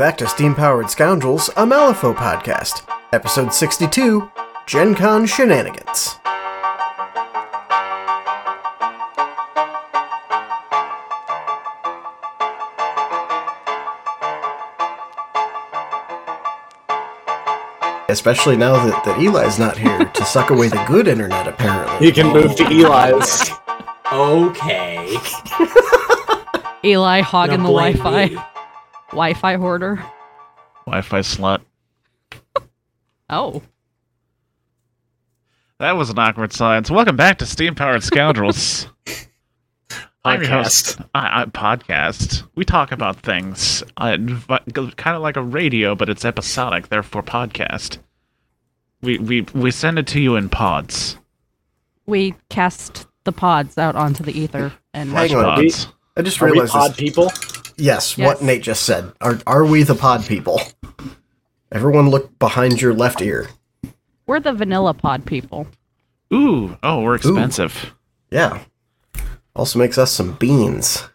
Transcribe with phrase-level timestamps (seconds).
[0.00, 4.32] Welcome back to Steam Powered Scoundrels, a Malifaux podcast, episode 62
[4.64, 6.16] Gen Con Shenanigans.
[18.08, 22.06] Especially now that, that Eli's not here to suck away the good internet, apparently.
[22.06, 23.50] You can move to Eli's.
[24.12, 25.16] Okay.
[26.82, 28.42] Eli hogging the Now blame
[29.10, 29.54] Wi-Fi.
[29.56, 30.02] hoarder.
[30.86, 31.60] Wi-Fi slut.
[33.32, 33.62] Oh,
[35.78, 36.90] That was an awkward silence.
[36.90, 38.88] Welcome back to Steam Powered Scoundrels.
[40.24, 40.40] I'm.
[40.42, 41.08] Podcast.
[41.14, 42.42] I, I podcast.
[42.56, 47.98] We talk about things, uh, kind of like a radio, but it's episodic, therefore podcast.
[49.00, 51.16] We we we send it to you in pods.
[52.06, 55.86] we cast the pods out onto the ether and Hang on, we- Pods.
[56.16, 56.98] I just Are we realized pod this.
[56.98, 57.30] people?
[57.80, 58.26] Yes, Yes.
[58.26, 59.12] what Nate just said.
[59.20, 60.60] Are, are we the pod people?
[61.72, 63.48] Everyone look behind your left ear.
[64.26, 65.66] we're the vanilla pod people.
[66.32, 67.92] Ooh, oh, we're expensive.
[68.30, 68.60] Yeah.
[69.56, 71.08] Also makes us some beans.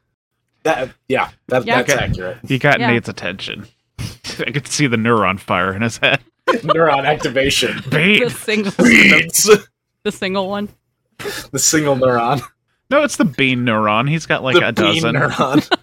[0.63, 1.81] That yeah, that, Yeah.
[1.83, 2.03] that's Okay.
[2.03, 2.37] accurate.
[2.47, 2.91] He got Yeah.
[2.91, 3.67] Nate's attention.
[3.99, 6.19] I could see the neuron fire in his head.
[6.49, 7.77] Neuron activation.
[7.89, 9.49] The single, Beans.
[10.03, 10.69] the single one.
[11.51, 12.41] the single neuron.
[12.91, 14.09] No, it's the bean neuron.
[14.09, 15.15] He's got like the a bean dozen.
[15.15, 15.77] neuron.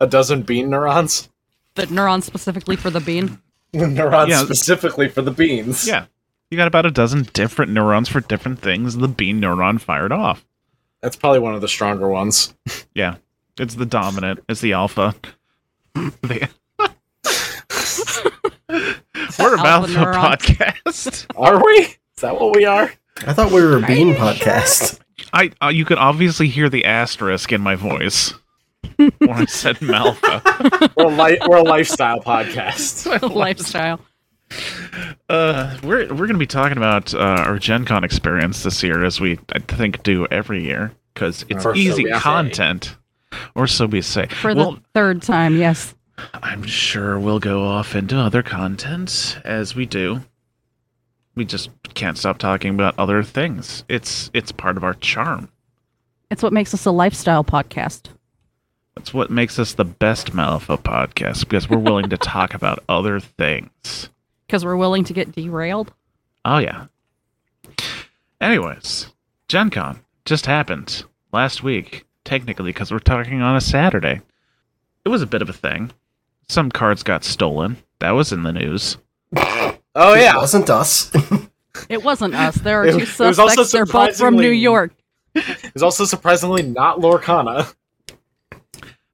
[0.00, 1.28] A dozen bean neurons.
[1.74, 3.40] The neuron specifically for the bean.
[3.72, 4.42] Neurons Yeah.
[4.44, 5.86] specifically for the beans.
[5.86, 6.06] Yeah.
[6.50, 8.96] You got about a dozen different neurons for different things.
[8.96, 10.46] The bean neuron fired off.
[11.02, 12.54] That's probably one of the stronger ones.
[12.94, 13.16] Yeah.
[13.58, 14.40] It's the dominant.
[14.48, 15.14] It's the alpha.
[15.94, 16.48] The-
[19.38, 19.98] We're about Alpha the
[20.54, 21.26] podcast.
[21.36, 21.74] Are we?
[21.82, 22.92] Is that what we are?
[23.26, 24.98] I thought we were a bean podcast.
[25.32, 28.34] I uh, you could obviously hear the asterisk in my voice
[28.96, 30.92] when I said Malfa.
[30.96, 33.06] We're a, li- we're a lifestyle podcast.
[33.34, 34.00] lifestyle.
[35.28, 39.20] Uh, we're we're gonna be talking about uh, our Gen Con experience this year, as
[39.20, 42.18] we I think do every year, because it's Or so easy we say.
[42.18, 42.96] content,
[43.54, 44.26] or so we say.
[44.26, 45.94] For well, the third time, yes.
[46.34, 50.20] I'm sure we'll go off into other content as we do.
[51.36, 53.84] We just can't stop talking about other things.
[53.88, 55.48] It's it's part of our charm.
[56.30, 58.08] It's what makes us a lifestyle podcast.
[58.98, 63.20] That's what makes us the best Malifaux podcast because we're willing to talk about other
[63.20, 64.10] things.
[64.44, 65.92] Because we're willing to get derailed.
[66.44, 66.86] Oh yeah.
[68.40, 69.06] Anyways,
[69.46, 74.20] Gen Con just happened last week, technically because we're talking on a Saturday.
[75.04, 75.92] It was a bit of a thing.
[76.48, 77.76] Some cards got stolen.
[78.00, 78.98] That was in the news.
[79.94, 81.10] Oh yeah, It wasn't us.
[81.88, 82.56] It wasn't us.
[82.56, 83.62] There are It- two it was also.
[83.64, 84.92] They're both from New York.
[85.34, 87.72] It was also surprisingly not Lorcana.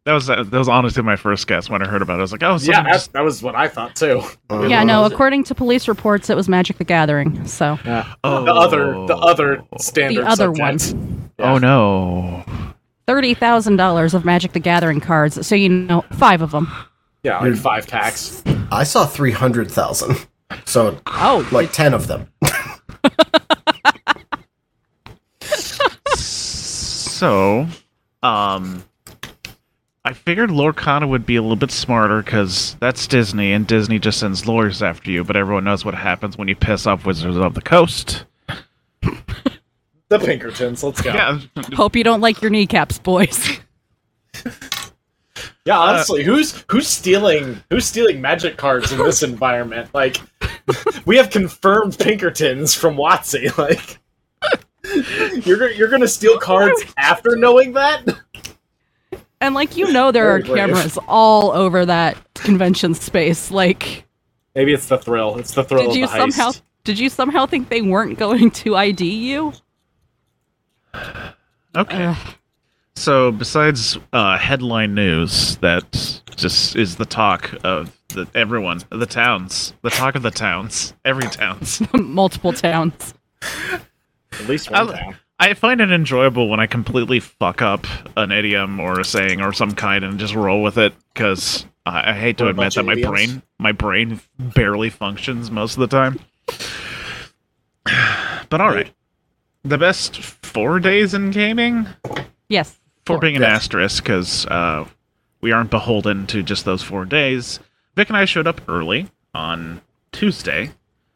[0.05, 2.19] That was that was honestly my first guess when I heard about it.
[2.19, 4.21] I was like, oh, Yeah, that, just that was what I thought too.
[4.51, 5.05] Uh, Yeah, no.
[5.07, 7.47] According to police reports, it was Magic the Gathering.
[7.47, 8.13] So Yeah.
[8.23, 8.45] Oh.
[8.45, 10.95] The other the other standard The other subject.
[11.39, 12.45] Oh no.
[13.07, 15.47] thirty thousand dollars of Magic the Gathering cards.
[15.47, 16.71] So you know, five of them.
[17.23, 18.43] Yeah, like five tax.
[18.71, 20.27] I saw 300,000.
[20.67, 22.29] So, Oh, like 10 of them.
[26.17, 27.67] So,
[28.23, 28.85] um,
[30.07, 34.19] I figured Lorcana would be a little bit smarter because that's Disney, and Disney just
[34.21, 35.25] sends lawyers after you.
[35.25, 38.25] But everyone knows what happens when you piss off Wizards of the Coast.
[40.09, 40.85] The Pinkertons.
[40.85, 41.13] Let's go.
[41.13, 43.59] Yeah, Yeah, hope you don't like your kneecaps, boys.
[45.67, 49.89] Yeah, honestly, who's who's stealing who's stealing magic cards in this environment?
[49.95, 50.19] Like,
[51.07, 53.51] we have confirmed Pinkertons from Watsy.
[53.59, 53.99] Like,
[55.47, 58.05] you're you're gonna steal cards after knowing that?
[59.41, 60.55] And like you know, there are brave.
[60.57, 63.51] cameras all over that convention space.
[63.51, 64.05] Like,
[64.55, 65.37] Maybe it's the thrill.
[65.39, 66.33] It's the thrill did of you the heist.
[66.33, 66.53] somehow
[66.85, 69.53] did you somehow think they weren't going to ID you?
[71.77, 72.05] okay.
[72.07, 72.17] Ugh.
[72.97, 79.75] So, besides uh, headline news, that just is the talk of the everyone, the towns,
[79.83, 81.83] the talk of the towns, every towns.
[81.93, 83.15] Multiple towns.
[83.73, 85.17] At least one I- town.
[85.41, 87.87] I find it enjoyable when I completely fuck up
[88.17, 92.11] an idiom or a saying or some kind and just roll with it because I,
[92.11, 93.11] I hate to Or admit that my idioms.
[93.11, 96.21] brain my brain barely functions most of the time.
[98.51, 98.93] But all right,
[99.65, 101.89] the best four days in gaming
[102.49, 102.79] Yes.
[103.05, 103.49] for being an Yeah.
[103.49, 104.85] asterisk because uh,
[105.41, 107.59] we aren't beholden to just those four days.
[107.97, 109.81] Vic and I showed up early on
[110.13, 110.71] Tuesday.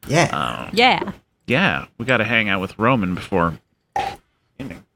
[0.09, 0.31] Yeah.
[0.33, 1.13] Uh, Yeah.
[1.47, 3.59] yeah, we got to hang out with Roman before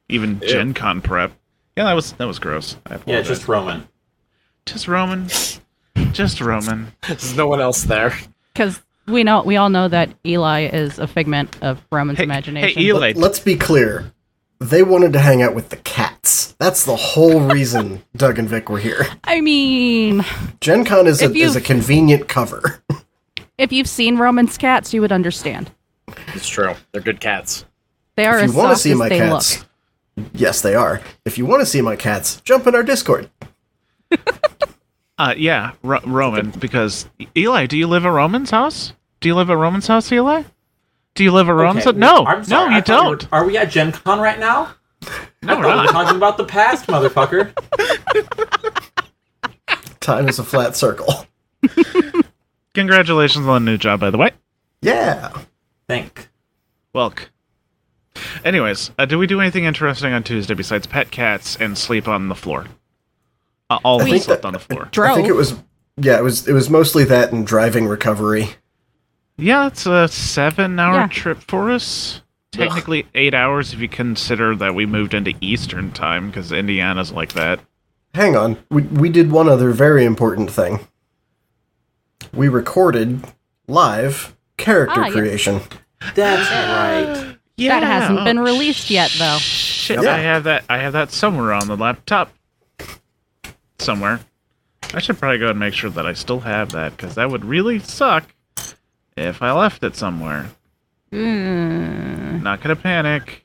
[0.09, 0.49] even Ew.
[0.49, 1.33] Gen Con prep.
[1.77, 2.77] Yeah, that was that was gross.
[2.87, 3.89] I Yeah, just Roman.
[4.67, 5.29] just Roman.
[6.13, 6.93] just Roman.
[7.09, 8.15] There's no one else there.
[8.53, 12.81] Because we know we all know that Eli is a figment of Roman's Hey, imagination.
[12.83, 12.99] hey, Eli.
[13.09, 14.13] Let, let's be clear.
[14.61, 16.55] They wanted to hang out with the cats.
[16.61, 19.07] That's the whole reason Doug and Vic were here.
[19.25, 20.25] I mean,
[20.61, 22.81] Gen Con is a, is a convenient cover.
[23.59, 25.73] if you've seen Roman's cats, you would understand.
[26.35, 26.75] It's true.
[26.93, 27.65] They're good cats.
[28.17, 29.65] They are if you want to see my cats,
[30.17, 30.27] look.
[30.35, 31.01] yes, they are.
[31.25, 33.31] If you want to see my cats, jump in our Discord.
[35.19, 36.51] Uh, yeah, Ro- Roman.
[36.51, 37.07] Because
[37.37, 38.93] Eli, do you live at Roman's house?
[39.21, 40.43] Do you live at Roman's house, Eli?
[41.15, 41.95] Do you live at Roman's house?
[41.95, 43.33] No, sorry, no, I you thought we were- don't.
[43.33, 44.75] are we at Gen Con right now?
[45.43, 45.93] No, I we're thought we were not.
[45.93, 47.53] talking about the past, motherfucker.
[50.01, 51.27] Time is a flat circle.
[52.75, 54.31] Congratulations on the new job, by the way.
[54.81, 55.33] Yeah.
[55.89, 56.29] Thank.
[56.95, 57.27] Welk.
[58.45, 62.29] Anyways, uh, did we do anything interesting on Tuesday besides pet cats and sleep on
[62.29, 62.67] the floor?
[63.71, 64.89] Uh, all I of us slept that- on the floor.
[64.93, 65.11] Drove.
[65.13, 65.55] I think it was
[65.97, 68.51] yeah, it was it was mostly that and driving recovery.
[69.39, 71.07] Yeah, it's a seven-hour Yeah.
[71.09, 72.21] trip for us.
[72.53, 77.33] Technically eight hours if you consider that we moved into Eastern time because Indiana's like
[77.33, 77.61] that.
[78.15, 78.59] Hang on.
[78.71, 80.81] We we did one other very important thing.
[82.35, 83.23] We recorded
[83.69, 85.13] live character Ah, yeah.
[85.13, 85.61] creation.
[86.15, 87.37] That's right.
[87.57, 89.39] Yeah, that hasn't been oh, released yet, though.
[89.39, 90.15] Shit, Yeah.
[90.15, 90.65] I have that.
[90.69, 92.33] I have that somewhere on the laptop.
[93.79, 94.21] Somewhere.
[94.95, 97.45] I should probably go and make sure that I still have that because that would
[97.45, 98.35] really suck
[99.17, 100.51] if I left it somewhere.
[101.11, 102.43] Mm.
[102.43, 103.45] Not gonna panic.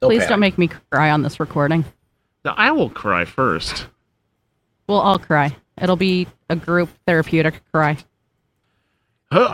[0.00, 0.28] Please panic.
[0.28, 1.84] don't make me cry on this recording.
[2.44, 3.86] No, I will cry first.
[4.88, 5.56] We'll all cry.
[5.80, 7.96] It'll be a group therapeutic cry.
[9.30, 9.48] Huh,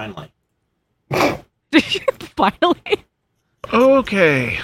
[1.11, 1.45] Finally.
[2.37, 3.05] Finally.
[3.73, 4.59] Okay.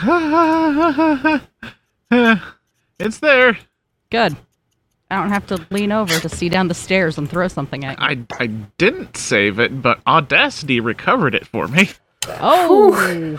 [2.98, 3.58] it's there.
[4.10, 4.36] Good.
[5.10, 7.98] I don't have to lean over to see down the stairs and throw something at
[7.98, 8.04] you.
[8.04, 11.90] I, I didn't save it, but Audacity recovered it for me.
[12.26, 13.36] Oh,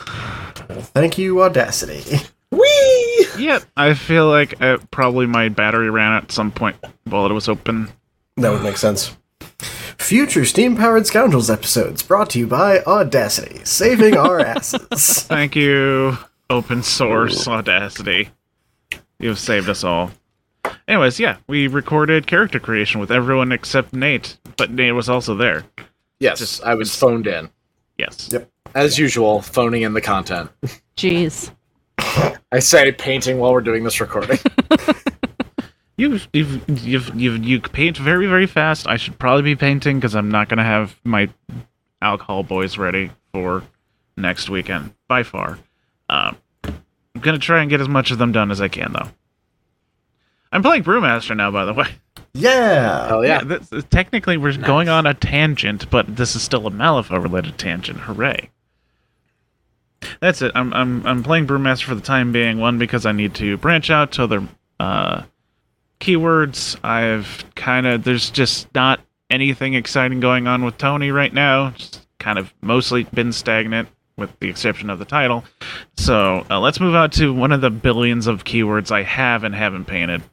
[0.93, 2.17] Thank you, Audacity.
[2.51, 3.25] Whee!
[3.37, 3.63] Yep.
[3.75, 7.49] I feel like uh, probably my battery ran out at some point while it was
[7.49, 7.89] open.
[8.37, 9.15] That would make sense.
[9.97, 15.23] Future Steam Powered Scoundrels episodes brought to you by Audacity, saving our asses.
[15.23, 16.17] Thank you,
[16.49, 18.29] open source Audacity.
[19.19, 20.11] You've saved us all.
[20.87, 25.63] Anyways, yeah, we recorded character creation with everyone except Nate, but Nate was also there.
[26.19, 27.49] Yes, I was phoned in.
[27.97, 28.29] Yes.
[28.31, 28.49] Yep.
[28.73, 30.51] As usual, phoning in the content.
[30.97, 31.51] jeez.
[32.51, 34.37] I say painting while we're doing this recording.
[35.97, 38.87] You've, you've, you've, you've, you paint very, very fast.
[38.87, 41.29] I should probably be painting because I'm not going to have my
[42.01, 43.63] alcohol boys ready for
[44.17, 45.57] next weekend, by far.
[46.09, 48.91] Um, I'm going to try and get as much of them done as I can,
[48.93, 49.09] though.
[50.51, 51.87] I'm playing Brewmaster now, by the way.
[52.33, 53.07] Yeah.
[53.07, 53.43] Hell yeah.
[53.43, 57.99] this, technically, we're going on a tangent, but this is still a Malifaux related tangent.
[57.99, 58.49] Hooray!
[60.19, 60.51] That's it.
[60.55, 62.59] I'm I'm I'm playing Brewmaster for the time being.
[62.59, 64.47] One because I need to branch out to other
[64.79, 65.23] uh,
[65.99, 66.77] keywords.
[66.83, 68.99] I've kind of there's just not
[69.29, 71.71] anything exciting going on with Tony right now.
[71.71, 75.43] Just kind of mostly been stagnant, with the exception of the title.
[75.97, 79.53] So uh, let's move on to one of the billions of keywords I have and
[79.53, 80.23] haven't painted.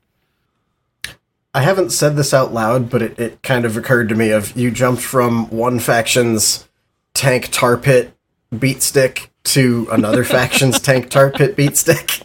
[1.54, 4.56] I haven't said this out loud, but it, it kind of occurred to me of
[4.56, 6.66] you jumped from one faction's
[7.12, 8.16] tank tar pit
[8.58, 12.22] beat stick to another faction's tank tar pit beat stick.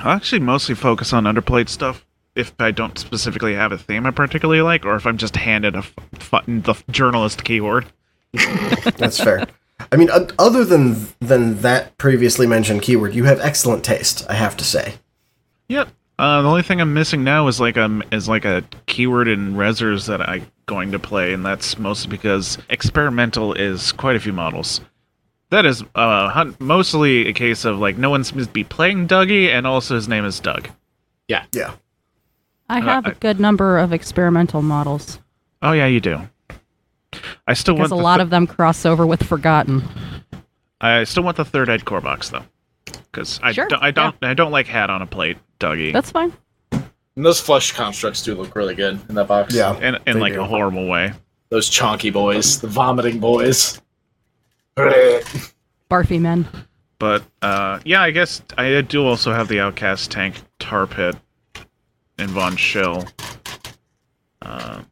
[0.00, 4.12] I'll actually mostly focus on underplayed stuff if I don't specifically have a theme I
[4.12, 7.86] particularly like, or if I'm just handed a f- f- the journalist keyword.
[8.96, 9.46] That's fair.
[9.90, 14.24] I mean, other than than that previously mentioned keyword, you have excellent taste.
[14.28, 14.94] I have to say.
[15.68, 15.88] Yep.
[16.18, 19.54] Uh, the only thing I'm missing now is like a is like a keyword in
[19.54, 24.32] Resers that I'm going to play, and that's mostly because experimental is quite a few
[24.32, 24.80] models.
[25.50, 29.48] That is uh, mostly a case of like no one seems to be playing Dougie,
[29.48, 30.68] and also his name is Doug.
[31.26, 31.44] Yeah.
[31.54, 31.72] Yeah.
[32.68, 35.20] I Uh, have a I- good number of experimental models
[35.62, 36.20] Oh yeah, you do.
[37.46, 39.82] I still because want a lot th- of them cross over with Forgotten.
[40.80, 42.44] I still want the third head core box though,
[43.10, 45.92] because I Sure, don't I don't I don't like hat on a plate, Dougie.
[45.92, 46.32] That's fine.
[46.72, 49.52] And those flesh constructs do look really good in that box.
[49.54, 49.76] Yeah.
[49.80, 50.40] in, in like do.
[50.42, 51.12] a horrible way.
[51.48, 53.80] Those chonky boys, the vomiting boys.
[55.90, 56.48] Barfy men.
[56.98, 61.16] But uh, yeah, I guess I do also have the Outcast tank Tar Pit
[62.18, 63.06] and Von Schill.
[64.42, 64.82] Uh,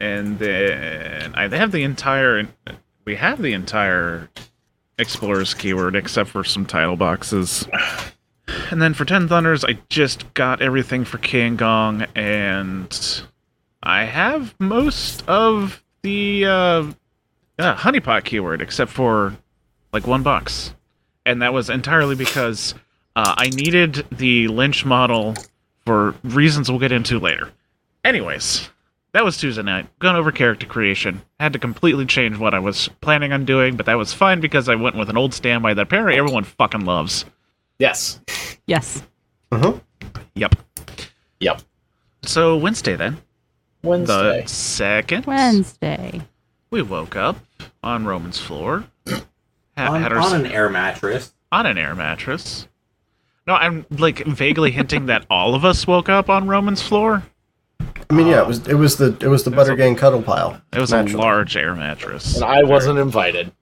[0.00, 2.48] and then I have the entire.
[3.04, 4.28] We have the entire
[4.98, 7.66] Explorers keyword except for some title boxes.
[8.70, 13.22] And then for Ten Thunders, I just got everything for King Gong and
[13.82, 16.92] I have most of the uh,
[17.58, 19.36] uh, honeypot keyword except for
[19.92, 20.74] like one box,
[21.24, 22.74] and that was entirely because
[23.16, 25.34] uh, I needed the Lynch model
[25.84, 27.50] for reasons we'll get into later.
[28.04, 28.68] Anyways,
[29.12, 29.86] that was Tuesday night.
[30.00, 31.22] Gone over character creation.
[31.38, 34.68] Had to completely change what I was planning on doing, but that was fine because
[34.68, 37.24] I went with an old standby that apparently everyone fucking loves.
[37.78, 38.20] Yes.
[38.66, 39.02] Yes.
[39.52, 39.78] Uh-huh.
[40.34, 40.56] Yep.
[41.40, 41.62] Yep.
[42.22, 43.18] So Wednesday then,
[43.82, 44.42] Wednesday.
[44.42, 46.22] the second, Wednesday.
[46.74, 47.36] We woke up
[47.84, 48.84] on Roman's floor.
[49.06, 49.22] Had,
[49.88, 51.32] on, had our, on an air mattress.
[51.52, 52.66] on an air mattress.
[53.46, 57.22] No, I'm like vaguely hinting that all of us woke up on Roman's floor.
[58.10, 60.60] I mean, yeah, it was it was the it was the butter gang cuddle pile.
[60.72, 61.14] It was Naturally.
[61.14, 62.34] a large air mattress.
[62.34, 63.52] and I wasn't invited.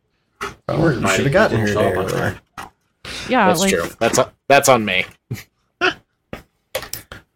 [0.69, 2.41] Oh, you should have gotten here Show earlier.
[3.29, 3.89] Yeah, That's like true.
[3.99, 5.05] That's that's on me.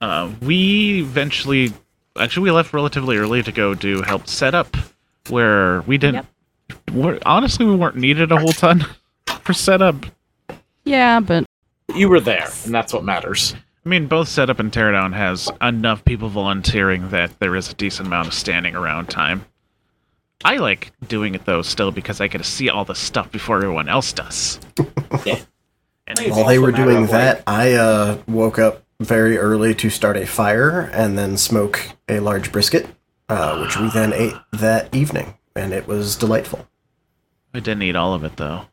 [0.01, 1.73] Uh, we eventually,
[2.19, 4.77] actually, we left relatively early to go do help set up,
[5.31, 6.27] where we didn't.
[6.93, 8.85] we're- honestly, we weren't needed a whole ton
[9.43, 10.07] for setup.
[10.85, 11.45] yeah, but
[11.95, 13.55] You were there, and that's what matters.
[13.85, 18.09] I mean, both setup and teardown has enough people volunteering that there is a decent
[18.09, 19.45] amount of standing around time.
[20.45, 23.57] I like doing it though still because I get to see all the stuff before
[23.57, 24.59] everyone else does.
[25.25, 25.41] Yeah.
[26.09, 30.17] And While they were doing that, like- I uh, woke up very early to start
[30.17, 32.87] a fire and then smoke a large brisket,
[33.29, 36.67] uh, which we then ate that evening, and it was delightful.
[37.55, 38.67] I didn't eat all of it though.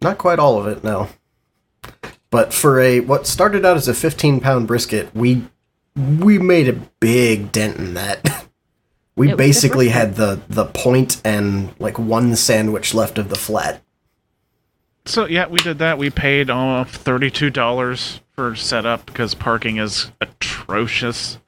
[0.00, 1.08] Not quite all of it, no.
[2.30, 5.44] But for a what started out as a 15 pound brisket, we
[5.96, 8.46] we made a big dent in that.
[9.16, 13.82] We It basically had the the point and like one sandwich left of the flat.
[15.06, 15.98] So yeah, we did that.
[15.98, 21.38] We paid uh, thirty-two dollars for setup because parking is atrocious.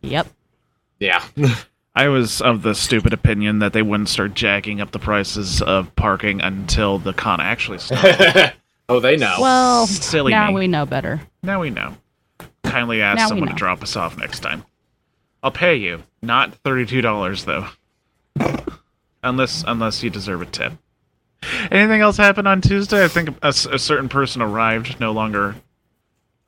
[0.00, 0.28] yep.
[1.00, 1.24] Yeah.
[1.94, 5.94] I was of the stupid opinion that they wouldn't start jacking up the prices of
[5.96, 8.52] parking until the con actually started.
[8.88, 9.36] oh, they know.
[9.40, 10.54] Well, Silly now me.
[10.54, 11.20] we know better.
[11.42, 11.96] now we know.
[12.62, 14.64] Kindly ask Now someone to drop us off next time.
[15.42, 17.66] I'll pay you, not thirty-two dollars though,
[19.24, 20.74] unless unless you deserve a tip.
[21.70, 23.02] Anything else happened on Tuesday?
[23.02, 25.56] I think a certain person arrived, no longer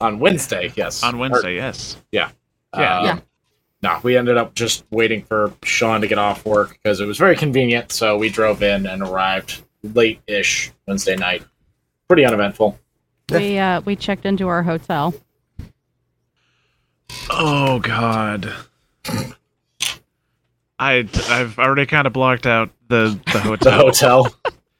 [0.00, 1.02] on Wednesday, yes.
[1.02, 1.54] on Wednesday.
[1.56, 1.96] yes.
[2.12, 2.30] Yeah.
[2.76, 2.98] Yeah.
[2.98, 3.20] Um, Yeah.
[3.82, 7.18] No, we ended up just waiting for Sean to get off work because it was
[7.18, 7.90] very convenient.
[7.90, 11.42] So we drove in and arrived late-ish Wednesday night.
[12.06, 12.78] Pretty uneventful.
[13.30, 15.14] We uh we checked into our hotel.
[17.30, 18.52] Oh God.
[20.78, 24.34] I I've already kind of blocked out the the The hotel.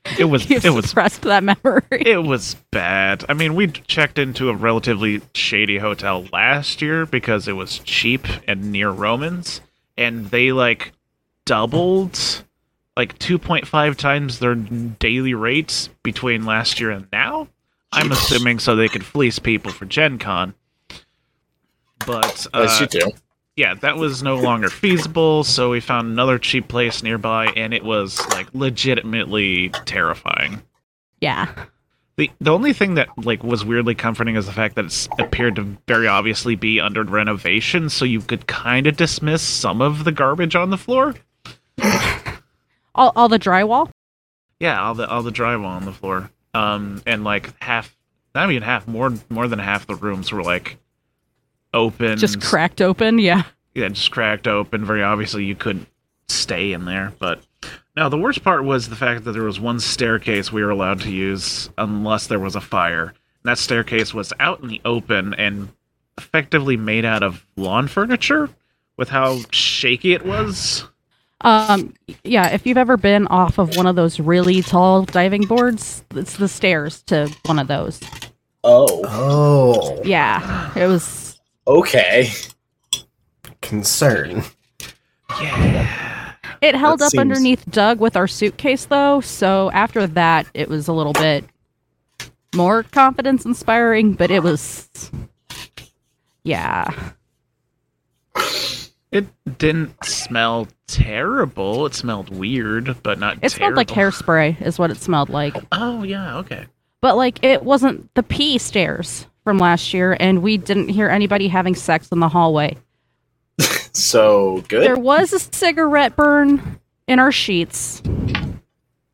[0.06, 0.16] Hotel.
[0.21, 1.82] It was You've it was suppressed that memory.
[1.90, 3.25] it was bad.
[3.28, 8.26] I mean, we checked into a relatively shady hotel last year because it was cheap
[8.47, 9.61] and near Romans,
[9.97, 10.92] and they like
[11.44, 12.44] doubled
[12.97, 17.49] like 2.5 times their daily rates between last year and now.
[17.90, 20.54] I'm assuming so they could fleece people for Gen Con.
[22.06, 23.11] But uh, As you do.
[23.62, 27.85] Yeah, that was no longer feasible, so we found another cheap place nearby, and it
[27.85, 30.61] was like legitimately terrifying.
[31.21, 31.47] yeah.
[32.16, 35.54] The the only thing that like was weirdly comforting is the fact that it appeared
[35.57, 40.12] to very obviously be under renovation, so you could kind of dismiss some of the
[40.12, 41.14] garbage on the floor.
[42.95, 43.90] All all the drywall?
[44.59, 47.97] Yeah, all the all the drywall on the floor, um, and like half,
[48.35, 50.76] not even half, more more than half the rooms were like
[51.75, 53.45] open, Just cracked open, yeah.
[53.75, 54.85] yeah, just cracked open.
[54.85, 55.88] Very obviously, you couldn't
[56.29, 57.12] stay in there.
[57.19, 57.41] But
[57.97, 61.00] now the worst part was the fact that there was one staircase we were allowed
[61.00, 63.07] to use unless there was a fire.
[63.45, 65.69] And that staircase was out in the open and
[66.19, 68.50] effectively made out of lawn furniture.
[68.99, 70.85] With how shaky it was,
[71.41, 76.05] Um yeah, if you've ever been off of one of those really tall diving boards,
[76.14, 78.00] it's the stairs to one of those.
[78.62, 79.00] Oh.
[79.09, 80.71] Oh, Yeah.
[80.79, 81.32] It was
[81.66, 82.31] Okay.
[83.61, 84.42] concern.
[85.40, 86.35] yeah.
[86.61, 90.69] it held That up seems- underneath Doug with our suitcase though, so after that it
[90.69, 91.45] was a little bit
[92.54, 94.88] more confidence inspiring, but it was
[96.45, 96.88] yeah.
[99.12, 99.26] It
[99.59, 101.85] didn't smell terrible.
[101.87, 103.37] It smelled weird, but not.
[103.40, 103.47] Good.
[103.47, 105.54] It smelled like hairspray is what it smelled like.
[105.71, 106.66] Oh yeah, okay.
[107.02, 111.49] But like it wasn't the pee stairs from last year and we didn't hear anybody
[111.49, 112.77] having sex in the hallway.
[113.95, 114.83] So good.
[114.83, 118.03] There was a cigarette burn in our sheets.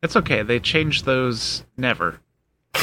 [0.05, 0.43] It's okay.
[0.43, 2.21] They changed those never.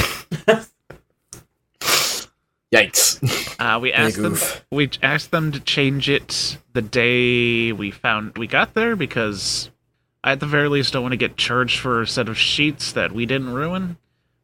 [2.70, 3.56] Yikes.
[3.58, 4.36] Uh, we asked them.
[4.70, 9.70] We asked them to change it the day we found we got there because
[10.22, 12.92] I at the very least don't want to get charged for a set of sheets
[12.92, 13.96] that we didn't ruin,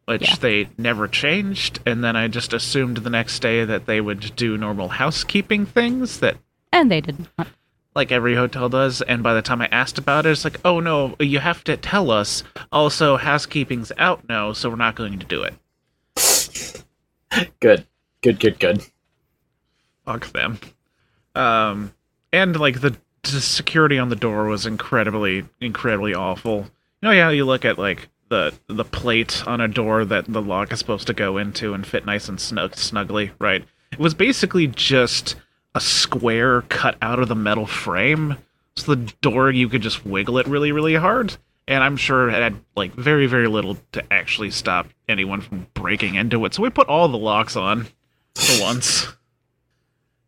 [0.07, 0.37] which Yeah.
[0.41, 1.81] they never changed.
[1.87, 6.19] And then I just assumed the next day that they would do normal housekeeping things
[6.21, 6.37] that
[6.73, 7.49] And they did not.
[7.95, 9.01] like every hotel does.
[9.03, 11.77] And by the time I asked about it, it's like, oh no, you have to
[11.77, 12.43] tell us.
[12.73, 15.55] Also, housekeeping's out now, so we're not going to do it.
[17.61, 17.87] Good.
[18.23, 18.83] Good, good, good.
[20.05, 20.59] Fuck them.
[21.35, 21.93] Um,
[22.33, 26.59] and like the, the security on the door was incredibly, incredibly awful.
[27.01, 30.41] You know, yeah, you look at like the the plate on a door that the
[30.41, 33.63] lock is supposed to go into and fit nice and snug, snugly, right?
[33.93, 35.37] It was basically just
[35.75, 38.39] a square cut out of the metal frame,
[38.75, 41.37] so the door you could just wiggle it really, really hard.
[41.69, 46.15] And I'm sure it had like very, very little to actually stop anyone from breaking
[46.15, 46.55] into it.
[46.55, 47.87] So we put all the locks on
[48.35, 49.09] for once.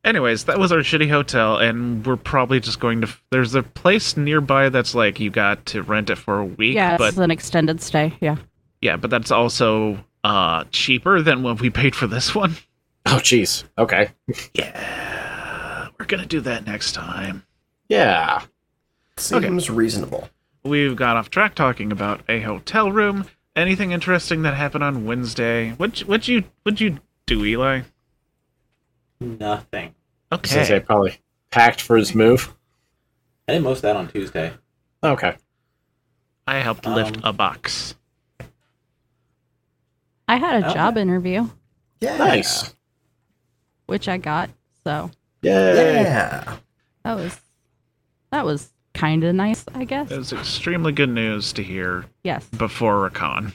[0.05, 3.09] Anyways, that was our shitty hotel, and we're probably just going to.
[3.31, 6.99] There's a place nearby that's like you got to rent it for a week, Yeah,
[6.99, 8.13] but it's an extended stay.
[8.21, 8.37] Yeah.
[8.83, 12.57] yeah, but that's also uh cheaper than what we paid for this one.
[13.07, 13.65] Oh, jeez.
[13.77, 14.09] Okay.
[14.55, 17.45] Yeah, we're gonna do that next time.
[17.91, 18.43] Yeah.
[19.19, 20.31] Seems reasonable.
[20.65, 23.27] We've got off track talking about a hotel room.
[23.55, 25.73] Anything interesting that happened on Wednesday?
[25.73, 27.83] What what you what you do, Eli?
[29.21, 29.95] Nothing.
[30.45, 31.19] Since I Okay, probably
[31.51, 32.55] packed for his move.
[33.49, 34.53] I did most of that on Tuesday.
[35.03, 35.37] Okay.
[36.47, 37.95] I helped lift Um, a box.
[40.27, 41.49] I had a Oh, job interview,
[42.01, 42.17] Yeah.
[42.17, 42.75] Nice.
[43.87, 44.51] which I got.
[44.85, 45.11] So
[45.43, 46.03] Yay.
[46.03, 46.57] Yeah.
[47.05, 47.41] that was
[48.31, 50.11] that was kind of nice, I guess.
[50.11, 52.47] It was extremely good news to hear Yes.
[52.49, 53.53] before Recon.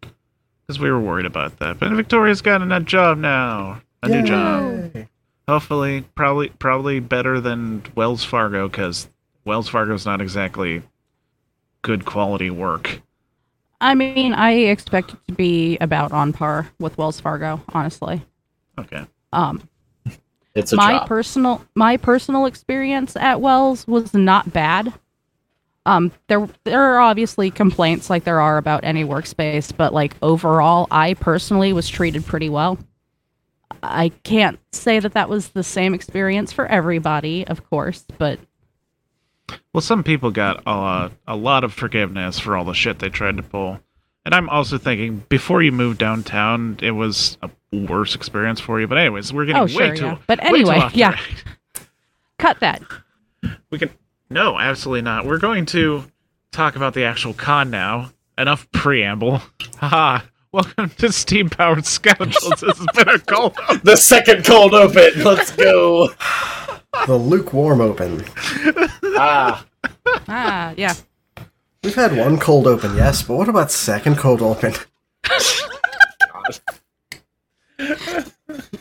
[0.00, 1.78] Because we were worried about that.
[1.78, 3.80] But Victoria's got a new job now.
[4.02, 5.08] A new job.
[5.48, 9.08] Hopefully, probably probably better than Wells Fargo, because
[9.44, 10.82] Wells Fargo's not exactly
[11.82, 13.00] good quality work.
[13.80, 18.22] I mean, I expect it to be about on par with Wells Fargo, honestly.
[18.78, 19.06] Okay.
[19.32, 19.62] Um,
[20.54, 21.08] It's a my job.
[21.08, 24.92] personal my personal experience at Wells was not bad.
[25.86, 30.86] Um, there there are obviously complaints like there are about any workspace, but like overall,
[30.90, 32.78] I personally was treated pretty well.
[33.82, 38.38] I can't say that that was the same experience for everybody, of course, but
[39.72, 43.36] Well, some people got a, a lot of forgiveness for all the shit they tried
[43.38, 43.80] to pull.
[44.24, 48.86] And I'm also thinking, before you moved downtown, it was a worse experience for you.
[48.86, 50.04] But anyways, we're getting Oh, way too.
[50.04, 50.18] yeah.
[50.26, 51.12] But anyway, yeah.
[51.12, 51.44] track.
[52.38, 52.82] cut that.
[53.70, 53.90] We can.
[54.28, 55.24] No, absolutely not.
[55.24, 56.04] We're going to
[56.52, 58.10] talk about the actual con now.
[58.36, 59.40] Enough preamble.
[59.78, 60.20] Haha.
[60.52, 62.60] Welcome to Steam Powered Scoundrels.
[62.60, 63.50] this has been a call.
[63.82, 65.22] the second cold open.
[65.22, 66.08] Let's go.
[67.06, 68.24] The lukewarm open.
[69.16, 69.64] ah.
[70.26, 70.94] Ah, yeah.
[71.84, 74.72] We've had one cold open, yes, but what about second cold open?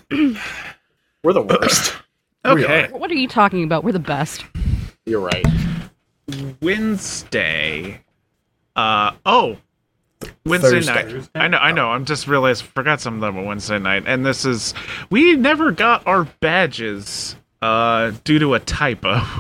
[0.10, 1.94] We're the worst.
[2.46, 2.88] Okay.
[2.92, 3.84] What are you talking about?
[3.84, 4.46] We're the best.
[5.06, 5.46] You're right.
[6.62, 8.02] Wednesday.
[8.76, 9.58] Uh oh.
[10.46, 10.94] Wednesday Thursday.
[10.94, 11.06] night.
[11.12, 11.40] Thursday?
[11.40, 11.90] I know, I know.
[11.90, 14.74] I'm just realized forgot something of them on Wednesday night, and this is
[15.10, 19.22] we never got our badges uh due to a typo.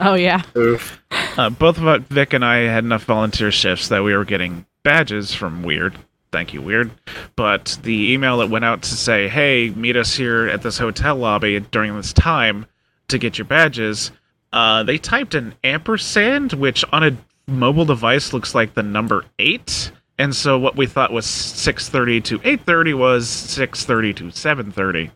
[0.00, 0.42] Oh yeah.
[0.56, 1.00] Oof.
[1.36, 4.64] Uh, both of us, Vic and I had enough volunteer shifts that we were getting
[4.82, 5.94] badges from Wyrd.
[6.32, 6.90] Thank you, Wyrd.
[7.36, 11.14] But the email that went out to say, "Hey, meet us here at this hotel
[11.16, 12.66] lobby during this time
[13.08, 14.10] to get your badges,"
[14.52, 17.16] uh, they typed an ampersand, which on a
[17.46, 19.92] mobile device looks like the number eight.
[20.18, 25.10] And so what we thought was 6:30 to 8:30 was 6:30 to 7:30.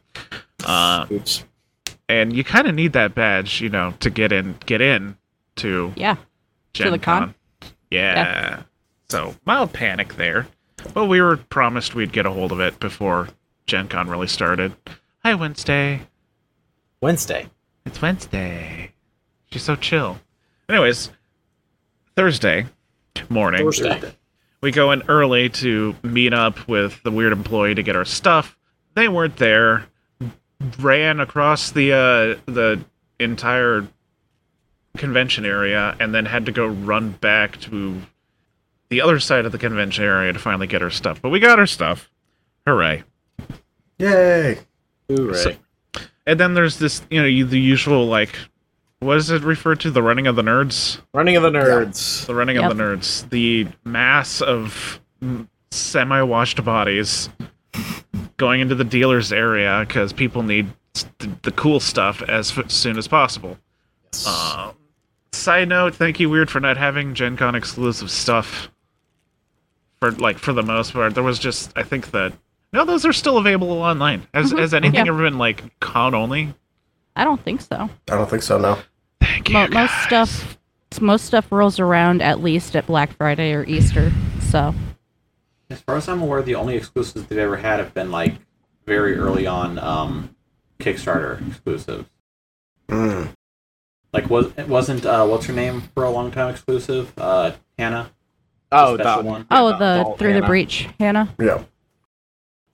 [0.64, 1.44] Uh, Oops.
[2.08, 5.16] and you kind of need that badge, you know, to get in, get in
[5.56, 6.16] to Yeah.
[6.72, 7.34] Gen the con?
[7.90, 8.62] Yeah.
[9.08, 10.48] So mild panic there,
[10.92, 13.28] but we were promised we'd get a hold of it before
[13.66, 14.74] Gen Con really started.
[15.24, 16.02] Hi, Wednesday.
[17.00, 17.48] Wednesday.
[17.84, 18.92] It's Wednesday.
[19.52, 20.18] She's so chill.
[20.68, 21.10] Anyways,
[22.16, 22.66] Thursday
[23.28, 24.12] morning, Thursday.
[24.60, 28.56] We go in early to meet up with the Wyrd employee to get our stuff.
[28.94, 29.86] They weren't there.
[30.80, 32.82] Ran across the uh, the
[33.20, 33.86] entire
[34.96, 38.00] convention area and then had to go run back to
[38.88, 41.20] the other side of the convention area to finally get our stuff.
[41.20, 42.10] But we got our stuff.
[42.66, 43.02] Hooray.
[43.98, 44.58] Yay!
[45.08, 45.34] Hooray.
[45.34, 45.54] So-
[46.26, 48.34] And then there's this, you know, the usual like
[49.00, 49.90] what is it referred to?
[49.90, 51.00] The running of the nerds?
[51.14, 52.26] Running of the nerds.
[52.26, 52.70] The running Yep.
[52.70, 53.28] of the nerds.
[53.30, 55.00] The mass of
[55.70, 57.28] semi washed bodies
[58.36, 62.70] going into the dealer's area because people need s- the, the cool stuff as f-
[62.70, 63.58] soon as possible.
[64.26, 64.72] Uh,
[65.32, 68.70] side note: Thank you, Wyrd, for not having Gen Con exclusive stuff.
[70.00, 72.32] For like for the most part, there was just I think that
[72.72, 74.26] no, those are still available online.
[74.34, 74.58] Has Mhm.
[74.58, 75.12] has anything Yeah.
[75.12, 76.54] ever been like con only?
[77.16, 77.88] I don't think so.
[78.10, 78.58] I don't think so.
[78.58, 78.78] No.
[79.20, 79.54] Thank you.
[79.54, 80.58] Mo- most stuff,
[81.00, 84.12] most stuff rolls around at least at Black Friday or Easter.
[84.40, 84.74] So
[85.70, 88.34] As far as I'm aware, the only exclusives they've ever had have been like
[88.86, 90.36] very early on um,
[90.78, 92.08] Kickstarter exclusives.
[92.88, 93.32] Mm.
[94.12, 97.12] Like was it wasn't uh, what's her name for a long time exclusive?
[97.18, 98.10] Uh, Hannah.
[98.72, 99.46] Oh, the special the, one.
[99.50, 101.34] oh, the the Vault through the breach, Hannah.
[101.40, 101.64] Yeah.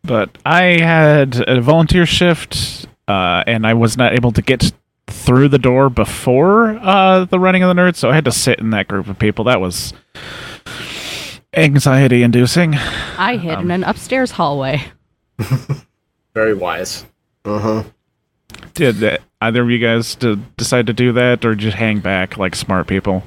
[0.02, 4.72] but I had a volunteer shift, uh, and I was not able to get
[5.08, 8.58] through the door before uh, the running of the nerds, so I had to sit
[8.58, 9.44] in that group of people.
[9.44, 9.92] That was
[11.54, 12.74] anxiety-inducing.
[12.74, 14.82] I hid Um, in an upstairs hallway.
[16.34, 17.04] very wise.
[17.44, 17.84] Uh-huh.
[18.74, 22.36] Did uh, either of you guys d- decide to do that, or just hang back
[22.38, 23.24] like smart people?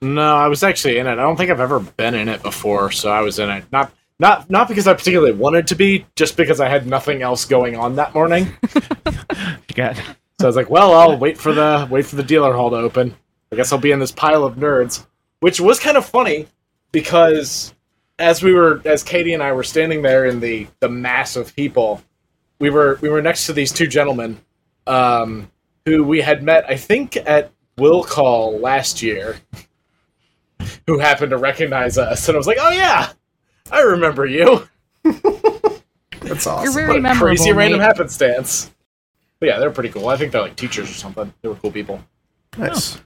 [0.00, 1.12] No, I was actually in it.
[1.12, 3.64] I don't think I've ever been in it before, so I was in it.
[3.72, 7.44] Not not not because I particularly wanted to be, just because I had nothing else
[7.44, 8.52] going on that morning.
[9.76, 12.70] You So I was like, well, I'll wait for the wait for the dealer hall
[12.70, 13.14] to open.
[13.52, 15.06] I guess I'll be in this pile of nerds,
[15.38, 16.48] which was kind of funny
[16.90, 17.74] because
[18.18, 21.54] as we were as Katie and I were standing there in the the mass of
[21.54, 22.02] people,
[22.58, 24.40] we were we were next to these two gentlemen
[24.86, 25.50] um,
[25.86, 29.36] who we had met, I think, at Will Call last year,
[30.86, 33.12] who happened to recognize us, and I was like, oh yeah,
[33.70, 34.68] I remember you.
[35.04, 36.64] That's awesome.
[36.64, 37.26] You're very What a memorable.
[37.26, 38.70] crazy random happenstance.
[39.40, 40.08] But yeah, they're pretty cool.
[40.08, 41.32] I think they're like teachers or something.
[41.42, 42.02] They were cool people.
[42.56, 42.98] Nice.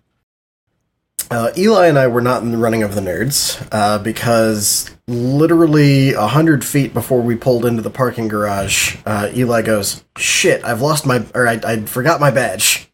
[1.30, 6.12] Uh, Eli and I were not in the running of the nerds uh, because literally
[6.12, 10.82] a hundred feet before we pulled into the parking garage, uh, Eli goes, "Shit, I've
[10.82, 12.90] lost my or I, I forgot my badge."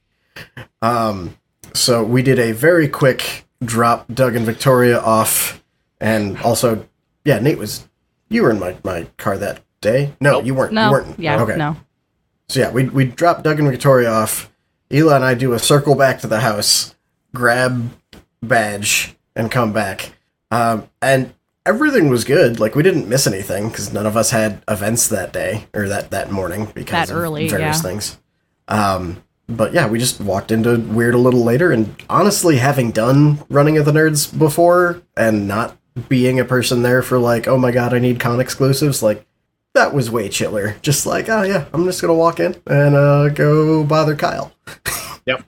[0.83, 1.37] Um,
[1.74, 5.62] so we did a very quick drop Doug and Victoria off,
[6.00, 6.88] and also,
[7.29, 7.87] yeah, Nate was
[8.31, 10.14] you were in my, my car that day.
[10.21, 10.47] No, Nope.
[10.47, 10.73] you weren't.
[10.73, 11.19] you No, weren't.
[11.19, 11.57] yeah, okay.
[11.57, 11.77] no.
[12.49, 14.51] So yeah, we we drop Doug and Victoria off.
[14.91, 16.95] Eli and I do a circle back to the house,
[17.35, 17.91] grab
[18.43, 20.12] badge, and come back.
[20.51, 21.35] Um, and
[21.67, 22.59] everything was good.
[22.59, 26.11] Like we didn't miss anything because none of us had events that day or that
[26.11, 27.83] that morning because That of early, various yeah.
[27.83, 28.19] things.
[28.69, 31.73] Um, but yeah, we just walked into Wyrd a little later.
[31.73, 35.77] And honestly, having done running of the nerds before and not
[36.09, 39.25] being a person there for like, oh my god, I need con exclusives, like
[39.75, 40.77] that was way chiller.
[40.83, 44.53] Just like, oh yeah, I'm just gonna walk in and uh, go bother Kyle.
[45.27, 45.45] Yep.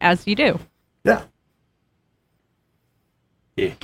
[0.00, 0.58] As you do.
[1.04, 1.22] Yeah.
[3.56, 3.74] Yeah.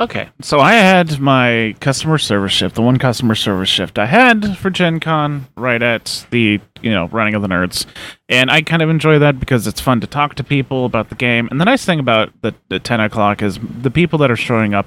[0.00, 4.58] Okay, so I had my customer service shift, the one customer service shift I had
[4.58, 7.86] for Gen Con right at the, you know, running of the nerds.
[8.28, 11.14] And I kind of enjoy that because it's fun to talk to people about the
[11.14, 11.48] game.
[11.50, 14.74] And the nice thing about the, the 10 o'clock is the people that are showing
[14.74, 14.86] up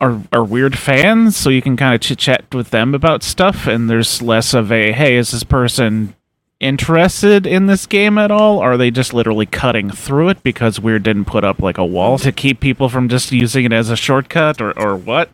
[0.00, 3.66] are, are Wyrd fans, so you can kind of chit chat with them about stuff.
[3.66, 6.14] And there's less of a, hey, is this person
[6.58, 8.58] interested in this game at all?
[8.60, 12.18] Are they just literally cutting through it because Wyrd didn't put up like a wall
[12.18, 15.30] to keep people from just using it as a shortcut or, or what?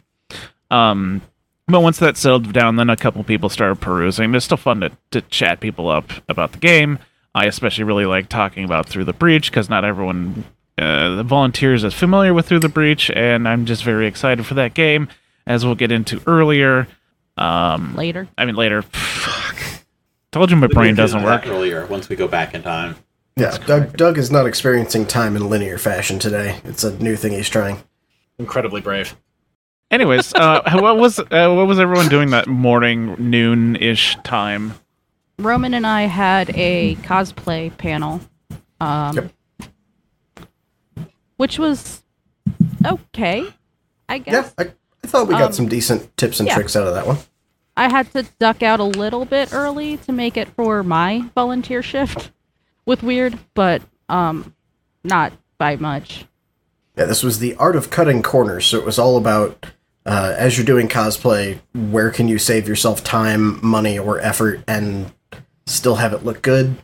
[0.70, 1.22] Um,
[1.68, 4.35] but once that settled down, then a couple people started perusing.
[4.35, 6.98] It's still fun to, to chat people up about the game.
[7.35, 10.44] I especially really like talking about Through the Breach because not everyone,
[10.79, 14.55] uh, the volunteers, is familiar with Through the Breach, and I'm just very excited for
[14.55, 15.09] that game,
[15.46, 16.87] as we'll get into earlier.
[17.37, 18.29] Um, Later.
[18.38, 18.81] I mean, later.
[18.83, 19.57] Fuck.
[20.33, 21.46] Told you my brain doesn't work.
[21.46, 22.96] earlier once we go back in time.
[23.37, 26.59] Yeah, Doug, Doug is not experiencing time in linear fashion today.
[26.64, 27.83] It's a new thing he's trying.
[28.38, 29.14] Incredibly brave.
[29.90, 34.75] Anyways, uh, what was uh, what was everyone doing that morning noon ish time?
[35.38, 38.20] Roman and I had a cosplay panel.
[38.81, 39.33] Um, Yep.
[41.37, 42.03] Which was
[42.85, 43.46] okay,
[44.09, 44.55] I guess.
[44.59, 44.72] Yeah, I,
[45.05, 46.55] I thought we got Um, some decent tips and yeah.
[46.55, 47.18] tricks out of that one.
[47.77, 51.83] I had to duck out a little bit early to make it for my volunteer
[51.83, 52.31] shift
[52.87, 54.55] with Wyrd, but um,
[55.05, 56.25] not by much.
[56.96, 58.64] Yeah, this was the art of cutting corners.
[58.64, 59.66] So it was all about
[60.07, 65.12] uh, as you're doing cosplay, where can you save yourself time, money, or effort, and
[65.66, 66.77] still have it look good.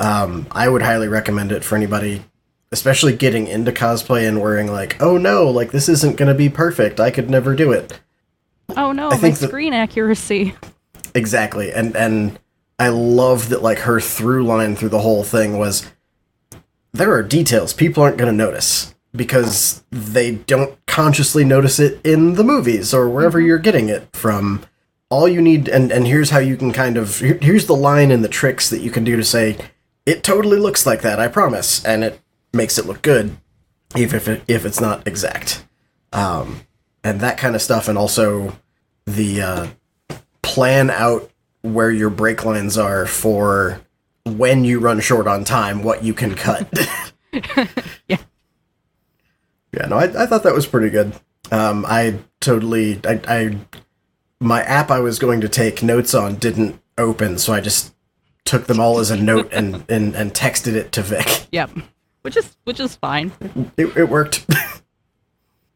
[0.00, 2.24] Um, I would highly recommend it for anybody,
[2.72, 6.48] especially getting into cosplay and worrying like, oh no, like this isn't going to be
[6.48, 7.00] perfect.
[7.00, 8.00] I could never do it.
[8.76, 10.54] Oh no, I think screen accuracy.
[11.14, 12.38] Exactly, and and
[12.78, 15.92] I love that like her through line through the whole thing was
[16.92, 22.34] there are details people aren't going to notice because they don't consciously notice it in
[22.34, 24.64] the movies or wherever you're getting it from.
[25.10, 28.22] all you need and and here's how you can kind of here's the line and
[28.24, 29.56] the tricks that you can do to say
[30.06, 32.20] it totally looks like that i promise and it
[32.52, 33.36] makes it look good
[33.96, 35.64] even if it, if it's not exact
[36.12, 36.60] um
[37.02, 38.56] and that kind of stuff and also
[39.06, 39.66] the uh
[40.42, 41.28] plan out
[41.62, 43.80] where your brake lines are for
[44.24, 46.66] when you run short on time what you can cut
[48.08, 48.18] Yeah.
[49.76, 51.12] Yeah no I, I thought that was pretty good
[51.50, 53.58] um i totally I, I
[54.40, 57.94] my app I was going to take notes on didn't open, so I just
[58.44, 61.46] took them all as a note and, and, and texted it to Vic.
[61.50, 61.70] Yep.
[62.22, 63.32] Which is which is fine.
[63.78, 64.44] It, it worked.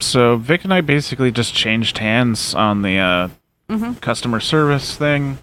[0.01, 3.29] So Vic and I basically just changed hands on the uh,
[3.71, 4.01] Mhm.
[4.01, 5.39] customer service thing.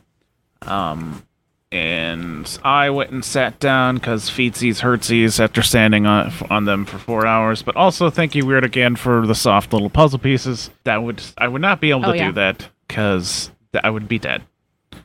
[0.61, 1.23] Um,
[1.71, 6.97] and I went and sat down because feetsies hurtsies after standing on on them for
[6.97, 7.61] four hours.
[7.63, 10.69] But also thank you Wyrd again for the soft little puzzle pieces.
[10.83, 12.27] That would I would not be able Oh, to yeah.
[12.27, 13.51] do that because
[13.83, 14.43] I would be dead.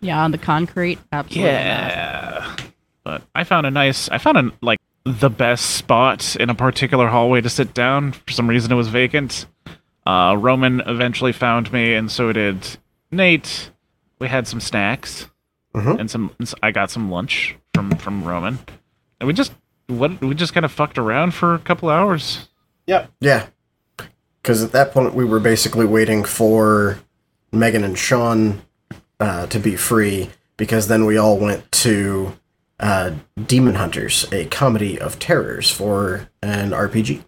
[0.00, 0.98] Yeah, on the concrete.
[1.12, 1.50] Absolutely.
[1.52, 1.60] not.
[1.60, 2.56] Yeah.
[3.02, 7.08] But I found a nice I found a like the best spot in a particular
[7.08, 8.12] hallway to sit down.
[8.12, 9.46] For some reason it was vacant.
[10.06, 12.76] Uh Roman eventually found me and so did
[13.10, 13.70] Nate.
[14.18, 15.29] We had some snacks
[15.74, 16.00] Mhm.
[16.00, 16.30] and some
[16.62, 18.58] I got some lunch from from Roman.
[19.20, 19.52] And we just
[19.86, 22.48] what we just kind of fucked around for a couple hours.
[22.86, 23.10] Yep.
[23.20, 23.46] yeah.
[24.42, 26.98] Because at that point, we were basically waiting for
[27.52, 28.62] Megan and Sean
[29.20, 32.32] uh, to be free, because then we all went to
[32.80, 33.12] uh,
[33.46, 37.22] Demon Hunters, a comedy of terrors for an RPG.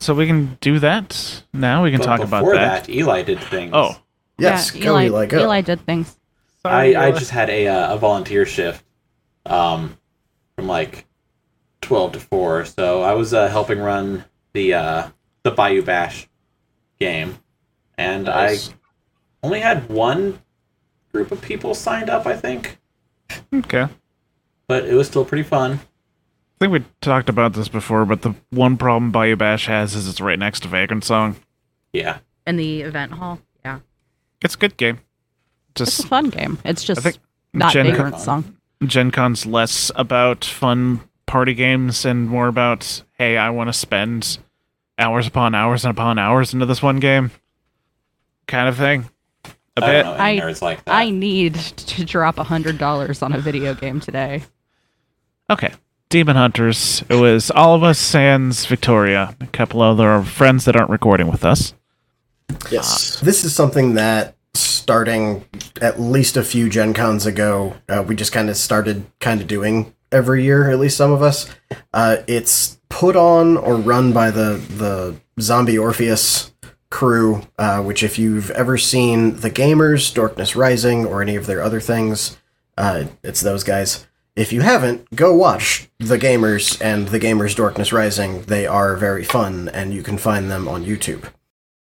[0.00, 1.84] So we can do that now.
[1.84, 2.88] We can But talk about before that.
[2.88, 3.70] Eli did things.
[3.72, 3.96] Oh,
[4.38, 5.38] Yes, yeah, go Eli, Eli, go.
[5.42, 6.18] Eli did things.
[6.64, 8.84] I, I just had a uh, a volunteer shift,
[9.46, 9.98] um,
[10.56, 11.06] from like
[11.80, 12.64] twelve to four.
[12.64, 15.08] So I was uh, helping run the uh,
[15.42, 16.28] the Bayou Bash
[17.00, 17.38] game,
[17.98, 18.70] and Nice.
[18.70, 18.74] I
[19.42, 20.40] only had one
[21.12, 22.26] group of people signed up.
[22.26, 22.78] I think,
[23.52, 23.88] okay.
[24.68, 25.80] but it was still pretty fun.
[26.60, 30.08] I think we talked about this before, but the one problem Bayou Bash has is
[30.08, 31.34] it's right next to Vagrant Song.
[31.92, 33.40] Yeah, In the event hall.
[33.64, 33.80] Yeah.
[34.42, 35.00] It's a good game.
[35.74, 36.58] It's Just a fun game.
[36.64, 37.18] It's just think
[37.52, 38.20] not Gen- Vagrant Fun.
[38.20, 38.56] Song.
[38.84, 44.38] Gen Con's less about fun party games and more about, hey, I want to spend
[44.98, 47.30] hours upon hours and upon hours into this one game
[48.46, 49.08] kind of thing.
[49.76, 50.04] A I bit.
[50.04, 50.94] know I- like that.
[50.94, 54.42] I need to drop a hundred dollars on a video game today.
[55.48, 55.72] Okay.
[56.10, 57.02] Demon Hunters.
[57.08, 61.42] It was all of us sans Victoria, a couple other friends that aren't recording with
[61.44, 61.72] us.
[62.70, 63.18] Yes.
[63.20, 64.36] This is something that
[64.82, 65.44] starting
[65.80, 69.46] at least a few Gen Cons ago, uh, we just kind of started kind of
[69.46, 71.48] doing every year, at least some of us.
[71.94, 76.52] Uh, it's put on or run by the, the Zombie Orpheus
[76.90, 81.62] crew, uh, which if you've ever seen The Gamers, Darkness Rising, or any of their
[81.62, 82.36] other things,
[82.76, 84.06] uh, it's those guys.
[84.34, 88.42] If you haven't, go watch The Gamers and The Gamers Darkness Rising.
[88.42, 91.28] They are very fun, and you can find them on YouTube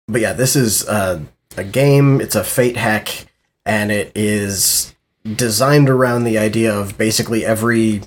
[0.08, 1.22] but yeah, this is uh,
[1.56, 2.20] a game.
[2.20, 3.28] It's a fate hack,
[3.66, 4.96] and it is
[5.36, 8.02] designed around the idea of basically every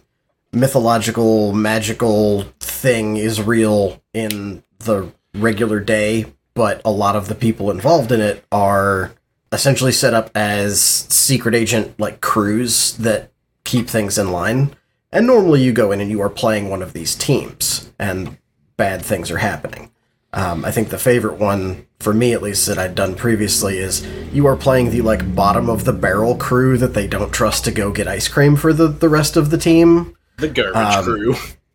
[0.53, 7.71] mythological, magical thing is real in the regular day, but a lot of the people
[7.71, 9.13] involved in it are
[9.53, 13.31] essentially set up as secret agent like crews that
[13.65, 14.75] keep things in line.
[15.13, 18.39] And normally you go in and you are playing one of these teams, and
[18.77, 19.91] bad things are happening.
[20.33, 24.07] Um, I think the favorite one for me, at least, that I'd done previously is
[24.33, 27.73] you are playing the like bottom of the barrel crew that they don't trust to
[27.73, 30.17] go get ice cream for the the rest of the team.
[30.37, 31.35] The garbage Um, crew.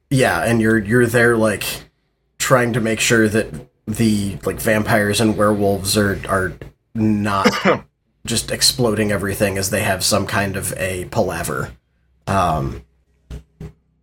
[0.10, 1.66] Yeah, and you're you're there like
[2.38, 3.48] trying to make sure that
[3.88, 6.54] the like vampires and werewolves are are
[6.94, 7.50] not
[8.26, 11.72] just exploding everything as they have some kind of a palaver.
[12.26, 12.84] Um,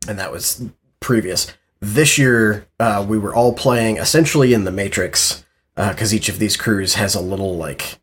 [0.07, 0.63] and that was
[1.01, 1.53] previous.
[1.83, 6.57] This year, uh, we were all playing essentially in the Matrix because each of these
[6.57, 7.99] crews has a little like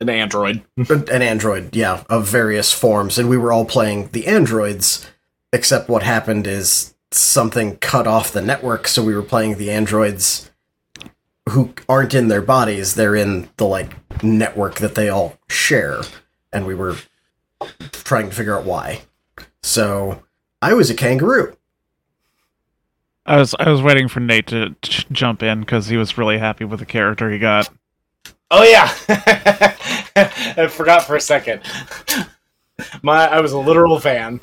[0.00, 0.62] An android.
[0.88, 5.04] an android, yeah, of various forms, and we were all playing the androids.
[5.52, 10.48] Except what happened is something cut off the network, so we were playing the androids
[11.48, 16.02] who aren't in their bodies; they're in the like network that they all share,
[16.52, 16.94] and we were
[17.90, 19.00] trying to figure out why.
[19.64, 20.22] So
[20.62, 21.55] I was a kangaroo.
[23.26, 26.38] I was I was waiting for Nate to ch- jump in because he was really
[26.38, 27.68] happy with the character he got.
[28.50, 28.92] Oh yeah,
[30.56, 31.62] I forgot for a second.
[33.02, 34.40] My, I was a literal van.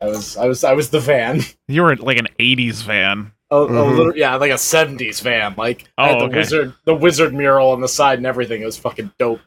[0.00, 1.40] I was, I was, I was the van.
[1.66, 3.32] You were like an '80s van.
[3.50, 3.96] A, a Mhm.
[3.96, 5.54] little, yeah, like a '70s van.
[5.58, 6.36] Like I had Oh, the okay.
[6.38, 8.62] wizard, the wizard mural on the side and everything.
[8.62, 9.40] It was fucking dope.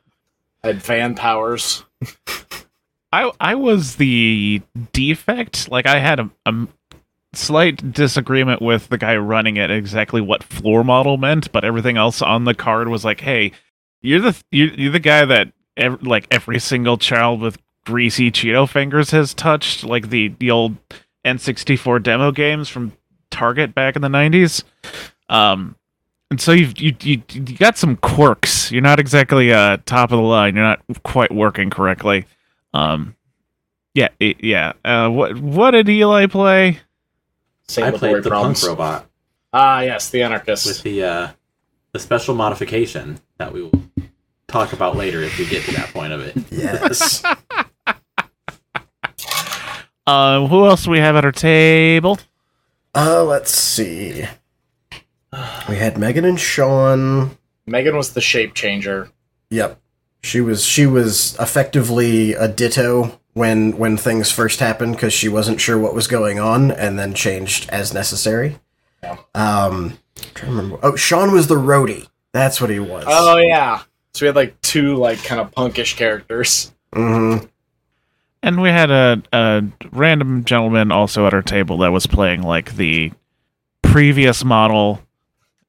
[0.63, 1.83] Had van powers.
[3.13, 4.61] I I was the
[4.93, 5.69] defect.
[5.71, 6.67] Like I had a, a
[7.33, 12.21] slight disagreement with the guy running it exactly what floor model meant, but everything else
[12.21, 13.51] on the card was like, "Hey,
[14.01, 18.67] you're the you're, you're the guy that ev- like every single child with greasy Cheeto
[18.67, 20.75] fingers has touched, like the the old
[21.25, 22.93] N64 demo games from
[23.29, 24.63] Target back in the 90s."
[25.29, 25.75] Um
[26.29, 28.71] and so you've you, you you got some quirks.
[28.71, 30.55] You're not exactly uh top of the line.
[30.55, 32.25] You're not quite working correctly.
[32.73, 33.15] Um,
[33.93, 34.73] yeah, yeah.
[34.85, 36.79] Uh, what what did Eli play?
[37.71, 39.07] Same I with played Lord the punk robot
[39.53, 40.65] Ah, yes, the anarchist.
[40.65, 41.27] with the uh,
[41.93, 43.83] the special modification that we will
[44.47, 46.35] talk about later if we get to that point of it.
[46.51, 47.23] Yes.
[50.07, 52.17] Uh, who else do we have at our table?
[52.95, 54.25] uh, let's see.
[55.69, 57.37] We had Megan and Sean.
[57.67, 59.09] Megan was the shape changer.
[59.51, 59.79] Yep.
[60.23, 65.61] She was she was effectively a ditto when when things first happened because she wasn't
[65.61, 68.59] sure what was going on and then changed as necessary.
[69.03, 69.17] Yeah.
[69.33, 70.79] Um, I'm trying to remember.
[70.83, 72.07] Oh, Sean was the roadie.
[72.33, 73.05] That's what he was.
[73.07, 73.83] Oh yeah.
[74.13, 76.73] So we had like two like kind of punkish characters.
[76.93, 77.37] hmm
[78.43, 82.75] And we had a, a random gentleman also at our table that was playing like
[82.75, 83.11] the
[83.81, 85.01] previous model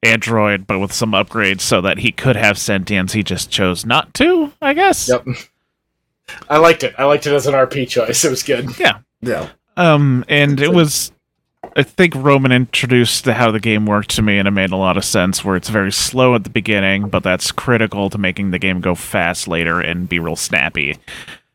[0.02, 3.12] android, but with some upgrades so that he could have sentience.
[3.12, 5.08] He just chose not to, I guess.
[5.08, 5.26] Yep.
[6.48, 6.94] I liked it.
[6.98, 8.24] I liked it as an RP choice.
[8.24, 8.78] It was good.
[8.78, 8.98] Yeah.
[9.20, 9.48] Yeah.
[9.76, 11.12] Um, and it was,
[11.76, 14.76] I think Roman introduced the, how the game worked to me, and it made a
[14.76, 15.44] lot of sense.
[15.44, 18.94] Where it's very slow at the beginning, but that's critical to making the game go
[18.94, 20.98] fast later and be real snappy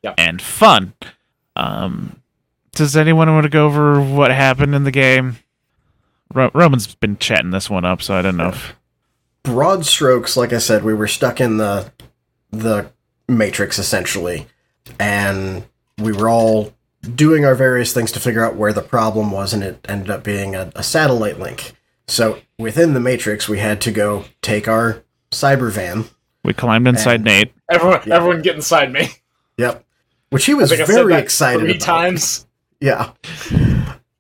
[0.04, 0.16] Yep.
[0.18, 0.94] and fun.
[1.56, 2.22] Um,
[2.74, 5.38] does anyone want to go over what happened in the game?
[6.34, 8.50] Ro- Roman's been chatting this one up, so I don't know.
[8.50, 8.76] If,
[9.44, 11.92] broad strokes, like I said, we were stuck in the
[12.52, 12.90] the
[13.28, 14.48] matrix essentially,
[15.00, 15.66] and
[15.98, 16.74] we were all
[17.16, 20.24] doing our various things to figure out where the problem was, and it ended up
[20.24, 21.74] being a, a satellite link.
[22.08, 26.06] So within the matrix, we had to go take our cyber van.
[26.44, 27.54] we climbed inside And- Nate.
[27.70, 28.16] Everyone, Yeah.
[28.16, 29.10] everyone get inside me.
[29.58, 29.84] Yep,
[30.30, 31.82] which he I was think I said very that excited three about.
[31.82, 32.46] times.
[32.80, 33.12] Yeah.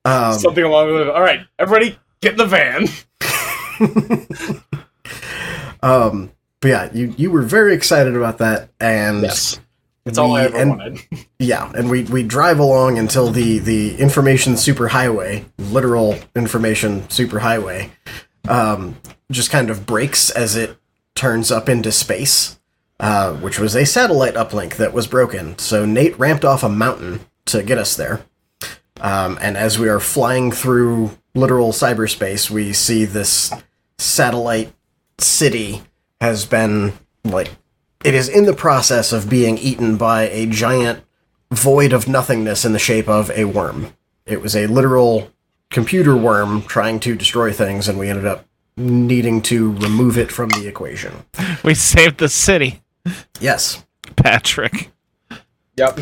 [0.04, 0.94] Um, Something along the.
[1.06, 1.10] way.
[1.10, 2.88] All right, everybody, get in the van.
[5.84, 9.60] um, but yeah, you you were very excited about that, and Yes,
[10.08, 11.00] it's all I ever en- wanted.
[11.40, 17.92] Yeah, and we, we drive along until the, the information superhighway, literal information superhighway,
[18.48, 18.98] um,
[19.32, 20.78] just kind of breaks as it
[21.16, 22.60] turns up into space,
[23.00, 25.58] uh, which was a satellite uplink that was broken.
[25.60, 28.22] So Nate ramped off a mountain to get us there.
[29.00, 33.54] Um, and as we are flying through literal cyberspace, we see this
[34.00, 34.74] satellite
[35.20, 35.84] city
[36.20, 36.94] has been,
[37.24, 37.52] like,
[38.04, 41.04] it is in the process of being eaten by a giant
[41.52, 43.94] void of nothingness in the shape of a worm.
[44.26, 45.32] It was a literal
[45.70, 50.50] computer worm trying to destroy things, and we ended up needing to remove it from
[50.50, 51.26] the equation.
[51.64, 52.82] We saved the city,
[53.40, 53.84] Yes.
[54.16, 54.92] Patrick.
[55.76, 56.00] Yep.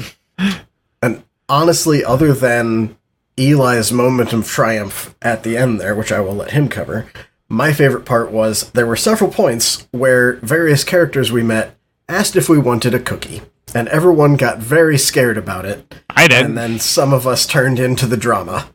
[1.02, 2.98] And honestly, other than
[3.38, 7.08] Eli's moment of triumph at the end there, which I will let him cover,
[7.50, 11.76] my favorite part was there were several points where various characters we met
[12.08, 13.42] asked if we wanted a cookie.
[13.74, 15.94] And everyone got very scared about it.
[16.10, 16.46] I did.
[16.46, 18.70] and then some of us turned into the drama.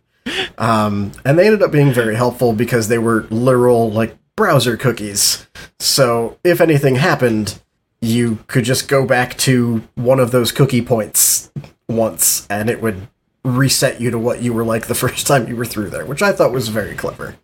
[0.58, 5.46] Um, and they ended up being very helpful because they were literal, like, browser cookies.
[5.78, 7.60] So if anything happened,
[8.00, 11.50] you could just go back to one of those cookie points
[11.88, 13.08] once and it would
[13.44, 16.22] reset you to what you were like the first time you were through there, which
[16.22, 17.36] I thought was very clever.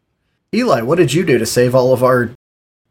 [0.55, 2.31] Eli, what did you do to save all of our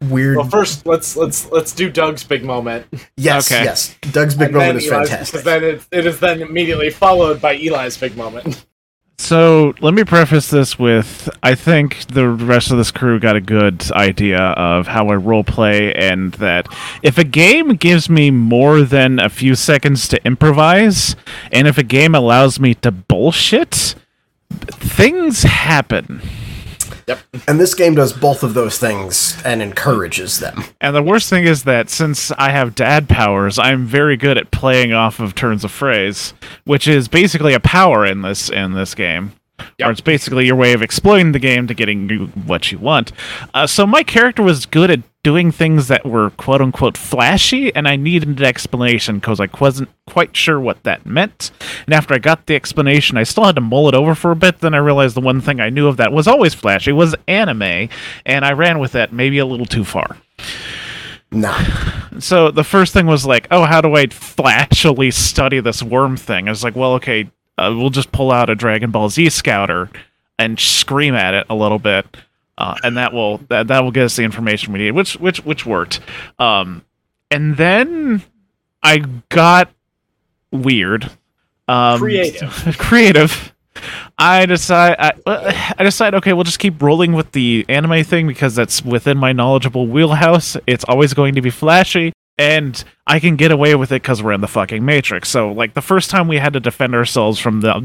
[0.02, 0.36] weird.
[0.36, 2.86] Well, first let's let's let's do Doug's big moment.
[3.16, 3.64] yes, Okay.
[3.64, 3.96] yes.
[4.12, 5.32] Doug's big And moment is Eli's- fantastic.
[5.32, 8.64] Because then it, it is then immediately followed by Eli's big moment.
[9.18, 13.40] So let me preface this with I think the rest of this crew got a
[13.40, 16.66] good idea of how I role play, and that
[17.02, 21.16] if a game gives me more than a few seconds to improvise,
[21.50, 23.94] and if a game allows me to bullshit,
[24.50, 26.20] things happen.
[27.46, 30.64] And this game does both of those things and encourages them.
[30.80, 34.50] And the worst thing is that since I have dad powers, I'm very good at
[34.50, 36.34] playing off of turns of phrase,
[36.64, 39.32] which is basically a power in this in this game.
[39.78, 39.88] Yep.
[39.88, 43.12] Or it's basically your way of exploiting the game to getting what you want.
[43.54, 47.88] Uh, so my character was good at doing things that were quote unquote flashy, and
[47.88, 51.50] I needed an explanation because I wasn't quite sure what that meant.
[51.84, 54.36] And after I got the explanation, I still had to mull it over for a
[54.36, 54.60] bit.
[54.60, 57.88] Then I realized the one thing I knew of that was always flashy was anime,
[58.24, 60.16] and I ran with that maybe a little too far.
[61.32, 61.58] Nah.
[62.18, 66.48] So the first thing was like, oh, how do I flashily study this worm thing?
[66.48, 69.90] I was like, well, okay, uh, we'll just pull out a Dragon Ball Z Scouter
[70.38, 72.06] and scream at it a little bit,
[72.58, 75.44] uh, and that will that, that will get us the information we need, which which
[75.44, 76.00] which worked.
[76.38, 76.84] Um,
[77.30, 78.22] and then
[78.82, 78.98] I
[79.28, 79.70] got
[80.50, 81.10] weird,
[81.68, 82.50] um, Creative.
[82.78, 83.52] creative.
[84.18, 88.54] I decide I, I decide okay we'll just keep rolling with the anime thing because
[88.54, 90.56] that's within my knowledgeable wheelhouse.
[90.66, 94.32] It's always going to be flashy and I can get away with it cuz we're
[94.32, 95.28] in the fucking matrix.
[95.28, 97.84] So like the first time we had to defend ourselves from the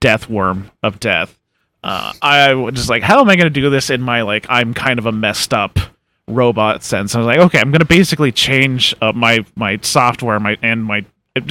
[0.00, 1.38] death worm of death,
[1.84, 4.46] uh, I was just like how am I going to do this in my like
[4.48, 5.78] I'm kind of a messed up
[6.26, 7.14] robot sense.
[7.14, 10.84] I was like okay, I'm going to basically change up my my software my and
[10.84, 11.04] my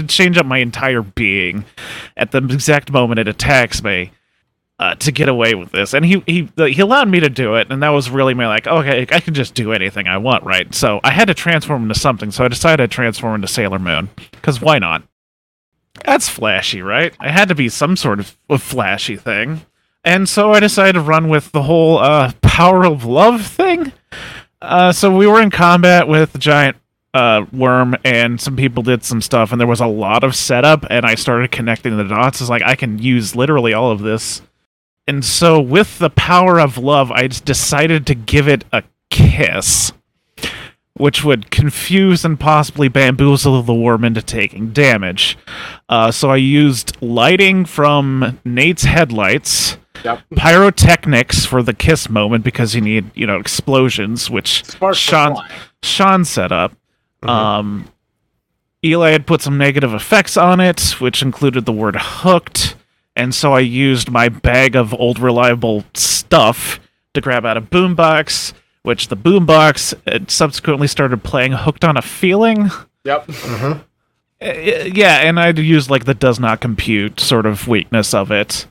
[0.08, 1.66] change up my entire being
[2.18, 4.12] at the exact moment it attacks me
[4.80, 5.94] uh, to get away with this.
[5.94, 8.68] And he he he allowed me to do it, and that was really my like,
[8.68, 10.74] okay, I can just do anything I want, right?
[10.74, 12.32] So I had to transform into something.
[12.32, 15.04] So I decided to transform into Sailor Moon because why not?
[16.06, 17.14] That's flashy, right?
[17.20, 19.62] I had to be some sort of a flashy thing.
[20.04, 23.92] And so I decided to run with the whole uh, power of love thing.
[24.62, 26.78] Uh, so we were in combat with the giant
[27.14, 30.86] uh, worm, and some people did some stuff, and there was a lot of setup,
[30.90, 32.42] and I started connecting the dots.
[32.42, 34.42] It's like I can use literally all of this.
[35.08, 39.94] And so, with the power of love, I decided to give it a kiss,
[40.96, 45.38] which would confuse and possibly bamboozle the worm into taking damage.
[45.88, 49.78] Uh, so, I used lighting from Nate's headlights,
[50.14, 50.24] Yep.
[50.36, 55.36] pyrotechnics for the kiss moment because you need, you know, explosions, which Sparks Sean.
[55.84, 56.74] Sean set up.
[57.24, 57.30] Mhm.
[57.30, 57.88] Um,
[58.86, 62.76] Eli had put some negative effects on it, which included the word hooked,
[63.16, 66.80] and so I used my bag of old reliable stuff
[67.14, 68.54] to grab out a boombox,
[68.84, 72.70] which the boombox uh, subsequently started playing Hooked on a Feeling.
[73.04, 73.26] Yep.
[73.30, 73.72] hmm
[74.40, 74.46] Uh,
[74.94, 78.68] yeah, and I'd use like the does not compute sort of weakness of it.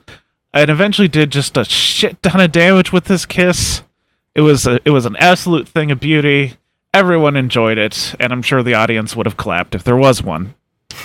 [0.53, 3.83] And eventually did just a shit ton of damage with this kiss.
[4.33, 6.53] It was a, it was an absolute thing of beauty.
[6.93, 10.55] Everyone enjoyed it, and I'm sure the audience would have clapped if there was one.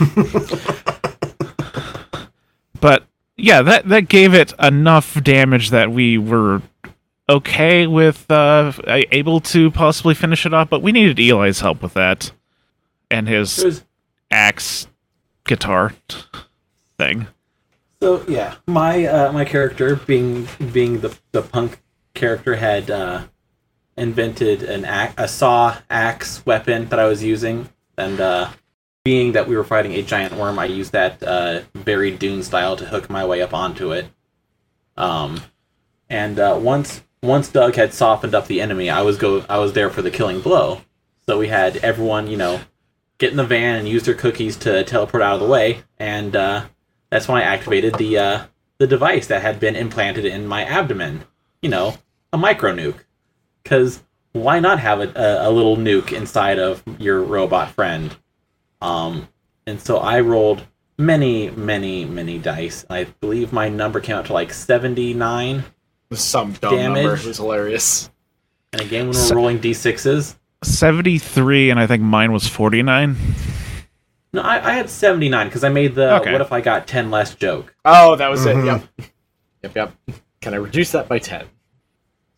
[2.80, 3.04] but
[3.36, 6.62] yeah, that that gave it enough damage that we were
[7.28, 10.70] okay with uh, able to possibly finish it off.
[10.70, 12.32] But we needed Eli's help with that,
[13.10, 13.84] and his was
[14.30, 14.86] axe
[15.44, 15.94] guitar
[16.98, 17.26] thing.
[18.02, 21.80] So yeah, my uh, my character being being the the punk
[22.14, 23.26] character had uh,
[23.96, 24.84] invented an
[25.16, 28.50] a saw axe weapon that I was using, and uh,
[29.04, 32.74] being that we were fighting a giant worm, I used that uh, very Dune style
[32.74, 34.06] to hook my way up onto it.
[34.96, 35.40] Um,
[36.10, 39.74] and uh, once once Doug had softened up the enemy, I was go I was
[39.74, 40.80] there for the killing blow.
[41.26, 42.62] So we had everyone, you know,
[43.18, 46.34] get in the van and use their cookies to teleport out of the way, and
[46.34, 46.64] uh,
[47.12, 48.44] that's when I activated the uh,
[48.78, 51.24] the device that had been implanted in my abdomen.
[51.60, 51.94] You know,
[52.32, 53.04] a micro nuke.
[53.62, 54.02] Because
[54.32, 58.16] why not have a, a, a little nuke inside of your robot friend?
[58.80, 59.28] Um,
[59.66, 60.66] and so I rolled
[60.98, 62.86] many, many, many dice.
[62.88, 65.64] I believe my number came out to like seventy nine.
[66.14, 67.02] Some dumb number.
[67.02, 67.24] Damage.
[67.24, 68.10] It was hilarious.
[68.72, 73.16] And again, when we're rolling d6s, 73, and I think mine was 49.
[74.32, 76.32] No, I, I had seventy nine because I made the Okay.
[76.32, 77.74] "what if I got ten less" joke.
[77.84, 78.62] Oh, that was Mhm.
[78.62, 78.66] it.
[78.66, 78.82] Yep.
[79.62, 79.76] Yep.
[80.06, 80.16] Yep.
[80.40, 81.46] Can I reduce that by ten?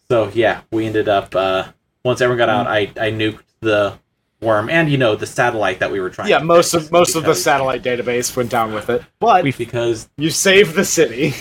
[0.08, 1.68] So yeah, we ended up uh,
[2.04, 3.98] once everyone got out, I I nuked the
[4.40, 6.28] worm and you know the satellite that we were trying.
[6.28, 9.52] Yeah, to most of most of the satellite database went down with it, but We-
[9.52, 11.32] because you saved the city.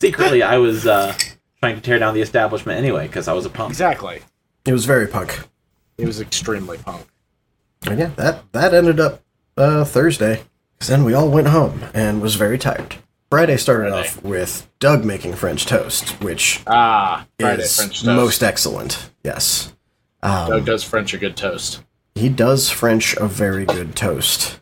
[0.00, 1.14] secretly I was uh,
[1.60, 3.70] trying to tear down the establishment anyway because I was a punk.
[3.70, 4.20] Exactly.
[4.64, 5.38] It was very punk.
[5.98, 7.06] It was extremely punk.
[7.86, 9.20] And yeah, that that ended up
[9.56, 10.42] uh, Thursday.
[10.86, 12.96] then we all went home and was very tired.
[13.30, 14.08] Friday started Friday.
[14.08, 18.06] off with Doug making French toast, which Ah, Friday is French toast.
[18.16, 19.10] most excellent.
[19.24, 19.74] Yes,
[20.22, 21.82] um, Doug does French a good toast.
[22.14, 24.60] he does French a very good toast.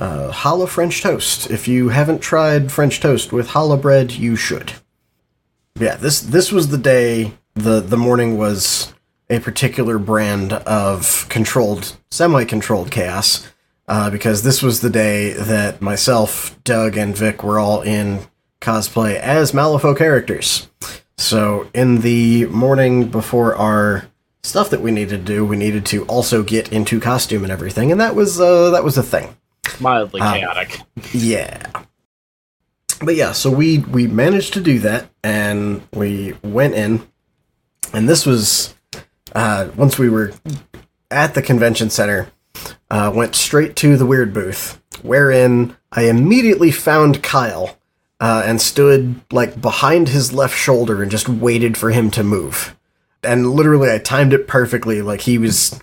[0.00, 1.50] Uh, challah French toast.
[1.50, 4.72] If you haven't tried French toast with challah bread, you should.
[5.78, 7.32] Yeah, this this was the day.
[7.54, 8.92] the The morning was
[9.30, 13.48] a particular brand of controlled, semi-controlled chaos,
[13.88, 18.20] uh, because this was the day that myself, Doug, and Vic were all in
[18.60, 20.68] cosplay as Malifaux characters.
[21.16, 24.06] So in the morning before our
[24.42, 27.92] stuff that we needed to do, we needed to also get into costume and everything,
[27.92, 29.36] and that was uh, that was a thing.
[29.80, 30.34] Mildly Ah.
[30.34, 30.78] chaotic.
[31.12, 31.70] Yeah.
[33.00, 37.06] But yeah, so we we managed to do that, and we went in,
[37.92, 38.74] and this was
[39.34, 40.32] uh, once we were
[41.10, 42.28] at the convention center,
[42.90, 47.76] uh, went straight to the Wyrd booth, wherein I immediately found Kyle
[48.20, 52.76] uh, and stood like behind his left shoulder and just waited for him to move.
[53.22, 55.02] And literally, I timed it perfectly.
[55.02, 55.80] Like he was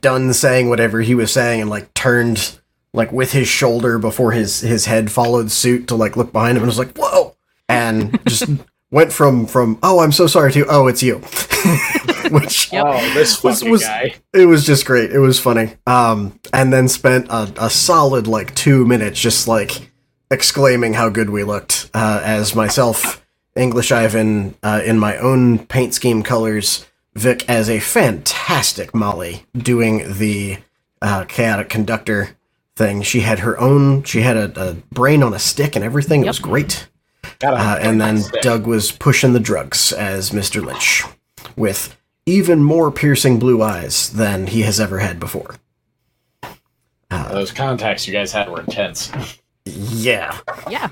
[0.00, 2.58] done saying whatever he was saying and like turned
[2.92, 6.62] like with his shoulder before his his head followed suit to like look behind him
[6.62, 7.34] and was like whoa
[7.68, 8.50] and just
[8.90, 11.16] went from from oh i'm so sorry to oh it's you
[12.32, 12.84] which Yep.
[12.86, 14.14] Oh, this Was- was- guy.
[14.32, 18.54] it was just great it was funny um and then spent a, a solid like
[18.54, 19.90] two minutes just like
[20.30, 23.24] exclaiming how good we looked uh, as myself
[23.56, 30.18] english ivan uh, in my own paint scheme colors vic as a fantastic molly doing
[30.18, 30.58] the
[31.02, 32.30] uh, chaotic conductor
[32.76, 36.22] thing she had her own she had a, a brain on a stick and everything
[36.24, 36.86] it was great
[37.40, 38.22] Gotta uh, and then.
[38.42, 40.64] Doug was pushing the drugs as Mr.
[40.64, 41.04] Lynch,
[41.56, 41.96] with
[42.28, 45.54] even more piercing blue eyes than he has ever had before.
[47.10, 49.10] Those contacts you guys had were intense.
[49.64, 50.36] Yeah,
[50.70, 50.88] Yeah,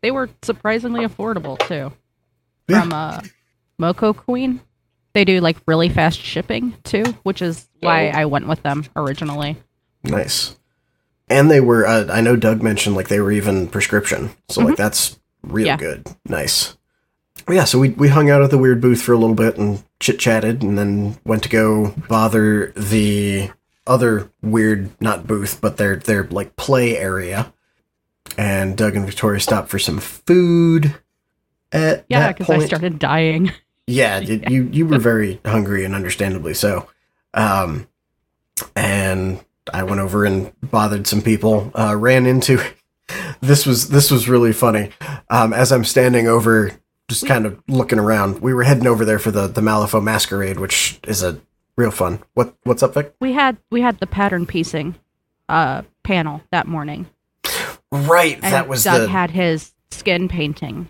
[0.00, 1.92] they were surprisingly affordable too.
[2.68, 2.80] Yeah.
[2.82, 3.20] From uh,
[3.78, 4.60] Moco Queen,
[5.12, 8.18] they do like really fast shipping too, which is why Oh.
[8.20, 9.56] I went with them originally.
[10.04, 10.56] nice.
[11.28, 14.76] And they were, uh, I know Doug mentioned like they were even prescription, so like
[14.76, 15.76] that's real Yeah.
[15.76, 16.06] good.
[16.28, 16.76] Nice.
[17.48, 19.82] Yeah, so we, we hung out at the Wyrd booth for a little bit and
[20.00, 23.50] chit chatted, and then went to go bother the
[23.86, 27.52] other Wyrd, not booth, but their their like play area.
[28.38, 30.94] And Doug and Victoria stopped for some food.
[31.72, 33.52] At Yeah, because I started dying.
[33.86, 36.88] yeah, y- you you were very hungry and understandably so.
[37.34, 37.88] Um,
[38.76, 41.70] and I went over and bothered some people.
[41.74, 42.60] Uh, ran into
[43.40, 44.90] this was this was really funny.
[45.28, 46.72] Um, as I'm standing over,
[47.08, 50.58] just kind of looking around, we were heading over there for the the Malifaux Masquerade,
[50.58, 51.40] which is a
[51.76, 52.20] real fun.
[52.34, 53.14] What what's up, Vic?
[53.20, 54.94] We had we had the pattern piecing
[55.48, 57.06] uh panel that morning.
[57.90, 60.88] Right, And that was Doug the had his skin painting.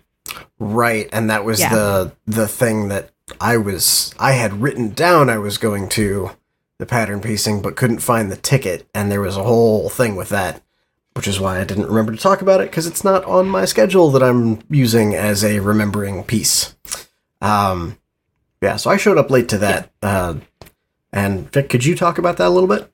[0.61, 1.75] Right, and that was Yeah.
[1.75, 3.11] the the thing that
[3.41, 6.31] I was I had written down I was going to
[6.79, 10.29] the pattern piecing but couldn't find the ticket and there was a whole thing with
[10.29, 10.63] that,
[11.15, 13.65] which is why I didn't remember to talk about it cuz it's not on my
[13.65, 16.75] schedule that I'm using as a remembering piece.
[17.41, 17.99] Um
[18.61, 19.91] yeah, so I showed up late to that.
[20.03, 20.37] Uh
[21.13, 22.91] and Vic, could you talk about that a little bit?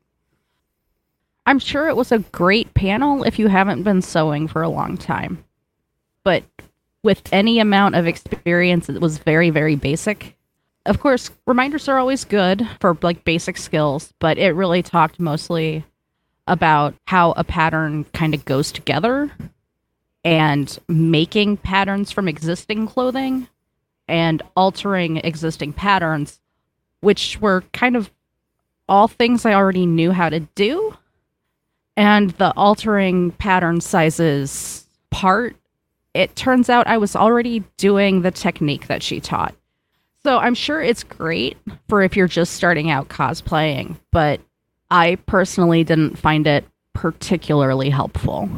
[1.46, 4.98] I'm sure it was a great panel if you haven't been sewing for a long
[4.98, 5.44] time.
[6.22, 6.44] But
[7.02, 10.36] with any amount of experience, it was very, very basic.
[10.84, 15.86] Of course, reminders are always good for like basic skills, but it really talked mostly
[16.48, 19.30] about how a pattern kind of goes together
[20.24, 23.48] and making patterns from existing clothing
[24.08, 26.40] and altering existing patterns,
[27.00, 28.10] which were kind of
[28.88, 30.96] all things I already knew how to do
[31.98, 35.56] and the altering pattern sizes part,
[36.14, 39.52] it turns out I was already doing the technique that she taught.
[40.22, 41.56] So I'm sure it's great
[41.88, 44.40] for if you're just starting out cosplaying, but
[44.90, 46.64] I personally didn't find it
[46.94, 48.48] particularly helpful.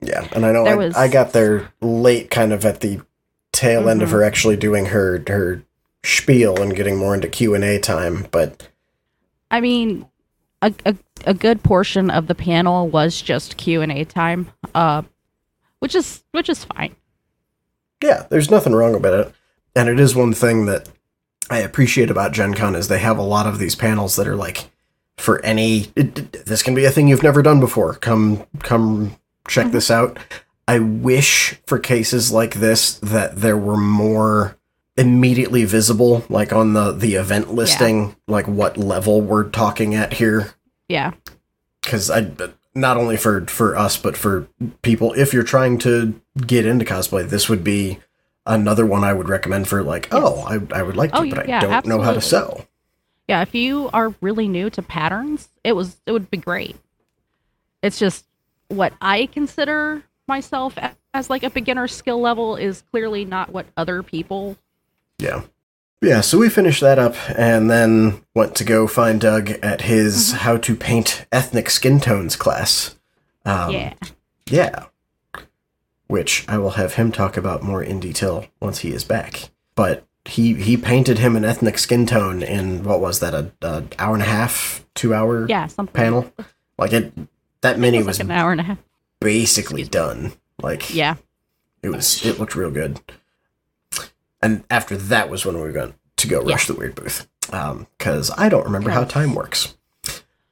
[0.00, 3.00] Yeah, and I know I, was- I got there late, kind of at the
[3.52, 4.12] tail end of Mhm.
[4.12, 5.62] her actually doing her her
[6.04, 8.26] spiel and getting more into Q and A time.
[8.32, 8.68] But
[9.50, 10.06] I mean,
[10.60, 10.96] a, a,
[11.26, 15.02] a good portion of the panel was just Q&A time, uh,
[15.78, 16.96] which is which is fine.
[18.02, 19.32] yeah, there's nothing wrong about it,
[19.76, 20.88] and it is one thing that
[21.50, 24.34] I appreciate about Gen Con is they have a lot of these panels that are
[24.36, 24.70] like
[25.22, 27.94] for any it, this can be a thing you've never done before.
[27.94, 29.16] Come come
[29.48, 30.16] check this mm-hmm.
[30.16, 30.18] out.
[30.68, 34.56] I wish for cases like this that there were more
[34.96, 40.52] immediately visible like on the the event listing like what level we're talking at here
[40.88, 41.12] Yeah.
[41.82, 42.30] because I
[42.74, 44.48] not only for for us but for
[44.82, 48.00] people if you're trying to get into cosplay, this would be
[48.44, 51.38] another one I would recommend for like oh I I would like to Oh, but
[51.38, 52.66] I yeah, don't know how to absolutely.
[53.32, 56.76] Yeah, if you are really new to patterns, it was it would be great.
[57.82, 58.26] It's just
[58.68, 63.64] what I consider myself a- as like a beginner skill level is clearly not what
[63.74, 64.58] other people.
[65.18, 65.44] Yeah.
[66.02, 70.28] Yeah, so we finished that up and then went to go find Doug at his
[70.28, 70.36] Mm-hmm.
[70.36, 72.96] how to paint ethnic skin tones class.
[73.46, 73.94] Um, yeah.
[74.44, 74.84] Yeah.
[76.06, 79.48] Which I will have him talk about more in detail once he is back.
[79.74, 83.84] But he he painted him an ethnic skin tone in what was that a, a
[83.98, 86.32] hour and a half, two hour Yeah, something panel?
[86.78, 87.12] Like it
[87.62, 88.78] that mini It was was like an hour and a half.
[89.20, 90.32] basically done.
[90.62, 91.16] Like Yeah.
[91.82, 93.00] it was it looked real good.
[94.42, 97.28] And after that was when we were going to go rush the Wyrd booth.
[97.98, 99.76] because I don't remember how time works.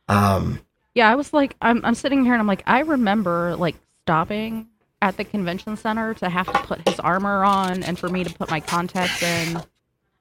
[0.09, 0.61] Um,
[0.95, 4.69] Yeah, I was like, I'm, I'm sitting here and I'm like, I remember like stopping
[5.03, 8.33] at the convention center to have to put his armor on and for me to
[8.35, 9.57] put my contacts in.
[9.57, 9.67] And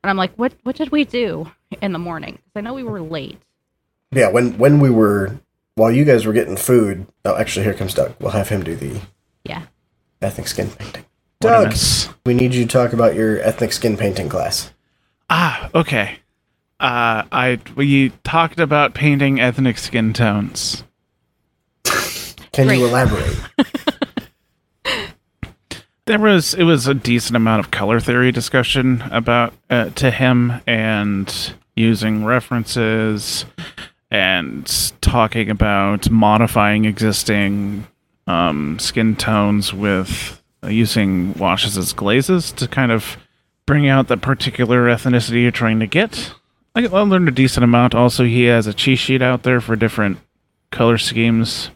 [0.09, 1.51] I'm like, what what did we do
[1.81, 2.33] in the morning?
[2.35, 3.37] Because I know we were late.
[4.11, 5.37] yeah, when when we were
[5.75, 7.05] while you guys were getting food.
[7.25, 8.13] Oh, actually, here comes Doug.
[8.19, 9.01] We'll have him do the
[9.43, 9.63] Yeah.
[10.21, 11.05] ethnic skin painting.
[11.41, 11.73] Doug,
[12.25, 14.71] we need you to talk about your ethnic skin painting class.
[15.29, 16.19] Ah, okay.
[16.81, 20.83] Uh, I we talked about painting ethnic skin tones.
[22.51, 22.79] Can Great.
[22.79, 23.37] you elaborate?
[26.09, 30.59] There was it was a decent amount of color theory discussion about uh, to him
[30.65, 33.45] and using references
[34.09, 34.65] and
[35.01, 37.85] talking about modifying existing
[38.25, 43.17] um, skin tones with uh, using washes as glazes to kind of
[43.67, 46.33] bring out the particular ethnicity you're trying to get.
[46.73, 47.93] I, I learned a decent amount.
[47.93, 50.17] Also, he has a cheat sheet out there for different
[50.71, 51.69] color schemes,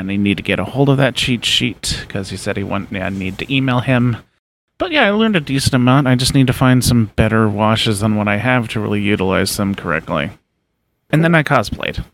[0.00, 2.62] and I need to get a hold of that cheat sheet because he said he
[2.62, 4.16] want I need to email him.
[4.78, 6.08] But yeah, I learned a decent amount.
[6.08, 9.56] I just need to find some better washes than what I have to really utilize
[9.56, 10.30] them correctly.
[11.10, 12.04] And then I cosplayed.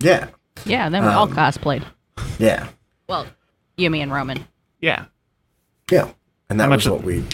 [0.00, 0.28] Yeah,
[0.64, 1.82] Yeah, then we all Um, cosplayed.
[2.38, 2.68] yeah,
[3.08, 3.26] Well,
[3.76, 4.46] you, me, and Roman.
[4.80, 5.06] Yeah.
[5.90, 6.10] yeah.
[6.48, 7.24] And that was much- what we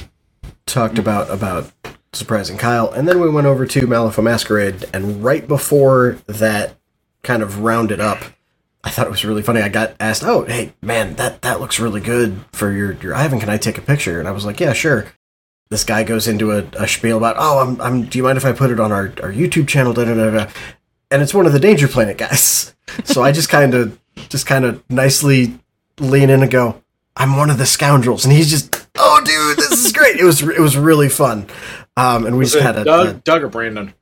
[0.66, 1.70] talked about about
[2.12, 2.90] surprising Kyle.
[2.90, 6.76] And then we went over to Malifaux Masquerade, and right before that
[7.22, 8.18] kind of rounded up,
[8.82, 9.60] I thought it was really funny.
[9.60, 13.38] I got asked, "Oh, hey, man, that that looks really good for your your Ivan.
[13.40, 15.06] Can I take a picture?" And I was like, "Yeah, sure."
[15.68, 18.04] This guy goes into a, a spiel about, "Oh, I'm, I'm.
[18.06, 20.30] Do you mind if I put it on our, our YouTube channel?" Da, da, da,
[20.30, 20.50] da.
[21.10, 22.74] And it's one of the Danger Planet guys.
[23.04, 24.00] So I just kind of
[24.30, 25.56] just kind of nicely
[26.00, 26.82] lean in and go,
[27.16, 30.42] "I'm one of the scoundrels," and he's just, "Oh, dude, this is great." It was
[30.42, 31.46] it was really fun.
[31.96, 33.94] Um, and we Was just had a, Doug, a Doug or Brandon?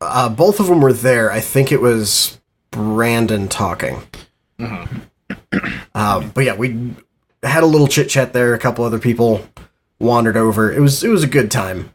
[0.00, 1.32] uh, both of them were there.
[1.32, 2.40] I think it was
[2.74, 4.02] Brandon talking.
[5.94, 6.94] Um, but yeah, we
[7.42, 8.52] had a little chit chat there.
[8.54, 9.46] A couple other people
[10.00, 10.72] wandered over.
[10.72, 11.90] It was it was a good time.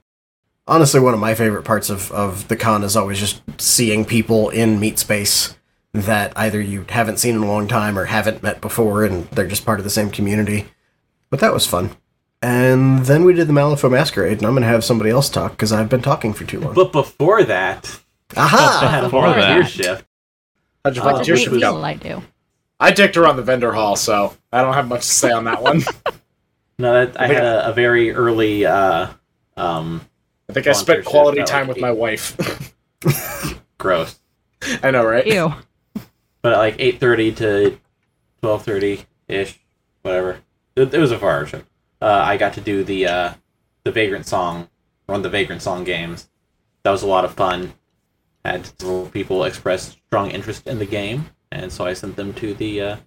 [0.68, 4.50] Honestly, one of my favorite parts of, of the con is always just seeing people
[4.50, 5.56] in meat space
[5.94, 9.48] that either you haven't seen in a long time or haven't met before, and they're
[9.48, 10.66] just part of the same community.
[11.32, 11.92] But that was fun.
[12.42, 15.52] And then we did the Malifaux Masquerade, and I'm going to have somebody else talk
[15.52, 16.74] because I've been talking for too long.
[16.76, 18.00] But before that,
[18.38, 18.88] Aha!
[18.90, 19.70] had Before volunteer that.
[19.72, 20.06] shift.
[20.84, 21.84] How'd your Uh, volunteer What What shift should will go?
[21.84, 22.24] I do?
[22.80, 25.62] I dicked around the vendor hall, so I don't have much to say on that
[25.62, 25.84] one.
[26.80, 28.66] No, that, I think had a, a very early.
[28.66, 29.10] Uh,
[29.58, 30.00] um,
[30.50, 32.74] I think I spent quality time that with was my wife.
[33.78, 34.18] gross,
[34.82, 35.28] I know, right?
[35.28, 35.54] Ew.
[36.42, 37.78] but at like eight thirty to
[38.42, 39.60] twelve thirty ish,
[40.04, 40.40] whatever.
[40.78, 41.66] It, it was a four-hour shift.
[42.02, 43.34] Uh, I got to do the uh,
[43.84, 44.70] the Vagrantsong,
[45.10, 46.30] run the Vagrantsong games.
[46.84, 47.74] That was a lot of fun.
[48.50, 52.56] Had several people express strong interest in the game, and so I sent them to
[52.56, 52.98] the uh,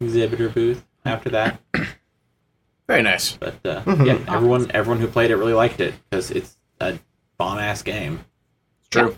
[0.00, 1.60] exhibitor booth after that.
[2.86, 3.36] Very nice.
[3.36, 4.06] But uh, Mhm.
[4.26, 7.00] yeah, everyone everyone who played it really liked it because it's a
[7.36, 8.20] bomb ass game.
[8.78, 9.16] It's true.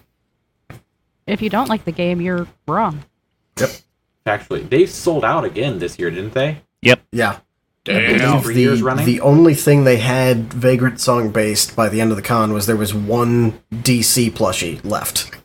[1.26, 3.04] If you don't like the game, you're wrong.
[3.58, 3.70] Yep.
[4.24, 6.62] Actually, they sold out again this year, didn't they?
[6.80, 7.00] Yep.
[7.12, 7.40] Yeah.
[7.84, 8.40] Damn.
[8.40, 9.04] Three the, years running?
[9.04, 12.76] the only thing they had Vagrantsong based by the end of the con was there
[12.76, 15.37] was one DC plushie left.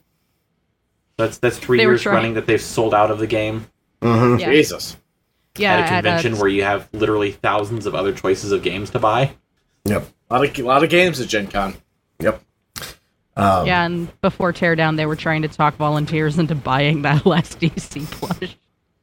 [1.18, 3.68] That's that's three They years running that they've sold out of the game
[4.04, 4.52] hmm Yeah.
[4.52, 4.98] Jesus.
[5.58, 8.90] Yeah, at a convention uh, where you have literally thousands of other choices of games
[8.92, 9.34] to buy.
[9.86, 10.08] Yep.
[10.30, 11.76] A lot of, a lot of games at Gen Con.
[12.20, 12.42] Yep.
[13.36, 17.60] Um, yeah, and before Teardown, they were trying to talk volunteers into buying that last
[17.60, 18.58] DC plush.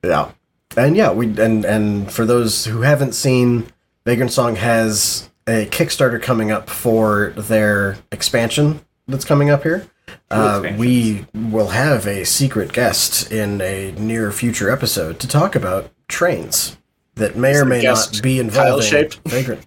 [0.05, 0.33] Yeah.
[0.77, 3.67] And yeah, we and and for those who haven't seen,
[4.05, 9.87] Vagrantsong has a Kickstarter coming up for their expansion that's coming up here.
[10.31, 10.79] Uh, expansions.
[10.79, 16.77] we will have a secret guest in a near future episode to talk about trains
[17.17, 19.21] that may or may not be involving Kyle-shaped?
[19.27, 19.67] Vagrant.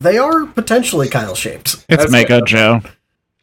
[0.00, 1.74] They are potentially Kyle shaped.
[1.88, 2.40] It's That's Mako.
[2.42, 2.80] Joe.
[2.84, 2.92] It is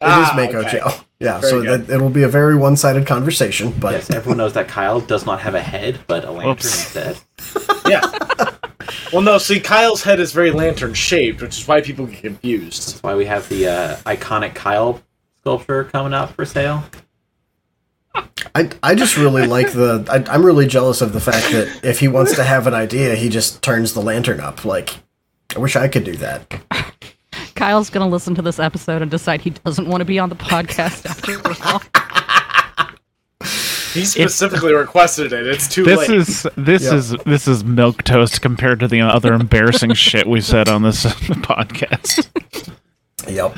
[0.02, 0.78] Ah, Mako okay.
[0.78, 0.90] Joe.
[1.20, 4.68] Yeah, Very so that, it'll be a very one-sided conversation, but Yes, everyone knows that
[4.68, 6.64] Kyle does not have a head, but a lantern Whoops.
[6.66, 7.18] instead.
[7.88, 8.00] Yeah.
[9.12, 12.88] well, no, see, Kyle's head is very lantern shaped, which is why people get confused.
[12.94, 15.02] That's why we have the uh, iconic Kyle
[15.42, 16.84] sculpture coming out for sale.
[18.54, 20.04] I, I just really like the.
[20.10, 23.14] I, I'm really jealous of the fact that if he wants to have an idea,
[23.14, 24.64] he just turns the lantern up.
[24.64, 24.90] Like,
[25.56, 26.60] I wish I could do that.
[27.54, 30.34] Kyle's gonna listen to this episode and decide he doesn't want to be on the
[30.36, 31.82] podcast after all.
[33.94, 35.46] He specifically requested it.
[35.46, 36.10] It's too This late.
[36.16, 36.94] is this Yeah.
[36.94, 41.04] is this is milk toast compared to the other embarrassing shit we said on this
[41.44, 42.26] podcast.
[43.28, 43.54] Yep.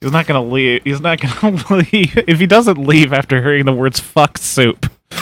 [0.00, 0.82] He's not gonna leave.
[0.84, 4.86] He's not gonna leave if he doesn't leave after hearing the words "fuck soup."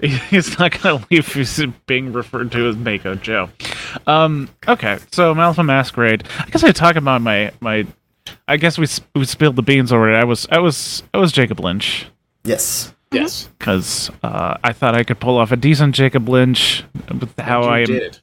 [0.00, 1.20] he's not gonna leave.
[1.26, 3.50] if He's being referred to as Mako Joe.
[4.06, 4.48] Um.
[4.66, 4.98] Okay.
[5.12, 6.26] So Malifaux Masquerade.
[6.38, 7.86] I guess I talk about my my.
[8.46, 10.16] I guess we we spilled the beans already.
[10.16, 12.06] I was I was I was Jacob Lynch
[12.44, 12.94] Yes.
[13.10, 13.48] Yes.
[13.58, 17.80] because uh, I thought I could pull off a decent Jacob Lynch with how I
[17.80, 18.20] am did.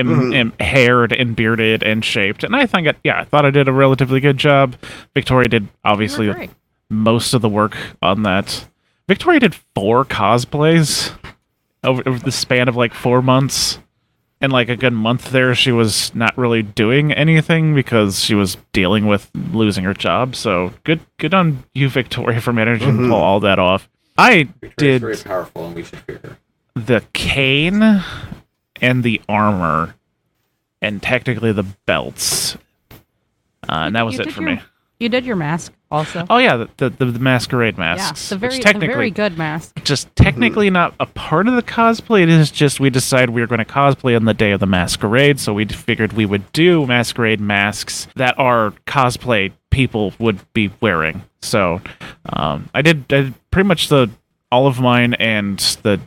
[0.00, 0.34] Am, Mhm.
[0.34, 3.68] am haired and bearded and shaped, and I think, it, yeah, I thought I did
[3.68, 4.74] a relatively good job.
[5.14, 6.50] Victoria did obviously You were great.
[6.90, 8.66] most of the work on that.
[9.08, 11.12] Victoria did four cosplays
[11.84, 13.78] over, over the span of like four months,
[14.40, 18.56] and like a good month there, she was not really doing anything because she was
[18.72, 20.34] dealing with losing her job.
[20.34, 23.08] So good, good on you, Victoria, for managing to Mhm.
[23.10, 23.88] pull all that off.
[24.16, 26.36] I Victoria's did very powerful, and we should fear her.
[26.74, 28.02] the cane
[28.80, 29.94] and the armor
[30.82, 32.56] and technically the belts.
[33.68, 34.62] Uh, and that was You it for your- me.
[34.98, 36.26] You did your mask also.
[36.28, 38.28] Oh yeah, the the, the masquerade yeah, masks.
[38.28, 39.82] the very, which the technically very good mask.
[39.82, 42.22] just technically not a part of the cosplay.
[42.22, 44.66] It is just we decided we were going to cosplay on the day of the
[44.66, 50.70] masquerade, so we figured we would do masquerade masks that our cosplay people would be
[50.82, 51.22] wearing.
[51.40, 51.80] So
[52.30, 54.10] um, I did I did pretty much the
[54.52, 55.98] all of mine and the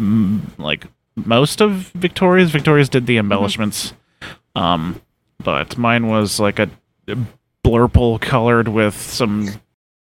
[0.00, 0.86] mm, like
[1.16, 2.50] most of Victoria's.
[2.50, 3.92] Victoria's did the embellishments,
[4.54, 5.00] um,
[5.42, 6.68] but mine was like a
[7.64, 9.48] blurple colored with some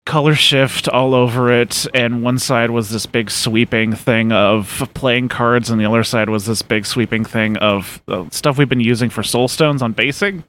[0.05, 5.29] color shift all over it and one side was this big sweeping thing of playing
[5.29, 8.81] cards and the other side was this big sweeping thing of uh, stuff we've been
[8.81, 10.43] using for soul stones on basing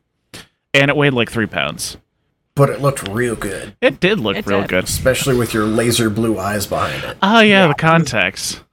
[0.73, 1.97] and it weighed like three pounds
[2.55, 4.69] But it looked real good, it did look It real did.
[4.71, 7.15] good especially with your laser blue eyes behind it.
[7.21, 7.67] oh yeah, Yeah.
[7.67, 8.63] the context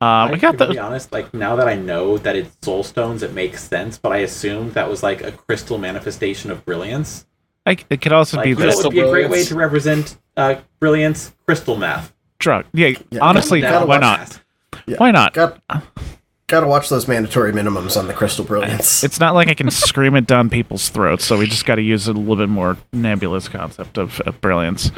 [0.00, 2.82] uh, I we got to be honest, like now that I know that it's soul
[2.84, 3.98] stones, it makes sense.
[3.98, 7.26] But I assumed that was like a crystal manifestation of brilliance.
[7.64, 9.54] I, it could also Like, be you this what would be a great way to
[9.56, 11.34] represent uh, brilliance?
[11.46, 12.12] Crystal math.
[12.38, 14.40] drug yeah, Yeah, honestly That why not last.
[14.98, 15.60] why not Got
[16.48, 19.02] gotta watch those mandatory minimums on the crystal brilliance.
[19.04, 21.82] It's not like I can scream it down people's throats, so we just got to
[21.82, 24.90] use a little bit more nebulous concept of, of brilliance.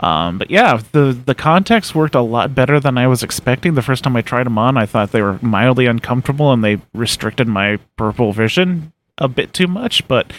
[0.00, 3.74] Um, but yeah, the the context worked a lot better than I was expecting.
[3.74, 6.80] The first time I tried them on, I thought they were mildly uncomfortable and they
[6.94, 10.06] restricted my purple vision a bit too much.
[10.08, 10.32] But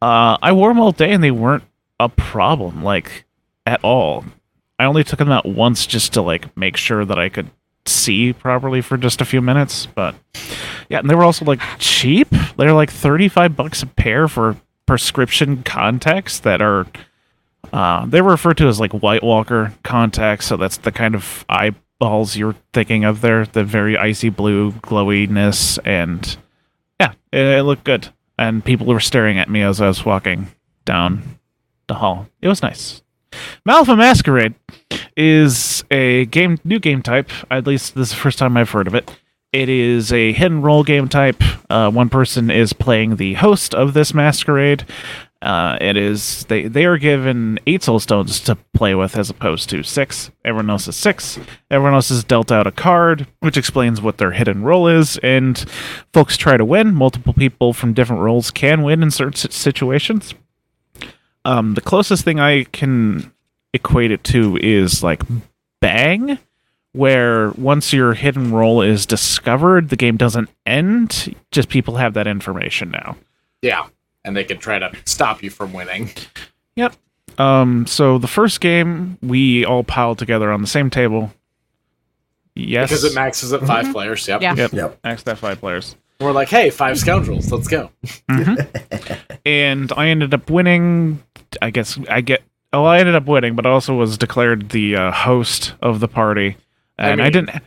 [0.00, 1.64] uh, I wore them all day and they weren't
[2.00, 3.24] a problem, like
[3.66, 4.24] at all.
[4.78, 7.50] I only took them out once just to like make sure that I could
[7.86, 10.14] see properly for just a few minutes, but
[10.88, 12.28] yeah, and they were also like cheap.
[12.56, 14.56] They're like 35 bucks a pair for
[14.86, 16.86] prescription contacts that are
[17.72, 21.44] uh they were referred to as like White Walker contacts, so that's the kind of
[21.48, 26.36] eyeballs you're thinking of there, the very icy blue glowiness and
[27.00, 28.08] yeah, it, it looked good.
[28.38, 30.48] And people were staring at me as I was walking
[30.84, 31.38] down
[31.86, 32.28] the hall.
[32.40, 33.01] It was nice.
[33.68, 34.54] Malifaux Masquerade
[35.16, 37.30] is a game new game type.
[37.50, 39.10] At least this is the first time I've heard of it.
[39.52, 41.42] It is a hidden role game type.
[41.68, 44.86] Uh, one person is playing the host of this masquerade.
[45.42, 49.68] Uh, it is they they are given eight soul stones to play with as opposed
[49.68, 50.30] to six.
[50.44, 51.38] Everyone else is six.
[51.68, 55.58] Everyone else is dealt out a card, which explains what their hidden role is, and
[56.12, 56.94] folks try to win.
[56.94, 60.32] Multiple people from different roles can win in certain situations.
[61.44, 63.32] Um, the closest thing I can
[63.72, 65.22] equate it to is like
[65.80, 66.38] Bang,
[66.92, 71.34] where once your hidden role is discovered, the game doesn't end.
[71.50, 73.16] Just people have that information now.
[73.62, 73.86] Yeah.
[74.24, 76.10] And they can try to stop you from winning.
[76.76, 76.94] Yep.
[77.38, 77.86] Um.
[77.86, 81.32] So the first game we all piled together on the same table.
[82.54, 82.90] Yes.
[82.90, 84.28] Because it maxes at 5 players.
[84.28, 84.42] Yep.
[84.42, 84.54] Yeah.
[84.54, 84.72] Yep.
[84.72, 84.98] Yep.
[85.02, 85.96] Max that five players.
[86.22, 87.50] We're like, hey, five scoundrels.
[87.52, 87.90] Let's go.
[89.44, 91.22] and I ended up winning.
[91.60, 92.42] I guess I get.
[92.72, 96.08] Oh, I ended up winning, but I also was declared the uh, host of the
[96.08, 96.56] party,
[96.98, 97.62] and I, mean- didn't.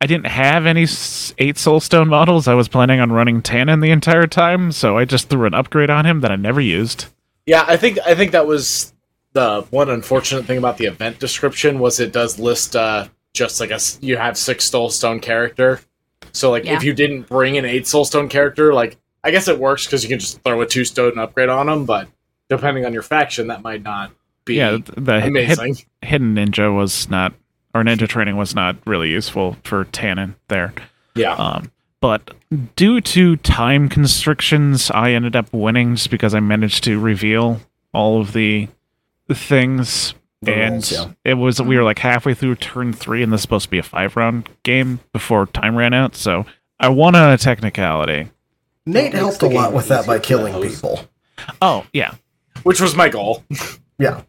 [0.00, 2.46] I didn't have any s- eight Soulstone models.
[2.46, 5.90] I was planning on running Tannen the entire time, so I just threw an upgrade
[5.90, 7.06] on him that I never used.
[7.46, 8.94] Yeah, I think I think that was
[9.32, 13.70] the one unfortunate thing about the event description was it does list uh just like
[13.70, 15.80] a s- you have six soulstone character.
[16.32, 16.76] So like Yeah.
[16.76, 20.08] if you didn't bring an eight soulstone character, like I guess it works because you
[20.08, 22.08] can just throw a two stone upgrade on them, but
[22.48, 24.10] depending on your faction, that might not
[24.44, 25.76] be yeah, th- the hid- amazing.
[26.02, 27.34] hidden ninja was not,
[27.74, 30.72] or ninja training was not really useful for Tannen there.
[31.14, 31.70] yeah, Um,
[32.00, 32.30] but
[32.76, 37.60] due to time constrictions, I ended up winning just because I managed to reveal
[37.92, 38.68] all of the
[39.32, 40.14] things.
[40.42, 41.10] The and roles, yeah.
[41.24, 43.78] it was we were like halfway through turn three, and this is supposed to be
[43.78, 46.14] a five round game before time ran out.
[46.14, 46.46] So
[46.78, 48.30] I won on a technicality.
[48.86, 50.74] Nate helped a lot with that by easier for the killing host.
[50.76, 51.00] people.
[51.60, 52.14] Oh yeah,
[52.62, 53.44] which was my goal.
[53.98, 54.22] Yeah.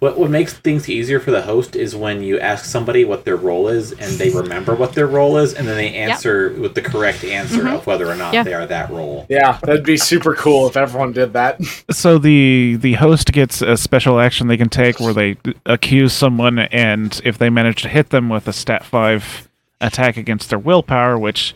[0.00, 3.36] What what makes things easier for the host is when you ask somebody what their
[3.36, 6.80] role is and they remember what their role is and then they answer with the
[6.82, 7.74] correct answer Mhm.
[7.74, 8.42] of whether or not Yeah.
[8.44, 9.26] they are that role.
[9.28, 11.60] Yeah, that'd be super cool if everyone did that.
[11.90, 16.58] so the the host gets a special action they can take where they accuse someone,
[16.58, 19.48] and if they manage to hit them with a stat five
[19.80, 21.54] attack against their willpower, which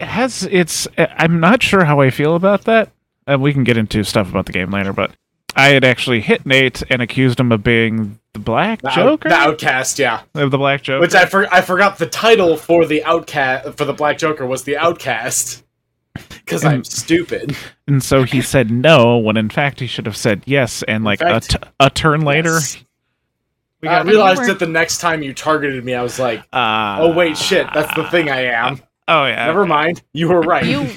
[0.00, 2.90] has it's I'm not sure how I feel about that.
[3.26, 5.10] And we can get into stuff about the game later, but
[5.56, 9.28] I had actually hit Nate and accused him of being the Black The, out- Joker.
[9.28, 10.22] the outcast, yeah.
[10.34, 11.00] of the Black Joker.
[11.00, 14.64] Which I for- I forgot the title for the outcast for the Black Joker was
[14.64, 15.62] the outcast.
[16.14, 17.56] Because I'm stupid.
[17.88, 20.82] and so he said no, when in fact he should have said yes.
[20.84, 22.84] And like a fact- t- a turn later, Yes.
[23.80, 26.40] we I got realized were- that the next time you targeted me, I was like,
[26.52, 29.46] Uh, "Oh wait, shit, that's the thing I am." Oh yeah.
[29.46, 30.64] Never mind, you were right.
[30.64, 30.88] You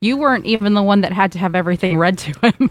[0.00, 2.70] you weren't even the one that had to have everything read to him.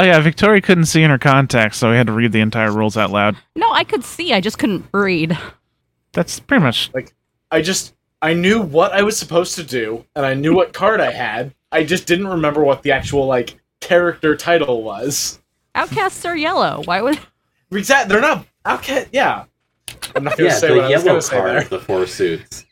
[0.00, 2.72] Oh yeah, Victoria couldn't see in her contacts, so we had to read the entire
[2.72, 3.36] rules out loud.
[3.54, 4.32] No, I could see.
[4.32, 5.36] I just couldn't read.
[6.14, 7.12] That's pretty much like
[7.50, 7.92] I just
[8.22, 11.54] I knew what I was supposed to do, and I knew what card I had.
[11.70, 15.38] I just didn't remember what the actual like character title was.
[15.74, 16.80] Outcasts are yellow.
[16.86, 17.18] Why would?
[17.70, 18.08] Exact.
[18.08, 19.08] They're not outcast.
[19.12, 19.44] Yeah.
[20.16, 21.58] I'm not gonna Yeah, say the what I was yellow gonna say card there.
[21.58, 22.64] of the four suits.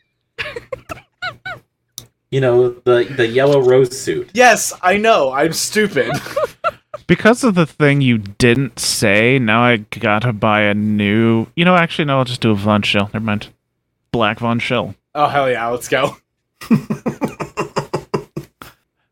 [2.31, 4.31] you know, the the yellow rose suit.
[4.33, 5.31] Yes, I know.
[5.31, 6.11] I'm stupid.
[7.09, 9.41] because of the thing you didn't say.
[9.41, 11.49] Now I gotta buy a new.
[11.57, 13.11] You know, actually, no, I'll just do a Von Schill.
[13.13, 13.49] Never mind.
[14.13, 14.95] Black Von Schill.
[15.17, 16.17] oh hell yeah, let's go.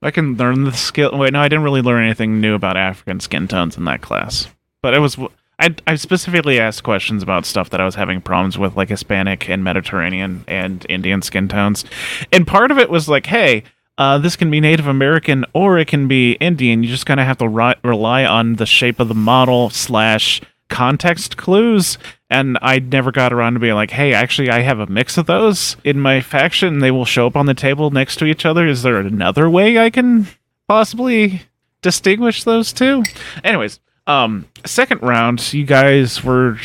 [0.02, 1.18] I can learn the skill.
[1.18, 4.46] Wait, no, I didn't really learn anything new about African skin tones in that class.
[4.80, 5.18] But it was.
[5.58, 9.48] I, I specifically asked questions about stuff that I was having problems with, like Hispanic
[9.48, 11.86] and Mediterranean and Indian skin tones.
[12.30, 13.62] And part of it was like, hey,
[13.98, 16.82] uh, this can be Native American or it can be Indian.
[16.82, 20.40] You just kind of have to ri- rely on the shape of the model slash
[20.68, 21.96] context clues.
[22.28, 25.26] And I never got around to being like, hey, actually, I have a mix of
[25.26, 26.80] those in my faction.
[26.80, 28.66] They will show up on the table next to each other.
[28.66, 30.26] Is there another way I can
[30.68, 31.42] possibly
[31.82, 33.04] distinguish those two?
[33.44, 33.78] Anyways,
[34.08, 36.58] um, second round, you guys were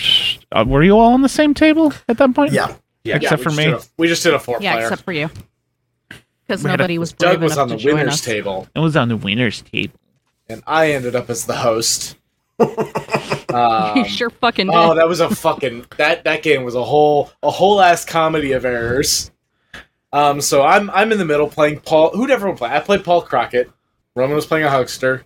[0.51, 2.53] uh, were you all on the same table at that point?
[2.53, 2.75] Yeah.
[3.03, 3.65] Yeah, Except we for me.
[3.65, 4.85] a- we just did a four Yeah, player.
[4.85, 5.29] except for you,
[6.51, 8.21] because We had a- nobody was Doug was on the to winners us.
[8.21, 9.93] table, It was on the winners table.
[10.49, 12.17] and I ended up as the host.
[13.53, 14.75] um, you sure fucking did.
[14.75, 18.51] Oh, that was a fucking that that game was a whole a whole ass comedy
[18.51, 19.31] of errors.
[20.13, 22.11] Um, so I'm I'm in the middle playing Paul.
[22.11, 22.69] Who'd everyone play?
[22.69, 23.71] I played Paul Crockett.
[24.15, 25.23] Roman was playing a huckster.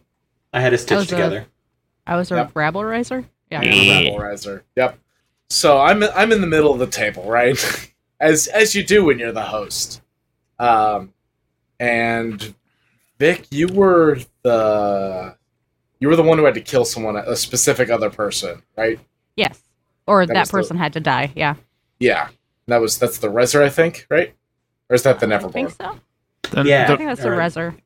[0.53, 1.47] I had to stitch together.
[2.07, 2.51] I was a Yep.
[2.53, 3.25] rabble riser.
[3.51, 3.61] Yeah.
[3.61, 4.63] and a rabble riser.
[4.75, 4.97] Yep.
[5.49, 7.57] So I'm I'm in the middle of the table, right?
[8.19, 10.01] as as you do when you're the host.
[10.57, 11.11] Um,
[11.85, 12.53] and
[13.19, 15.35] Vic, you were the
[15.99, 18.99] you were the one who had to kill someone, a specific other person, right?
[19.35, 19.59] Yes.
[20.07, 21.31] Or That that, was the- person had to die.
[21.35, 21.55] Yeah.
[21.99, 22.27] Yeah,
[22.67, 24.33] that was that's the Reser, I think, right?
[24.89, 25.49] Or is that the Nevermore?
[25.49, 25.99] I think so.
[26.51, 26.83] Then Yeah.
[26.83, 27.51] I think that's the Alright.
[27.53, 27.77] reser.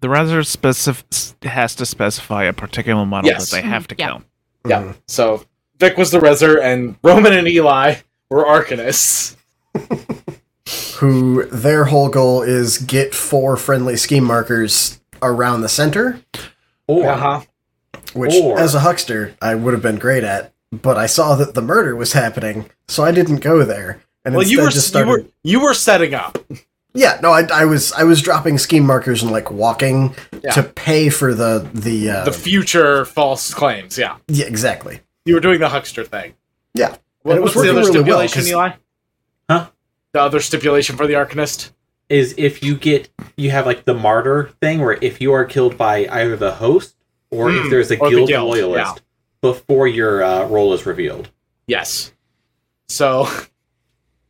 [0.00, 3.50] the Reser specif- has to specify a particular model Yes.
[3.50, 4.06] that they have to Yeah.
[4.08, 4.22] kill.
[4.68, 4.82] Yeah.
[4.82, 4.96] Mhm.
[5.06, 5.44] So
[5.78, 7.94] Vic was the Reser, and Roman and Eli
[8.28, 9.36] were Arcanists.
[11.02, 16.20] Who their whole goal is get four friendly scheme markers around the center,
[16.86, 17.40] Or Uh huh.
[18.14, 20.52] which Or- as a huckster I would have been great at.
[20.70, 24.00] But I saw that the murder was happening, so I didn't go there.
[24.24, 26.38] And Well, you were just you were you were setting up.
[26.94, 30.52] Yeah, no, I, I was I was dropping scheme markers and like walking Yeah.
[30.52, 33.98] to pay for the the uh, the future false claims.
[33.98, 35.00] Yeah, yeah exactly.
[35.24, 36.34] you were doing the huckster thing.
[36.74, 36.94] Yeah.
[37.22, 38.70] What, was what's the other working really well, Eli?
[39.50, 39.66] Huh?
[40.12, 41.70] The other stipulation for the Arcanist?
[42.08, 43.08] is if you get
[43.38, 46.94] you have like the martyr thing where if you are killed by either the host
[47.30, 49.00] or Hmm, if there's a or the guild, guild, loyalist
[49.40, 51.30] before your uh, role is revealed.
[51.66, 52.12] Yes.
[52.88, 53.26] So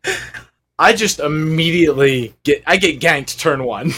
[0.78, 3.93] I just immediately get I get ganked turn one.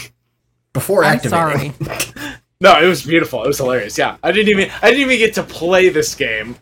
[0.73, 1.73] Before I'm activating.
[1.73, 2.33] sorry.
[2.61, 3.43] No, it was beautiful.
[3.43, 3.97] It was hilarious.
[3.97, 6.55] Yeah, I didn't even I didn't even get to play this game.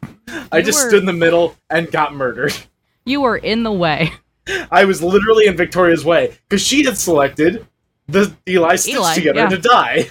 [0.52, 2.54] I just were- stood in the middle and got murdered.
[3.06, 4.12] You were in the way.
[4.72, 7.66] I was literally in Victoria's way because she had selected
[8.08, 9.50] the Eli stitched Eli, together yeah.
[9.50, 10.10] to die.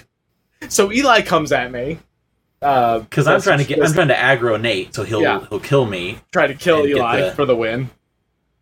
[0.69, 1.99] So Eli comes at me
[2.61, 5.45] uh, Because I'm trying to get, I'm trying to aggro Nate, so he'll Yeah.
[5.49, 6.19] he'll kill me.
[6.31, 7.89] try to kill Eli the- for the win.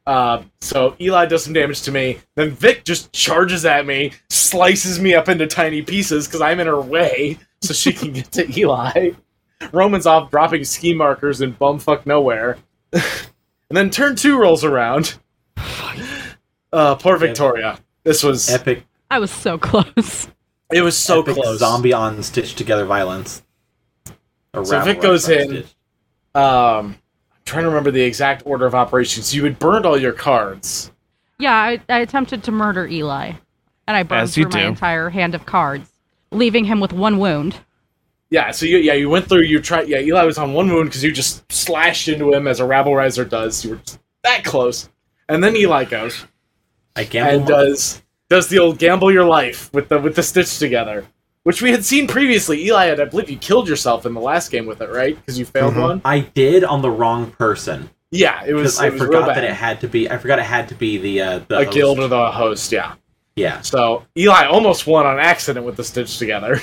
[0.08, 2.18] Uh, so Eli does some damage to me.
[2.36, 6.66] Then Vic just charges at me, slices me up into tiny pieces because I'm in
[6.68, 9.12] her way, so she can get to Eli.
[9.72, 12.58] Roman's off dropping ski markers in bumfuck nowhere.
[12.94, 13.04] and
[13.70, 15.20] then turn two rolls around.
[16.72, 17.80] Uh, poor Victoria.
[18.04, 20.30] This was Epic, I was so close.
[20.72, 21.60] it was so epic close.
[21.60, 23.44] zombie on stitched together violence.
[24.54, 25.58] Or So Rabble Vic goes in.
[26.34, 26.96] Um, I'm
[27.44, 29.36] trying to remember the exact order of operations.
[29.36, 30.92] You had burned all your cards.
[31.40, 33.34] Yeah, I, I attempted to murder Eli,
[33.88, 35.92] and I burned As you through my entire hand of cards,
[36.32, 37.58] leaving him with one wound.
[38.30, 39.42] Yeah, so you yeah you went through.
[39.42, 39.90] You tried.
[39.90, 42.96] Yeah, Eli was on one wound because you just slashed into him as a rabble
[42.96, 43.66] riser does.
[43.66, 43.82] You were
[44.24, 44.90] that close,
[45.28, 46.26] and then Eli goes
[46.96, 47.40] I gamble.
[47.40, 51.06] and does does the old gamble your life with the with the stitch together,
[51.44, 52.64] which we had seen previously.
[52.66, 55.16] Eli had, I believe, you killed yourself in the last game with it, right?
[55.16, 55.82] Because you failed Mhm.
[55.82, 56.02] one.
[56.06, 58.64] I did on the wrong person Yeah, it was.
[58.76, 59.38] because I it was real forgot bad.
[59.38, 60.10] that it had to be.
[60.10, 61.72] I forgot it had to be the uh, the a host.
[61.76, 62.72] guild or the host.
[62.72, 62.94] Yeah.
[63.38, 66.62] Yeah, So Eli almost won on accident with the stitch together.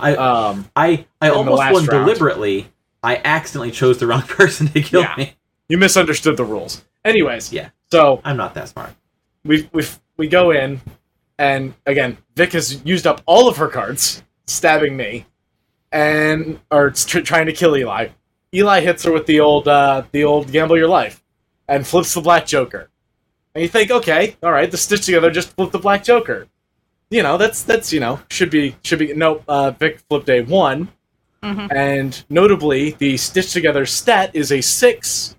[0.00, 1.88] I Um, I I almost won round.
[1.88, 2.68] deliberately.
[3.02, 5.14] I accidentally chose the wrong person to kill Yeah.
[5.16, 5.36] me.
[5.68, 6.84] you misunderstood the rules.
[7.04, 7.68] Anyways, Yeah.
[7.92, 8.90] So I'm not that smart.
[9.44, 9.84] We we
[10.16, 10.80] we go in,
[11.38, 15.26] and again, Vic has used up all of her cards, stabbing me,
[15.92, 18.08] and or tr- trying to kill Eli.
[18.54, 21.22] Eli hits her with the old uh, the old gamble your life,
[21.68, 22.90] and flips the black joker.
[23.54, 26.46] And you think, okay, all right, the stitch together just flipped the black joker.
[27.10, 29.42] You know, that's that's you know should be should be no.
[29.46, 30.88] Uh, Vic flipped a one,
[31.42, 31.72] Mhm.
[31.72, 35.36] and notably, the stitch together stat is a six,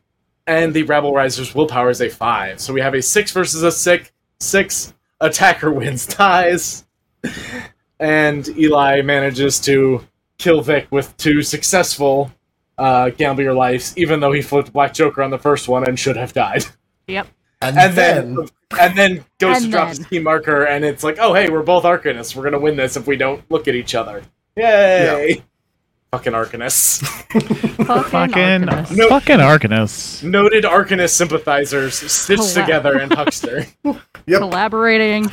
[0.48, 2.60] and the rabble riser's willpower is a five.
[2.60, 4.12] So we have a six versus a six.
[4.40, 6.86] Six attacker wins ties,
[8.00, 10.06] and Eli manages to
[10.38, 12.32] kill Vic with two successful
[12.78, 15.98] uh, gamble your lives, even though he flipped Black Joker on the first one and
[15.98, 16.66] should have died.
[17.08, 17.28] Yep.
[17.62, 18.48] And, And then, then,
[18.80, 21.64] and then goes to And drop his key marker, and it's like, oh hey, we're
[21.64, 22.36] both Arcanists.
[22.36, 24.22] We're gonna win this if we don't look at each other.
[24.58, 25.44] Yay!
[26.12, 27.00] Fucking Arcanists.
[27.86, 28.34] Fucking Fucking,
[28.68, 28.96] Arcanist.
[28.96, 29.10] No.
[29.10, 30.24] fucking Arcanus.
[30.24, 33.66] Noted Arcanist sympathizers stitched Collab- together in Huckster.
[34.26, 35.30] yep, collaborating.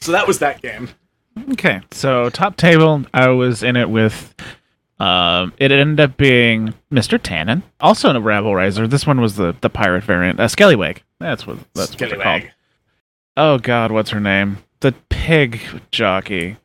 [0.00, 0.90] So that was that game.
[1.52, 4.34] Okay, so top table, I was in it with.
[4.98, 7.18] Um, it ended up being Mr.
[7.18, 8.86] Tannen, also in a rabble riser.
[8.88, 10.98] This one was the the pirate variant, uh, Skellywag.
[11.20, 12.42] That's what that's what they're called.
[12.42, 12.50] Skellywag.
[13.36, 14.58] Oh God, what's her name?
[14.80, 16.56] The pig jockey,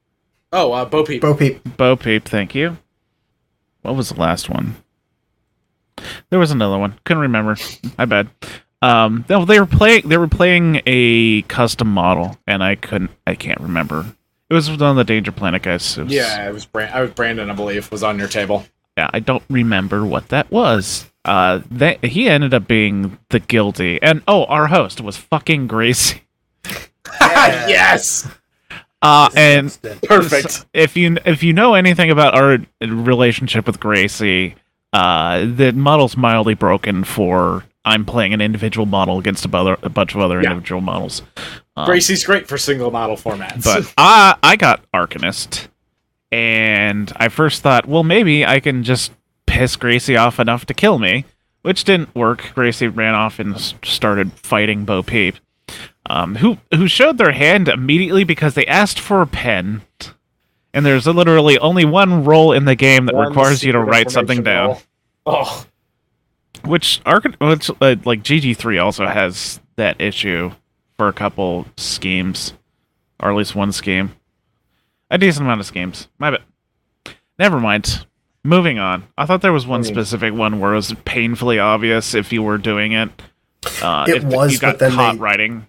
[0.52, 1.22] Oh, uh, Bo Peep.
[1.22, 1.78] Bo Peep.
[1.78, 2.26] Bo Peep.
[2.26, 2.78] Thank you.
[3.82, 4.76] What was the last one?
[6.30, 7.00] There was another one.
[7.04, 7.56] Couldn't remember.
[7.98, 8.28] I bet.
[8.82, 10.08] Um, they, they were playing.
[10.10, 13.12] They were playing a custom model, and I couldn't.
[13.28, 14.06] I can't remember.
[14.50, 15.98] It was on the Danger Planet guys.
[15.98, 18.66] It was- Yeah, it was Brand- I was Brandon, I believe, was on your table.
[18.98, 21.06] yeah, I don't remember what that was.
[21.24, 26.24] Uh, that he ended up being the guilty, and oh, our host was fucking Gracie.
[27.22, 28.28] yes,
[29.02, 29.78] Uh, and
[30.08, 30.66] perfect.
[30.74, 34.56] if you if you know anything about our relationship with Gracie,
[34.94, 39.90] uh, the model's mildly broken for I'm playing an individual model against a, other, a
[39.90, 40.52] bunch of other Yeah.
[40.52, 41.24] individual models.
[41.76, 43.64] Um, Gracie's great for single model formats.
[43.64, 45.68] but I I got Arcanist,
[46.32, 49.12] and I first thought, well, maybe I can just
[49.48, 51.26] piss Gracie off enough to kill me,
[51.64, 52.52] which didn't work.
[52.54, 55.36] Gracie ran off and started fighting Bo Peep,
[56.12, 59.82] um, who who showed their hand immediately because they asked for a pen.
[60.74, 64.10] And there's literally only one role in the game that One requires you to write
[64.12, 64.68] something down.
[64.70, 64.82] roll.
[65.26, 65.66] Oh,
[66.66, 70.52] Which Arc, which uh, like GG3 also has that issue
[70.98, 72.54] for a couple schemes,
[73.20, 74.12] or at least one scheme,
[75.10, 76.08] a decent amount of schemes.
[76.20, 76.42] My bad.
[77.40, 78.06] Never mind.
[78.44, 79.04] Moving on.
[79.18, 82.32] I thought there was one I mean- specific one where it was painfully obvious if
[82.32, 83.10] you were doing it.
[83.82, 85.68] Uh, It if was, you got but then caught they- writing.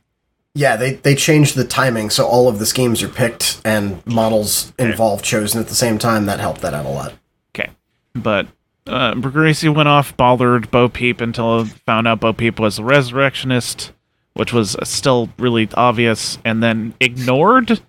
[0.55, 4.73] Yeah, they, they changed the timing, so all of the schemes are picked and models
[4.79, 6.27] involved chosen at the same time.
[6.27, 7.15] That helped that out a lot.
[7.55, 7.71] Okay,
[8.15, 8.49] but
[8.87, 13.93] uh, Gracie went off, bothered Bo Peep until found out Bo Peep was a resurrectionist,
[14.35, 17.81] which was still really obvious, and then ignored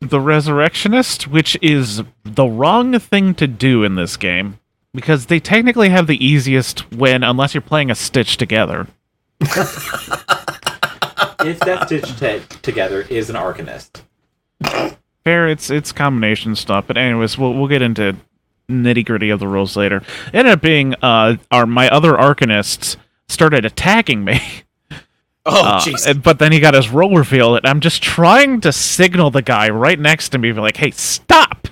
[0.00, 4.58] the resurrectionist, which is the wrong thing to do in this game
[4.94, 8.86] because they technically have the easiest win unless you're playing a Stitch together.
[11.46, 14.02] if that stitched te- together is an arcanist.
[15.24, 16.86] Fair, it's it's combination stuff.
[16.86, 18.16] But anyways, we'll we'll get into
[18.68, 19.96] nitty gritty of the rules later.
[20.28, 22.96] It ended up being uh our my other arcanists
[23.28, 24.40] started attacking me.
[25.46, 26.22] oh, Uh, jeez.
[26.22, 29.68] but then he got his role reveal, and I'm just trying to signal the guy
[29.68, 31.68] right next to me, be like, "Hey, stop!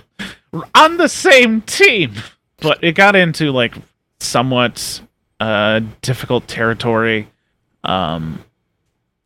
[0.52, 2.14] We're on the same team."
[2.58, 3.74] But it got into like
[4.20, 5.00] somewhat
[5.38, 7.28] uh, difficult territory.
[7.84, 8.42] Um,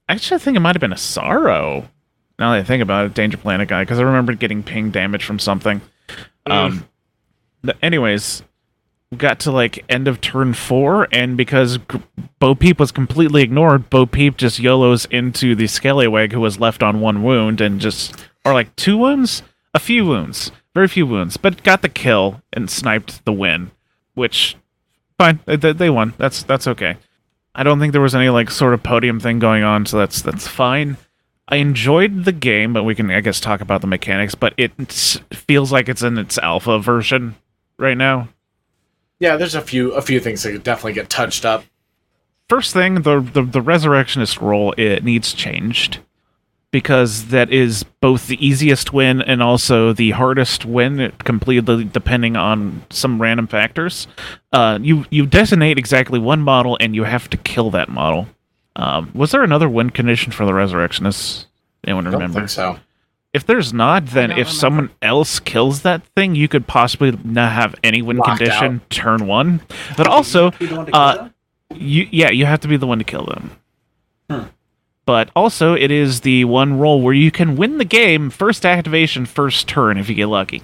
[0.09, 1.89] actually, I think it might have been a sorrow.
[2.39, 5.25] Now that I think about it, Danger Planet guy, because I remember getting ping damage
[5.25, 5.81] from something.
[6.47, 6.87] Um,
[7.83, 8.43] anyways,
[9.11, 12.03] we got to like end of turn four, and because G-
[12.39, 16.83] Bo Peep was completely ignored, Bo Peep just YOLOs into the Skellywag who was left
[16.83, 19.43] on one wound and just, or like two wounds?
[19.75, 20.53] A few wounds.
[20.75, 23.71] very few wounds, but got the kill and sniped the win,
[24.15, 24.57] which
[25.19, 25.41] fine.
[25.45, 26.15] They, they they won.
[26.19, 26.97] That's that's okay.
[27.59, 30.23] I don't think there was any like sort of podium thing going on, so that's
[30.23, 30.97] that's fine.
[31.49, 34.37] I enjoyed the game, but we can I guess talk about the mechanics.
[34.37, 34.71] But it
[35.33, 37.35] feels like it's in its alpha version
[37.77, 38.29] right now.
[39.19, 41.65] Yeah, there's a few a few things that could definitely get touched up.
[42.49, 45.99] First thing, the, the the resurrectionist role it needs changed
[46.71, 52.85] because that is both the easiest win and also the hardest win, completely depending on
[52.91, 54.07] some random factors.
[54.53, 58.29] Uh, you you designate exactly one model and you have to kill that model.
[58.77, 61.47] Um, was there another win condition for the resurrectionists?
[61.85, 62.41] Anyone I don't remember?
[62.41, 62.79] think so.
[63.35, 64.51] If there's not, then if remember.
[64.53, 69.27] someone else kills that thing, you could possibly not have any win Locked condition turn
[69.27, 69.61] one.
[69.97, 71.29] But also, You don't want to uh,
[71.75, 73.51] you yeah, you have to be the one to kill them.
[74.31, 74.43] Hmm.
[75.09, 79.25] But also, it is the one role where you can win the game first activation,
[79.25, 80.63] first turn if you get lucky.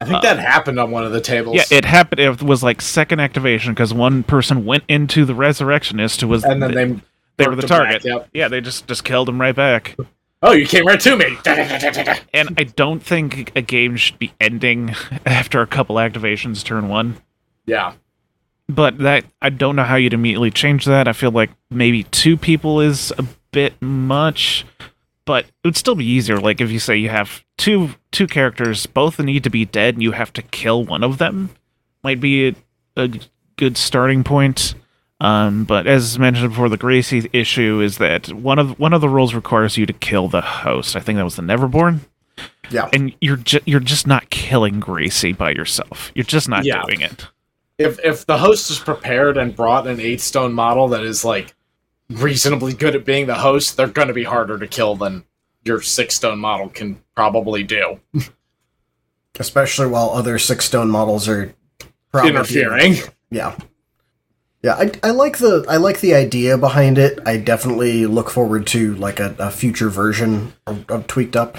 [0.00, 1.54] I think that uh, happened on one of the tables.
[1.54, 2.18] Yeah, it happened.
[2.18, 6.62] It was like second activation because one person went into the resurrectionist who was and
[6.62, 7.00] then they, they
[7.36, 8.04] they were the them back, target.
[8.06, 8.28] yep.
[8.32, 9.98] Yeah, they just just killed him right back.
[10.40, 11.36] Oh, you came right to me.
[12.32, 14.94] And I don't think a game should be ending
[15.26, 17.18] after a couple activations turn one.
[17.66, 17.92] yeah.
[18.66, 21.06] But that I don't know how you'd immediately change that.
[21.06, 24.64] I feel like maybe two people is a bit much,
[25.24, 26.38] but it would still be easier.
[26.40, 30.02] Like if you say you have two two characters, both need to be dead, and
[30.02, 31.50] you have to kill one of them,
[32.02, 32.54] might be a,
[32.96, 33.10] a
[33.56, 34.74] good starting point.
[35.20, 39.08] Um, but as mentioned before, the Gracie issue is that one of one of the
[39.08, 40.94] rules requires you to kill the host.
[40.94, 42.00] I think that was the Neverborn,
[42.70, 42.88] Yeah.
[42.92, 46.12] and you're ju- you're just not killing Gracie by yourself.
[46.14, 46.82] You're just not Yeah.
[46.86, 47.26] doing it.
[47.78, 51.52] If if the host is prepared and brought an eight stone model that is like
[52.10, 55.24] reasonably good at being the host, they're gonna be harder to kill than
[55.64, 58.00] your six stone model can probably do.
[59.38, 61.54] Especially while other six stone models are
[62.10, 62.94] probably Interfering.
[63.30, 63.56] Yeah.
[64.62, 67.20] Yeah, I, I like the I like the idea behind it.
[67.24, 71.58] I definitely look forward to like a, a future version of, of tweaked up.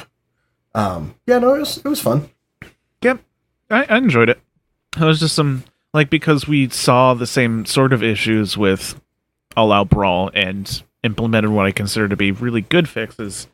[0.75, 2.29] Um, yeah, no, it was it was fun.
[3.01, 3.21] Yep,
[3.69, 4.41] I, I enjoyed it.
[4.97, 8.99] It was just some like because we saw the same sort of issues with
[9.55, 13.47] All Out Brawl and implemented what I consider to be really good fixes.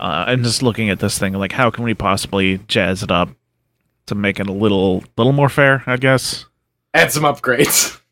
[0.00, 3.28] Uh, and just looking at this thing, like how can we possibly jazz it up
[4.06, 5.84] to make it a little little more fair?
[5.86, 6.46] I guess.
[6.94, 7.98] Add some upgrades.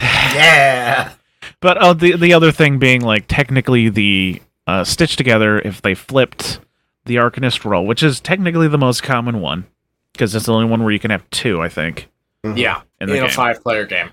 [0.00, 1.12] Yeah.
[1.60, 5.94] But uh, the the other thing being like technically the uh, stitch together if they
[5.94, 6.60] flipped
[7.06, 9.66] the Arcanist role, which is technically the most common one
[10.12, 12.08] because it's the only one where you can have two, I think.
[12.44, 12.82] Yeah.
[13.00, 14.10] In In, a five player game.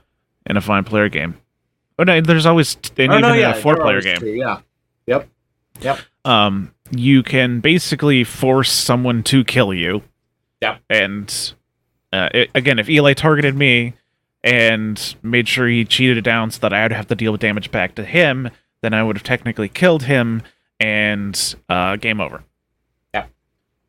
[0.47, 1.35] in a five player game.
[1.97, 4.17] Oh no, there's always and Oh, even no, in yeah, a four player game.
[4.17, 4.61] always two,
[5.07, 5.23] Yeah.
[5.81, 5.99] Yep.
[6.23, 10.01] Um, you can basically force someone to kill you.
[10.61, 10.81] Yep.
[10.89, 11.53] And
[12.13, 13.93] uh, it, again, if Eli targeted me
[14.43, 17.41] and made sure he cheated it down so that I would have to deal with
[17.41, 18.49] damage back to him,
[18.81, 20.43] then I would have technically killed him
[20.79, 22.43] and uh, game over.
[23.13, 23.25] Yeah.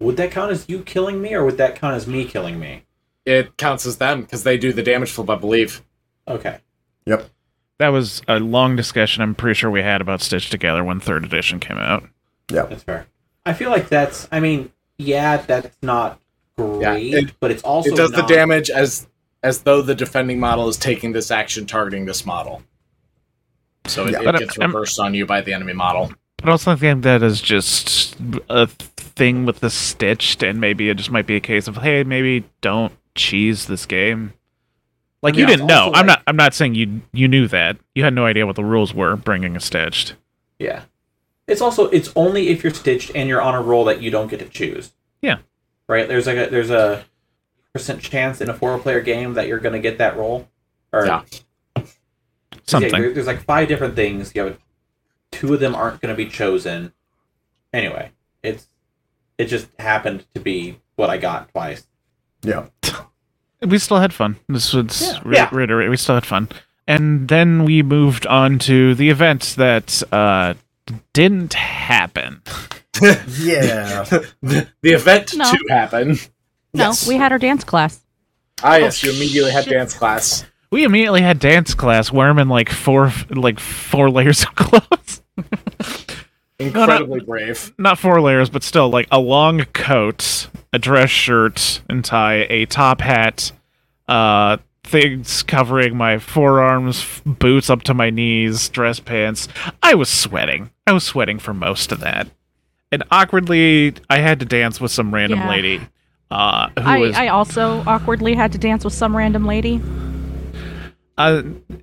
[0.00, 2.82] Would that count as you killing me, or would that count as me killing me?
[3.24, 5.82] It counts as them because they do the damage flip, I believe.
[6.26, 6.58] Okay.
[7.06, 7.30] Yep.
[7.78, 11.24] That was a long discussion I'm pretty sure we had about Stitch Together when third
[11.24, 12.04] edition came out.
[12.50, 13.06] Yeah, that's fair.
[13.44, 14.28] I feel like that's.
[14.32, 16.18] I mean, yeah, that's not
[16.56, 19.06] great, it- but it's also it does not, the damage as
[19.42, 22.62] as though the defending model is taking this action targeting this model.
[23.86, 24.30] So it, Yeah.
[24.30, 26.12] it gets I'm- reversed on you by the enemy model.
[26.38, 28.16] But also, I also think that is just
[28.48, 32.04] a thing with the stitched, and maybe it just might be a case of hey,
[32.04, 34.32] maybe don't cheese this game.
[35.22, 35.84] Like you didn't know.
[35.86, 36.22] also I'm not.
[36.26, 37.76] I'm not saying you you knew that.
[37.94, 40.14] You had no idea what the rules were bringing a stitched.
[40.58, 40.82] Yeah.
[41.46, 44.28] It's also it's only if you're stitched and you're on a roll that you don't
[44.28, 44.92] get to choose.
[45.22, 45.38] Yeah.
[45.88, 46.06] Right.
[46.08, 47.04] There's like a there's a
[47.72, 50.48] percent chance in a four player game that you're gonna get that roll.
[50.92, 51.22] Or Yeah.
[51.76, 51.82] Yeah,
[52.66, 52.90] Something.
[52.92, 54.32] there- there's like five different things.
[54.34, 54.58] You have
[55.30, 56.92] two of them aren't going to be chosen.
[57.72, 58.10] Anyway,
[58.42, 58.66] it's
[59.38, 61.86] it just happened to be what I got twice.
[62.42, 62.66] Yeah.
[63.62, 64.36] we still had fun.
[64.48, 65.20] This was Yeah.
[65.24, 65.48] re- Yeah.
[65.52, 65.90] reiterate.
[65.90, 66.48] We still had fun,
[66.86, 70.54] and then we moved on to the event that uh,
[71.12, 72.42] didn't happen.
[73.02, 74.04] Yeah.
[74.40, 75.44] the, the event No.
[75.52, 76.18] to happen.
[76.72, 77.06] No, Yes.
[77.06, 78.00] we had our dance class.
[78.62, 80.46] Ah, yes, Oh, you immediately had dance class.
[80.72, 82.10] We immediately had dance class.
[82.10, 85.20] Where I'm in like four like four layers of clothes.
[86.58, 87.72] Incredibly brave.
[87.78, 92.64] not four layers, but still like a long coat, a dress shirt and tie, a
[92.66, 93.52] top hat,
[94.08, 99.48] uh, things covering my forearms, f- boots up to my knees, dress pants.
[99.82, 100.70] I was sweating.
[100.86, 102.28] I was sweating for most of that.
[102.92, 105.48] And awkwardly, I had to dance with some random Yeah.
[105.50, 105.80] lady.
[106.30, 109.80] uh, who I, was I also awkwardly had to dance with some random lady.
[111.18, 111.42] Uh,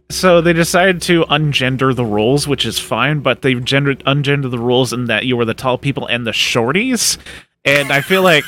[0.10, 4.60] so they decided to ungender the roles, which is fine, but they've gendered ungendered the
[4.60, 7.18] rules in that you were the tall people and the shorties.
[7.66, 8.44] And I feel like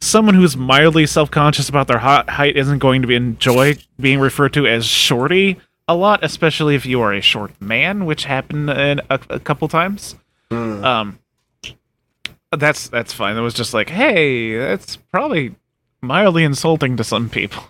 [0.00, 4.52] someone who's mildly self-conscious about their hot height isn't going to be enjoy being referred
[4.54, 5.56] to as shorty
[5.86, 10.16] a lot, especially if you are a short man, which happened a, a couple times.
[10.50, 11.18] Um,
[12.50, 13.36] that's that's fine.
[13.36, 15.54] It was just like, hey, that's probably
[16.02, 17.62] mildly insulting to some people.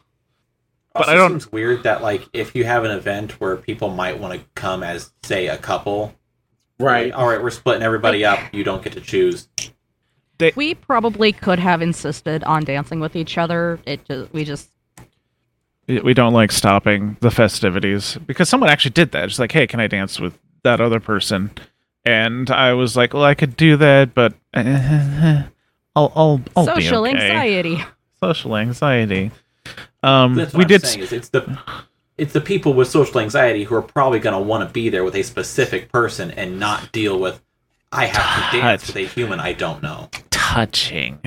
[0.95, 3.91] But Also I don't- Seems weird that like if you have an event where people
[3.91, 6.15] might want to come as say a couple,
[6.81, 7.13] Right.
[7.13, 8.41] All right, we're splitting everybody up.
[8.53, 9.49] You don't get to choose.
[10.57, 13.79] We probably could have insisted on dancing with each other.
[13.87, 14.71] It just we just
[15.87, 19.25] we we don't like stopping the festivities because someone actually did that.
[19.25, 21.51] It's like, hey, can I dance with that other person?
[22.05, 25.45] And I was like, well, I could do that, but uh,
[25.95, 27.21] I'll I'll I'll social be okay.
[27.31, 27.85] anxiety.
[28.21, 29.31] Social anxiety.
[30.05, 30.83] Um, That's what we I'm did.
[30.87, 31.59] saying is it's the
[32.19, 35.03] it's the people with social anxiety who are probably going to want to be there
[35.05, 37.41] with a specific person and not deal with
[37.91, 40.11] I have to dance with a human I don't know.
[40.31, 41.21] touching.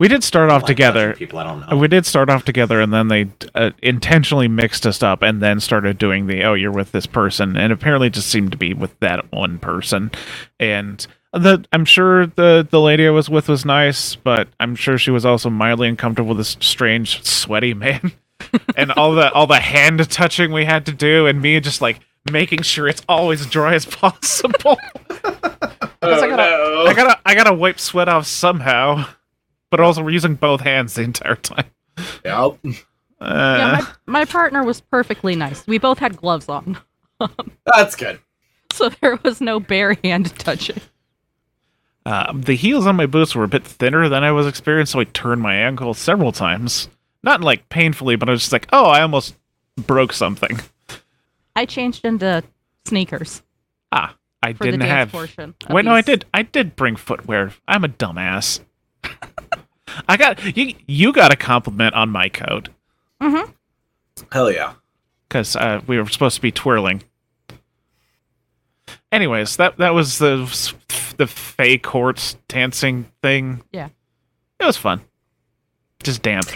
[0.00, 1.14] We did start off like together.
[1.14, 1.76] people I don't know.
[1.76, 5.58] We did start off together, and then they uh, intentionally mixed us up, and then
[5.58, 8.96] started doing the "oh, you're with this person," and apparently just seemed to be with
[9.00, 10.12] that one person.
[10.60, 14.98] And the I'm sure the the lady I was with was nice, but I'm sure
[14.98, 18.12] she was also mildly uncomfortable with this strange, sweaty man,
[18.76, 22.00] and all the all the hand touching we had to do, and me just like
[22.30, 24.78] making sure it's always dry as possible.
[26.00, 26.84] Oh, I gotta- no.
[26.86, 29.04] I gotta I gotta wipe sweat off somehow,
[29.70, 31.64] but also we're using both hands the entire time.
[32.24, 32.58] Yep.
[32.64, 32.76] Uh,
[33.20, 35.66] yeah, my, my partner was perfectly nice.
[35.66, 36.78] We both had gloves on,
[37.66, 38.20] That's good.
[38.72, 40.80] so there was no bare hand touching.
[42.08, 45.00] Uh, the heels on my boots were a bit thinner than I was experienced, so
[45.00, 46.88] I turned my ankle several times.
[47.22, 49.34] Not like painfully, but I was just like, oh, I almost
[49.76, 50.58] broke something.
[51.56, 52.42] I changed into
[52.86, 53.42] sneakers
[53.92, 55.12] Ah, I for didn't the dance have.
[55.12, 55.54] portion.
[55.66, 56.24] of Wait, no, I did.
[56.32, 57.52] I did bring footwear.
[57.66, 58.60] I'm a dumbass.
[60.08, 60.74] I got you.
[60.86, 62.68] You got a compliment on my coat
[63.20, 63.50] Mm-hmm.
[64.30, 64.74] Hell yeah.
[65.28, 67.02] because uh, we were supposed to be twirling.
[69.10, 70.36] Anyways, that that was the
[71.16, 73.62] the fake courts dancing thing.
[73.72, 73.88] Yeah.
[74.60, 75.00] It was fun.
[76.02, 76.46] Just damp.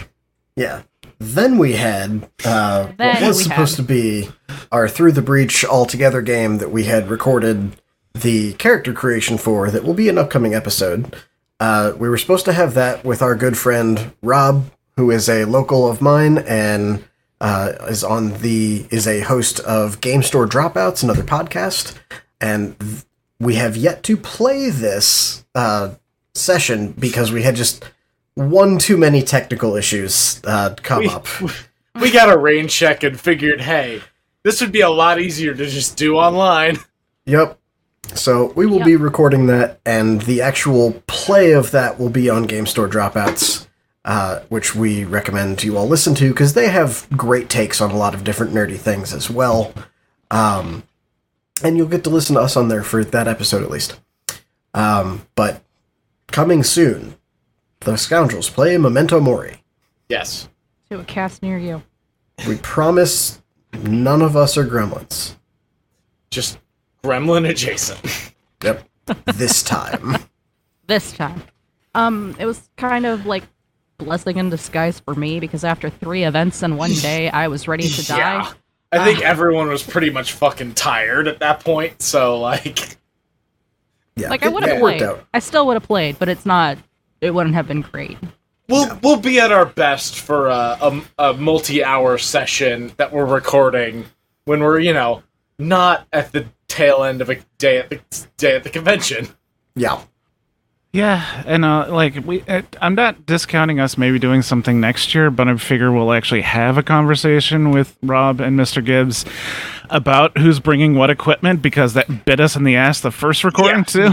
[0.55, 0.83] Yeah.
[1.19, 4.29] Then we had uh, what was supposed had- to be
[4.71, 7.77] our Through the Breach All Together game that we had recorded
[8.13, 11.15] the character creation for that will be an upcoming episode.
[11.59, 14.65] Uh, we were supposed to have that with our good friend Rob,
[14.97, 17.03] who is a local of mine and
[17.41, 21.97] uh, is on the is a host of Game Store Dropouts, another podcast,
[22.43, 23.03] and th-
[23.39, 25.91] we have yet to play this uh,
[26.33, 27.83] session because we had just
[28.35, 31.27] one too many technical issues uh, come We, up.
[32.01, 34.01] we got a rain check and figured, hey,
[34.43, 36.77] this would be a lot easier to just do online.
[37.25, 37.57] Yep.
[38.15, 38.85] So we will Yep.
[38.85, 43.67] be recording that, and the actual play of that will be on Game Store Dropouts,
[44.03, 47.97] uh, which we recommend you all listen to because they have great takes on a
[47.97, 49.73] lot of different nerdy things as well.
[50.29, 50.83] Um,
[51.61, 53.99] and you'll get to listen to us on there for that episode at least.
[54.73, 55.61] Um, but
[56.27, 57.15] coming soon,
[57.81, 59.61] the Scoundrels play Memento Mori.
[60.09, 60.49] Yes.
[60.89, 61.83] to a cast near you.
[62.47, 63.41] We promise
[63.73, 65.35] none of us are gremlins.
[66.31, 66.57] Just
[67.03, 68.33] gremlin adjacent.
[68.63, 68.87] Yep.
[69.35, 70.17] this time.
[70.87, 71.43] this time.
[71.95, 73.43] Um, it was kind of like
[73.97, 77.87] blessing in disguise for me because after three events in one day, I was ready
[77.87, 78.17] to die.
[78.17, 78.53] Yeah.
[78.93, 79.27] I think ah.
[79.27, 82.97] everyone was pretty much fucking tired at that point, so like
[84.15, 84.29] Yeah.
[84.29, 85.09] Like I would have it worked played.
[85.09, 85.25] out.
[85.33, 86.77] I still would have played, but it's not.
[87.21, 88.17] It wouldn't have been great.
[88.69, 94.05] we'll we'll be at our best for a, a, a multi-hour session that we're recording
[94.45, 95.23] when we're, you know,
[95.57, 97.99] not at the tail end of a day at the
[98.37, 99.27] day at the convention.
[99.75, 100.01] Yeah.
[100.93, 105.31] Yeah, and uh, like we, uh, I'm not discounting us maybe doing something next year,
[105.31, 108.85] but I figure we'll actually have a conversation with Rob and Mr.
[108.85, 109.25] Gibbs
[109.89, 113.79] about who's bringing what equipment because that bit us in the ass the first recording
[113.79, 113.83] Yeah.
[113.83, 114.11] too.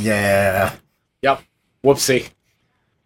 [0.00, 0.74] Yeah.
[1.20, 1.42] Yep.
[1.84, 2.30] Whoopsie.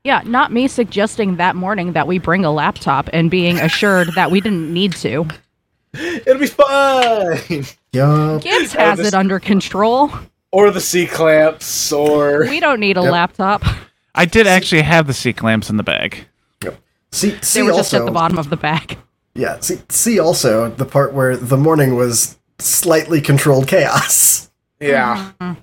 [0.05, 4.31] Yeah, not me suggesting that morning that we bring a laptop and being assured that
[4.31, 5.27] we didn't need to.
[5.95, 7.65] It'll be fine.
[7.93, 8.43] Yup.
[8.43, 10.13] Gibbs Oh, has this- it under control.
[10.53, 13.13] Or the C clamps, or We don't need a Yep.
[13.13, 13.63] laptop.
[14.15, 16.27] I did actually have the C clamps in the bag.
[17.13, 18.99] See, They see were also, just at the bottom of the bag.
[19.35, 19.59] yeah.
[19.61, 24.51] See, see also the part where the morning was slightly controlled chaos.
[24.81, 25.31] yeah.
[25.41, 25.57] And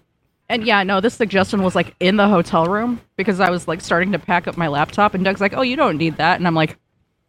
[0.49, 3.81] And yeah, no, this suggestion was like in the hotel room because I was like
[3.81, 6.45] starting to pack up my laptop, and Doug's like, "Oh, you don't need that," and
[6.47, 6.77] I'm like,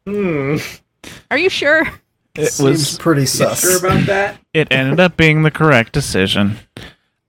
[0.06, 0.56] Hmm.
[1.30, 1.82] "Are you sure?"
[2.34, 2.98] It Seems was.
[2.98, 3.60] pretty sus.
[3.60, 4.38] Sure about that?
[4.52, 6.58] It ended up being the correct decision.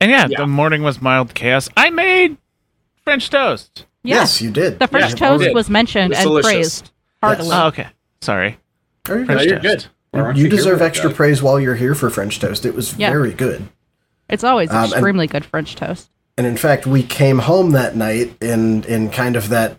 [0.02, 0.40] And yeah, Yeah.
[0.40, 1.70] the morning was mild chaos.
[1.78, 2.38] I made
[3.04, 3.86] French toast.
[4.04, 4.18] Yeah.
[4.18, 4.80] Yes, you did.
[4.80, 6.52] The French Yeah, toast was mentioned was and delicious.
[6.52, 6.92] praised
[7.24, 7.50] heartily.
[7.52, 7.88] Oh, okay.
[8.22, 8.58] Sorry.
[9.10, 9.50] Oh, you're No, French good.
[9.50, 9.86] you're toast.
[9.86, 9.86] good.
[10.12, 11.18] Why aren't You deserve extra Doug?
[11.18, 12.66] praise while you're here for French toast.
[12.66, 13.10] It was Yeah.
[13.12, 13.68] very good.
[14.30, 16.10] It's always Um, and- extremely good French toast.
[16.38, 19.78] And in fact, we came home that night in in kind of that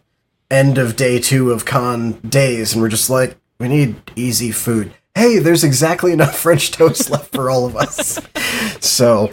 [0.51, 4.93] end of day two of con days, and we're just like, we need easy food.
[5.17, 8.21] Hey, there's exactly enough French toast left for all of us.
[8.81, 9.33] So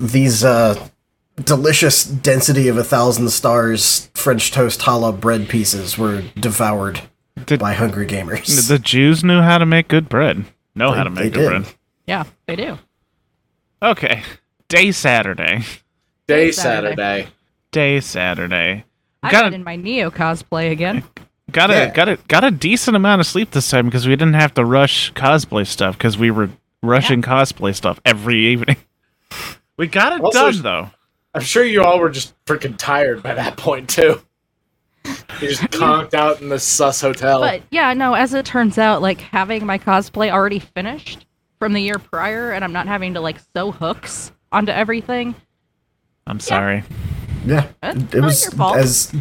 [0.00, 0.88] these uh,
[1.36, 7.00] delicious density of a thousand stars French toast challah bread pieces were devoured
[7.44, 8.68] Did- by hungry gamers.
[8.68, 10.44] The Jews knew how to make good bread.
[10.74, 11.48] Know how to make good did.
[11.48, 11.74] bread.
[12.06, 12.78] Yeah, they do.
[13.82, 14.22] Okay.
[14.68, 15.62] Day Saturday.
[16.28, 16.94] Day Saturday.
[16.96, 17.28] Saturday.
[17.72, 18.84] Day Saturday.
[19.22, 19.54] I Got got it.
[19.56, 21.02] in my Neo cosplay again.
[21.52, 21.90] Got a Yeah.
[21.94, 24.64] got a got a decent amount of sleep this time because we didn't have to
[24.64, 26.50] rush cosplay stuff because we were
[26.82, 28.76] rushing cosplay stuff every evening.
[29.78, 30.90] We got it Also- done though.
[31.34, 34.22] I'm sure you all were just freaking tired by that point too.
[35.04, 37.40] You just conked out in the sus hotel.
[37.40, 41.26] But yeah, no, as it turns out, like having my cosplay already finished
[41.58, 45.34] from the year prior, and I'm not having to like sew hooks onto everything.
[46.26, 46.82] I'm sorry.
[47.44, 48.76] yeah, That's it not was your fault.
[48.78, 49.12] as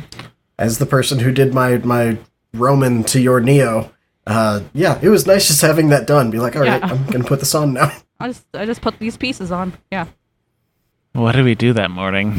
[0.58, 2.18] as the person who did my my
[2.54, 3.92] Roman to your Neo.
[4.28, 6.32] Uh, yeah, it was nice just having that done.
[6.32, 6.90] Be like, all right, Yeah.
[6.92, 7.92] I'm gonna put this on now.
[8.20, 9.74] I just I just put these pieces on.
[9.92, 10.08] Yeah.
[11.14, 12.34] What did we do that morning?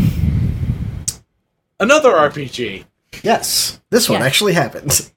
[1.79, 2.85] Another RPG.
[3.23, 4.27] Yes, this one Yeah.
[4.27, 5.11] actually happened.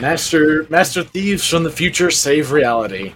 [0.00, 3.14] Master Master Thieves from the Future save reality.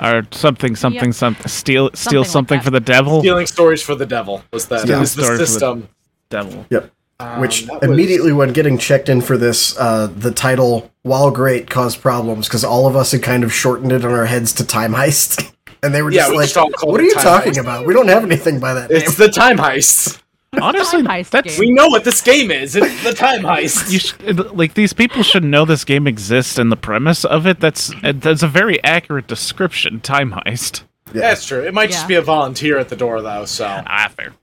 [0.00, 1.14] Or something something Yep.
[1.14, 2.64] something steal steal Something something that.
[2.64, 3.20] for the devil.
[3.20, 4.80] Stealing stories for the devil was that?
[4.82, 5.88] Stealing was the stories for the- system.
[6.30, 6.66] Devil.
[6.70, 6.90] Yep.
[7.20, 11.32] Um, Which that was- immediately, when getting checked in for this, uh, the title, while
[11.32, 14.52] great, caused problems because all of us had kind of shortened it in our heads
[14.54, 15.50] to Time Heist,
[15.82, 17.60] and they were Yeah, just we like, just "What are you talking Heist.
[17.60, 17.86] about?
[17.86, 20.22] We don't have anything by that name." It's the time heist.
[20.62, 21.58] Honestly, Time heist that's.
[21.58, 22.76] We know what this game is.
[22.76, 23.90] It's the time heist.
[23.90, 24.14] you sh-
[24.54, 27.58] like these people should know this game exists and the premise of it.
[27.58, 29.98] That's that's a very accurate description.
[30.00, 30.84] Time heist.
[31.12, 31.22] Yeah.
[31.22, 31.62] That's true.
[31.66, 33.44] It might just be a volunteer at the door though.
[33.44, 34.34] So Ah, fair.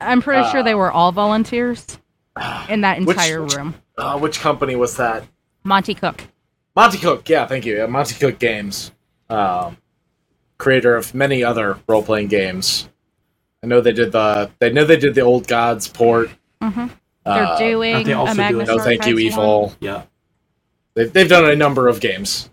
[0.00, 1.98] I'm pretty sure they Uh, were all volunteers
[2.68, 3.74] in that entire which- room.
[3.98, 5.24] uh, which company was that?
[5.64, 6.24] Monte Cook.
[6.74, 7.28] Monte Cook.
[7.28, 7.76] Yeah, thank you.
[7.76, 8.92] Yeah, Monte Cook Games,
[9.30, 9.76] um,
[10.58, 12.88] creator of many other role playing games.
[13.62, 14.50] I know they did the.
[14.58, 16.30] They know they did the Old Gods port.
[16.60, 16.86] hmm
[17.24, 19.44] They're Uh, doing aren't they a also doing- No, thank you, Archives one.
[19.46, 19.74] Evil.
[19.80, 20.02] Yeah.
[20.94, 22.48] They've, they've done a number of games.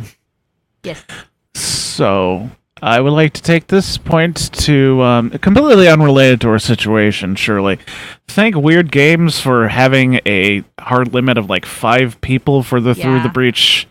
[0.84, 1.04] Yes.
[1.56, 2.50] So
[2.82, 7.36] I would like to take this point to um, completely unrelated to our situation.
[7.36, 7.80] Surely,
[8.28, 13.22] thank Wyrd Games for having a hard limit of like five people for the through
[13.22, 13.88] the breach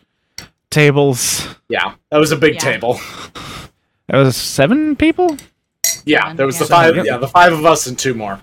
[0.70, 1.46] tables.
[1.68, 2.60] Yeah, that was a big Yeah.
[2.60, 3.00] table.
[4.08, 5.36] That was seven people.
[6.06, 7.04] Yeah, Seven, there was the five.
[7.04, 8.40] Yeah, the five of us and two more.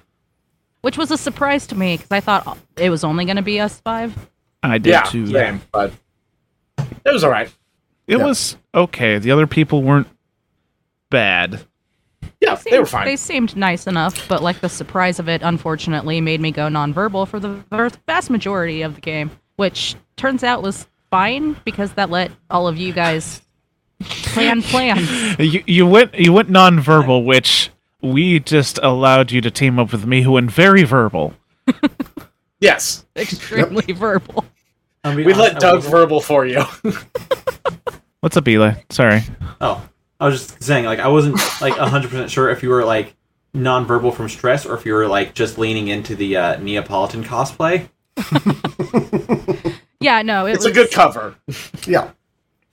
[0.82, 3.60] Which was a surprise to me because I thought it was only going to be
[3.60, 4.14] us five.
[4.62, 5.26] I did Yeah, too.
[5.26, 5.92] same, but
[6.78, 7.52] it was all right.
[8.08, 8.24] It Yeah.
[8.26, 9.18] was okay.
[9.18, 10.08] The other people weren't
[11.10, 11.66] bad.
[12.42, 13.06] Yeah, they were fine.
[13.06, 17.28] They seemed nice enough, but like the surprise of it, unfortunately, made me go nonverbal
[17.28, 17.64] for the
[18.08, 22.78] vast majority of the game, which turns out was fine because that let all of
[22.78, 23.42] you guys
[24.02, 25.10] plan plans.
[25.40, 27.70] You you went you went nonverbal, which
[28.02, 31.34] we just allowed you to team up with me, who went very verbal.
[32.60, 34.46] yes, Extremely verbal.
[35.04, 36.64] I mean, we I- let I Doug verbal for you.
[38.22, 38.74] What's up, Eli?
[38.90, 39.22] Sorry.
[39.62, 39.88] Oh,
[40.20, 43.16] I was just saying, like, I wasn't like hundred percent sure if you were like
[43.54, 47.90] nonverbal from stress or if you were like just leaning into the uh, Neapolitan cosplay.
[50.06, 51.36] Yeah, no, it it's was a good cover.
[51.88, 52.12] yeah.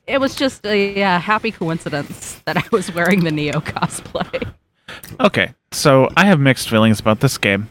[0.07, 4.53] it was just a yeah, happy coincidence that I was wearing the Neo cosplay.
[5.19, 7.71] Okay, so I have mixed feelings about this game.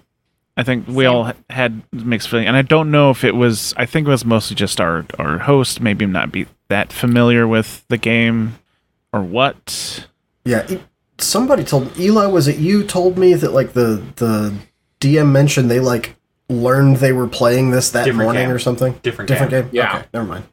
[0.58, 1.14] I think we Same.
[1.14, 3.76] all had mixed feelings, and I don't know if it was.
[3.78, 7.86] I think it was mostly just our our host, maybe not be that familiar with
[7.90, 8.58] the game,
[9.14, 10.08] or what.
[10.46, 10.68] Yeah,
[11.18, 12.26] somebody told Eli.
[12.26, 12.84] Was it you?
[12.84, 14.54] Told me that like the the
[15.00, 16.16] DM mentioned they like
[16.50, 18.56] learned they were playing this that Different morning game.
[18.56, 18.94] or something.
[19.04, 19.64] Different Different game.
[19.64, 19.70] game.
[19.74, 19.98] Yeah.
[19.98, 20.44] Okay, never mind.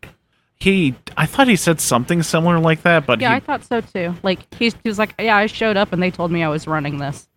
[0.61, 4.15] He, I thought he said something similar like that, but Yeah, I thought so too.
[4.25, 6.67] Like he's, he was like, yeah, I showed up and they told me I was
[6.67, 7.29] running this.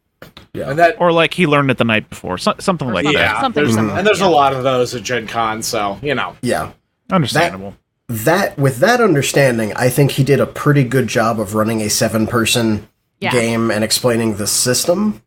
[0.56, 0.72] Yeah.
[0.72, 3.20] And that or like he learned it the night before, so, something Or like something.
[3.22, 3.34] that.
[3.36, 4.28] yeah, something there's, similar, and there's yeah.
[4.28, 6.36] a lot of those at Gen Con, so you know.
[6.42, 6.72] Yeah.
[7.12, 7.76] Understandable.
[8.12, 11.90] That with that understanding, I think he did a pretty good job of running a
[11.90, 12.88] seven person
[13.20, 13.32] Yeah.
[13.32, 15.22] game and explaining the system.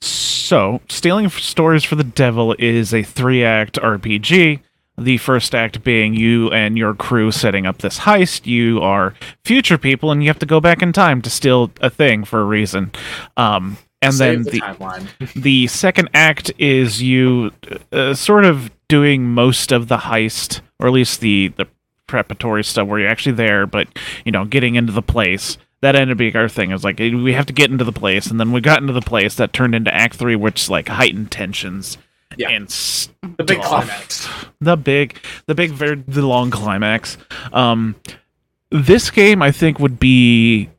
[0.00, 4.60] So, Stealing Stories for the Devil is a three act RPG.
[4.96, 8.46] The first act being you and your crew setting up this heist.
[8.46, 9.14] You are
[9.44, 12.40] future people and you have to go back in time to steal a thing for
[12.40, 12.92] a reason.
[13.36, 17.50] Um, and Save then the, the, the second act is you
[17.90, 21.66] uh, sort of doing most of the heist, or at least the, the
[22.14, 23.88] preparatory stuff where you're actually there, but,
[24.24, 25.58] you know, getting into the place.
[25.80, 26.70] That ended up being our thing.
[26.70, 28.28] It was like, eh, we have to get into the place.
[28.28, 29.34] And then we got into the place.
[29.34, 31.98] That turned into Act 3, which, like, heightened tensions.
[32.36, 32.50] Yeah.
[32.50, 32.68] And
[33.36, 34.28] The big climax.
[34.60, 37.18] The big, the big, very, the long climax.
[37.52, 37.96] Um,
[38.70, 40.70] this game, I think, would be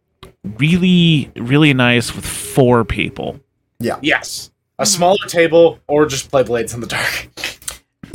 [0.58, 3.42] really, really nice with four people.
[3.80, 4.00] Yeah.
[4.02, 4.52] Yes.
[4.80, 7.28] A smaller table or just play Blades in the Dark.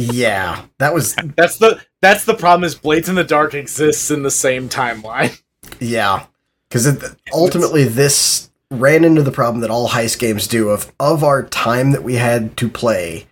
[0.01, 4.23] Yeah, that was That's the that's the problem is Blades in the Dark exists in
[4.23, 5.41] the same timeline.
[5.81, 6.27] yeah,
[6.69, 11.43] because ultimately this ran into the problem that all heist games do of of our
[11.43, 13.27] time that we had to play.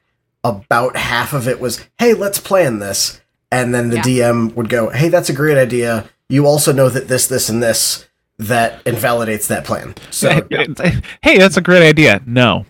[0.44, 3.20] About half of it was, hey, let's plan this,
[3.50, 4.02] and then the Yeah.
[4.30, 6.08] DM would go, hey, that's a great idea.
[6.28, 8.06] You also know that this, this, and this
[8.38, 9.94] that invalidates that plan.
[10.10, 10.46] So
[11.22, 12.22] hey, that's a great idea.
[12.24, 12.66] No.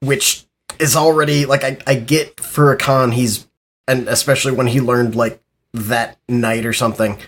[0.00, 0.46] which
[0.80, 3.46] is already like I, I get for a con he's
[3.86, 5.40] and especially when he learned like
[5.74, 7.18] that night or something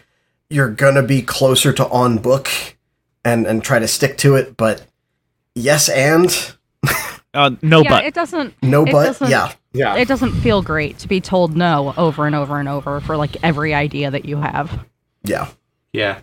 [0.49, 2.49] you're gonna be closer to on book
[3.25, 4.85] and and try to stick to it but
[5.55, 6.55] yes and
[7.33, 8.55] Uh, no, yeah, but it doesn't.
[8.61, 9.95] no It but doesn't- yeah Yeah.
[9.95, 13.37] It doesn't feel great to be told no over and over and over for like
[13.45, 14.85] every idea that you have.
[15.23, 15.47] yeah
[15.93, 16.19] Yeah.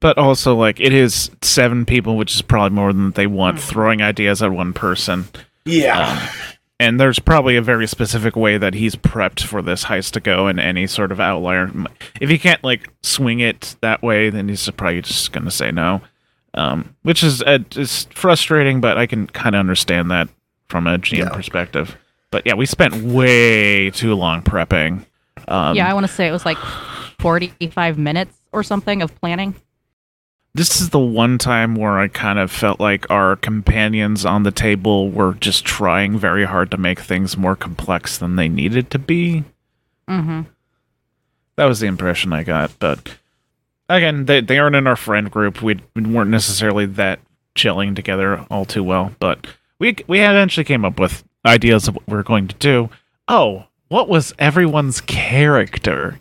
[0.00, 3.62] but also like it is seven people, which is probably more than they want Hmm.
[3.62, 5.24] throwing ideas at one person.
[5.64, 6.30] Yeah.
[6.78, 10.46] And there's probably a very specific way that he's prepped for this heist to go,
[10.46, 11.70] and any sort of outlier.
[12.22, 16.00] If he can't like swing it that way, then he's probably just gonna say no,
[16.54, 18.80] um, which is uh, is frustrating.
[18.80, 20.30] But I can kind of understand that
[20.70, 21.28] from a GM Yeah.
[21.28, 21.98] perspective.
[22.30, 25.04] But yeah, we spent way too long prepping.
[25.48, 26.58] Um, yeah, I want to say it was like
[27.18, 29.54] 45 minutes or something of planning.
[30.54, 34.50] This is the one time where I kind of felt like our companions on the
[34.50, 38.98] table were just trying very hard to make things more complex than they needed to
[38.98, 39.44] be.
[40.08, 40.42] Mm-hmm.
[41.56, 42.72] That was the impression I got.
[42.78, 43.16] But
[43.88, 45.62] again, they they aren't in our friend group.
[45.62, 47.20] We weren't necessarily that
[47.54, 49.14] chilling together all too well.
[49.20, 49.46] But
[49.78, 52.90] we we eventually came up with ideas of what we are going to do.
[53.28, 56.20] Oh, what was everyone's character?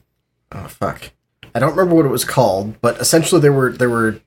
[0.52, 1.12] oh fuck
[1.56, 4.20] i don't remember what it was called but essentially there were there were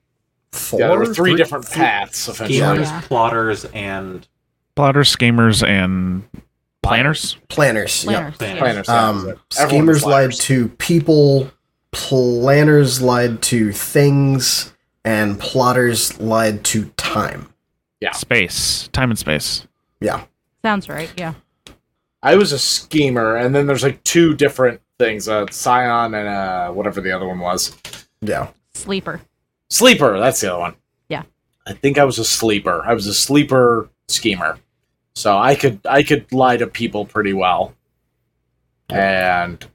[0.51, 2.57] four Yeah, there were three different three- paths essentially.
[2.59, 3.01] Schemers, Yeah.
[3.01, 4.27] plotters, and
[4.75, 6.23] Plotters, schemers, and
[6.81, 7.37] planners.
[7.49, 8.59] planners yeah Planners.
[8.59, 8.89] Planners.
[8.89, 11.51] um Everyone schemers lied to people
[11.91, 14.73] planners lied to things
[15.05, 17.47] and plotters lied to time
[18.01, 18.11] Yeah.
[18.11, 19.65] Space, time and space.
[20.01, 20.23] yeah
[20.63, 21.11] Sounds right.
[21.17, 21.33] Yeah.
[22.21, 26.71] I was a schemer, and then there's like two different things: a scion and uh
[26.71, 27.75] whatever the other one was.
[28.21, 29.21] yeah Sleeper.
[29.69, 30.19] Sleeper.
[30.19, 30.75] That's the other one.
[31.09, 31.23] Yeah.
[31.67, 32.83] I think I was a sleeper.
[32.85, 34.59] I was a sleeper schemer,
[35.15, 37.73] so I could I could lie to people pretty well,
[38.89, 39.65] and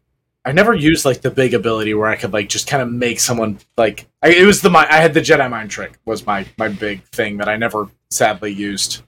[0.44, 3.20] I never used like the big ability where I could like just kind of make
[3.20, 6.46] someone like I, it was the mi- I had the Jedi mind trick was my
[6.56, 9.02] my big thing that I never sadly used.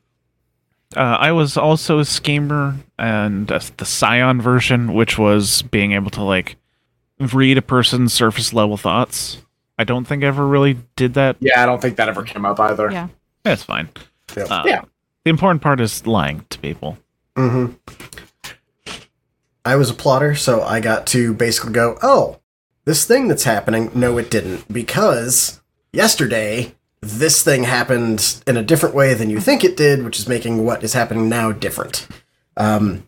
[0.96, 6.10] Uh, I was also a schemer, and uh, the Scion version, which was being able
[6.10, 6.56] to like
[7.32, 9.38] read a person's surface level thoughts.
[9.78, 11.36] I don't think I ever really did that.
[11.40, 12.90] Yeah, I don't think that ever came up either.
[12.90, 13.08] Yeah.
[13.44, 13.88] That's fine.
[14.36, 14.50] Yep.
[14.50, 14.82] Uh, Yeah.
[15.24, 16.98] The important part is lying to people.
[17.36, 17.74] Mm-hmm.
[19.64, 22.40] I was a plotter, so I got to basically go, oh,
[22.84, 25.60] this thing that's happening, no, it didn't, because
[25.92, 30.28] yesterday this thing happened in a different way than you think it did, which is
[30.28, 32.06] making what is happening now different.
[32.56, 33.06] Um,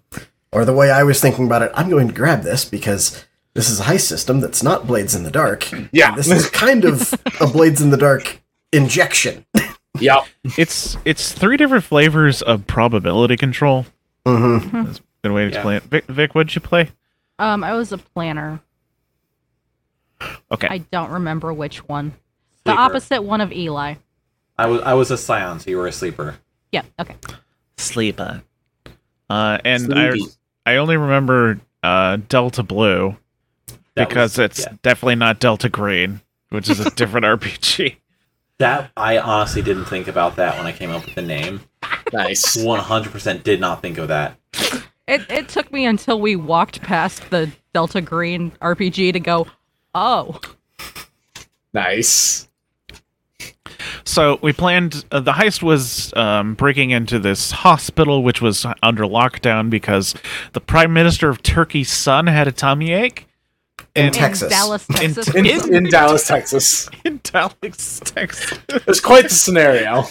[0.51, 3.25] or the way I was thinking about it, I'm going to grab this because
[3.55, 5.69] this is a heist system that's not Blades in the Dark.
[5.93, 6.15] Yeah.
[6.15, 8.41] This is kind of a Blades in the Dark
[8.73, 9.45] injection.
[10.01, 10.25] yeah,
[10.57, 13.85] It's it's three different flavors of probability control.
[14.25, 14.85] Mm-hmm.
[14.87, 15.57] That's a good way to Yeah.
[15.57, 15.83] explain it.
[15.85, 16.91] Vic, Vic, what did you play?
[17.39, 18.61] Um, I was a planner.
[20.51, 20.69] Okay.
[20.71, 22.15] I don't remember which one.
[22.65, 23.95] The opposite one of Eli.
[24.59, 26.37] I was I was a scion, so you were a sleeper.
[26.71, 26.83] Yeah.
[27.01, 27.17] Okay.
[27.77, 28.43] Sleeper.
[29.29, 30.13] Uh, and I
[30.67, 33.17] I only remember uh, Delta Blue
[33.95, 34.75] That because was- it's yeah.
[34.83, 36.21] definitely not Delta Green,
[36.51, 37.97] which is a different RPG.
[38.59, 38.91] that.
[38.97, 41.61] I honestly didn't think about that when I came up with the name.
[42.13, 42.63] Nice.
[42.63, 44.37] One hundred percent did not think of that.
[45.09, 49.47] It it took me until we walked past the Delta Green RPG to go,
[49.95, 50.39] oh,
[51.75, 52.49] Nice.
[54.05, 55.05] So we planned.
[55.11, 60.15] Uh, the heist was um, breaking into this hospital, which was under lockdown because
[60.53, 63.27] the prime minister of Turkey's son had a tummy ache.
[63.95, 64.45] In And- Texas.
[64.45, 65.35] In Dallas, Texas.
[65.35, 66.89] In, In- in Dallas, Texas.
[67.05, 68.59] in Dallas, Texas.
[68.87, 70.05] It's quite the scenario.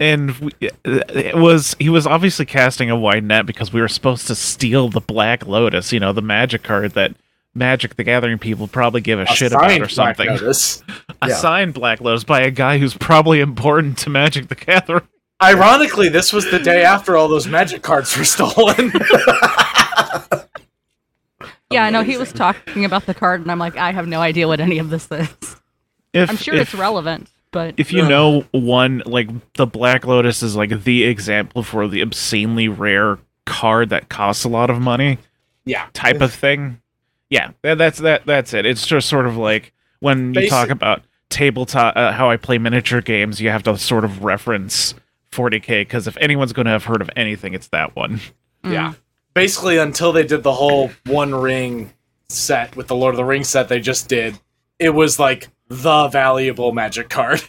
[0.00, 0.50] and we,
[0.84, 4.88] it was he was obviously casting a wide net because we were supposed to steal
[4.88, 7.14] the Black Lotus, you know, the magic card that
[7.56, 10.26] Magic the Gathering people probably give a, A shit about signed or Black something.
[10.26, 10.82] Notice.
[11.22, 11.34] A Yeah.
[11.36, 15.06] signed Black Lotus by a guy who's probably important to Magic the Gathering.
[15.42, 18.90] Ironically, this was the day after all those magic cards were stolen.
[21.70, 24.20] yeah, I know he was talking about the card, and I'm like, I have no
[24.20, 25.28] idea what any of this is.
[26.12, 28.08] If, I'm sure if, it's relevant, but if you Yeah.
[28.08, 33.90] know one like the Black Lotus is like the example for the obscenely rare card
[33.90, 35.18] that costs a lot of money.
[35.66, 35.86] yeah.
[35.92, 36.80] type of thing.
[37.30, 38.24] Yeah, that, that's that.
[38.26, 38.66] That's it.
[38.66, 42.58] It's just sort of like when you Basic- talk about tabletop, uh, how I play
[42.58, 43.40] miniature games.
[43.40, 44.94] You have to sort of reference
[45.32, 48.20] 40k because if anyone's going to have heard of anything, it's that one.
[48.64, 48.72] mm.
[48.72, 48.92] Yeah.
[49.34, 51.92] Basically, until they did the whole One Ring
[52.28, 54.38] set with the Lord of the Rings set they just did,
[54.78, 57.42] it was like the valuable magic card.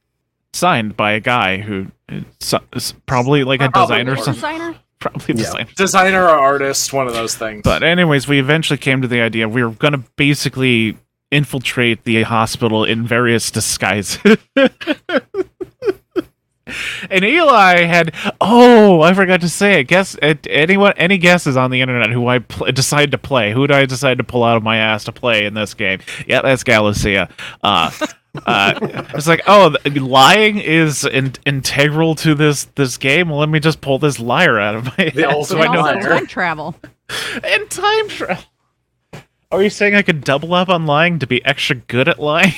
[0.52, 4.34] Signed by a guy who is is probably like a Probably designer, or something.
[4.34, 4.74] designer.
[5.00, 5.42] Probably a Yeah.
[5.44, 5.68] designer.
[5.76, 7.62] Designer or artist, one of those things.
[7.64, 10.96] But anyways, we eventually came to the idea we were going to basically
[11.30, 14.18] infiltrate the hospital in various disguises.
[17.10, 19.84] and Eli had oh, I forgot to say it.
[19.84, 23.52] Guess uh, anyone any guesses on the internet who I pl- decided to play?
[23.52, 26.00] Who did I decide to pull out of my ass to play in this game?
[26.26, 27.30] Yeah, that's Galacia.
[27.62, 27.90] Uh
[28.46, 28.78] uh,
[29.14, 33.28] it's like, oh, lying is in- integral to this this game.
[33.28, 35.80] Well, let me just pull this liar out of my The ass so I know
[35.86, 36.76] also time travel.
[37.42, 38.44] and time travel.
[39.52, 42.54] Are you saying I could double up on lying to be extra good at lying?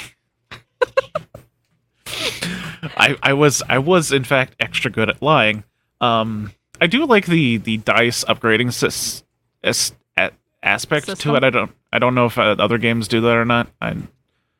[2.96, 5.64] I I was I was in fact extra good at lying.
[6.00, 9.22] Um, I do like the the dice upgrading sys,
[9.62, 10.30] as, a,
[10.62, 11.30] aspect System?
[11.32, 11.44] to it.
[11.44, 13.68] I don't I don't know if uh, other games do that or not.
[13.80, 13.96] I,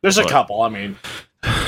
[0.03, 0.63] There's a couple.
[0.63, 0.97] I mean,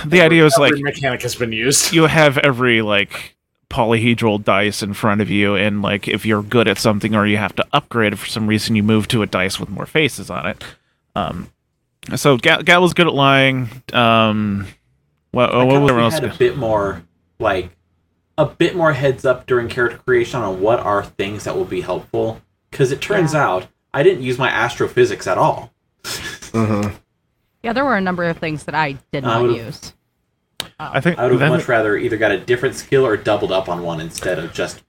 [0.04, 1.92] the idea was like mechanic has been used.
[1.92, 3.36] you have every like
[3.70, 7.36] polyhedral dice in front of you and like if you're good at something or you
[7.36, 10.30] have to upgrade it for some reason you move to a dice with more faces
[10.30, 10.62] on it
[11.16, 11.50] um
[12.14, 14.64] so gal, gal was good at lying um
[15.32, 17.02] what, I what was wish everyone we else had a bit more
[17.40, 17.70] like
[18.38, 21.80] a bit more heads up during character creation on what are things that will be
[21.80, 22.40] helpful.
[22.70, 23.44] Because it turns Yeah.
[23.48, 25.72] out I didn't use my astrophysics at all.
[26.52, 26.88] hmm
[27.64, 29.92] Yeah, there were a number of things that I did not would've- use.
[30.78, 33.52] i think I would have then much rather either got a different skill or doubled
[33.52, 34.82] up on one instead of just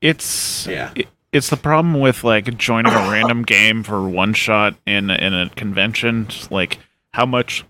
[0.00, 0.90] it's Yeah.
[0.94, 5.34] it- it's the problem with like joining a random game for one shot in in
[5.34, 6.78] a convention Just, like
[7.12, 7.64] how much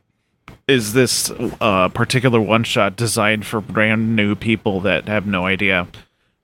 [0.69, 1.31] is this
[1.61, 5.89] uh, particular one shot designed for brand new people that have no idea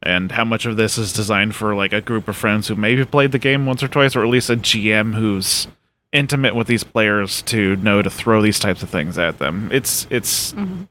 [0.03, 3.05] and how much of this is designed for like a group of friends who maybe
[3.05, 5.69] played the game once or twice or at least a gm who's
[6.15, 10.07] intimate with these players to know to throw these types of things at them it's
[10.11, 10.89] it's Mhm.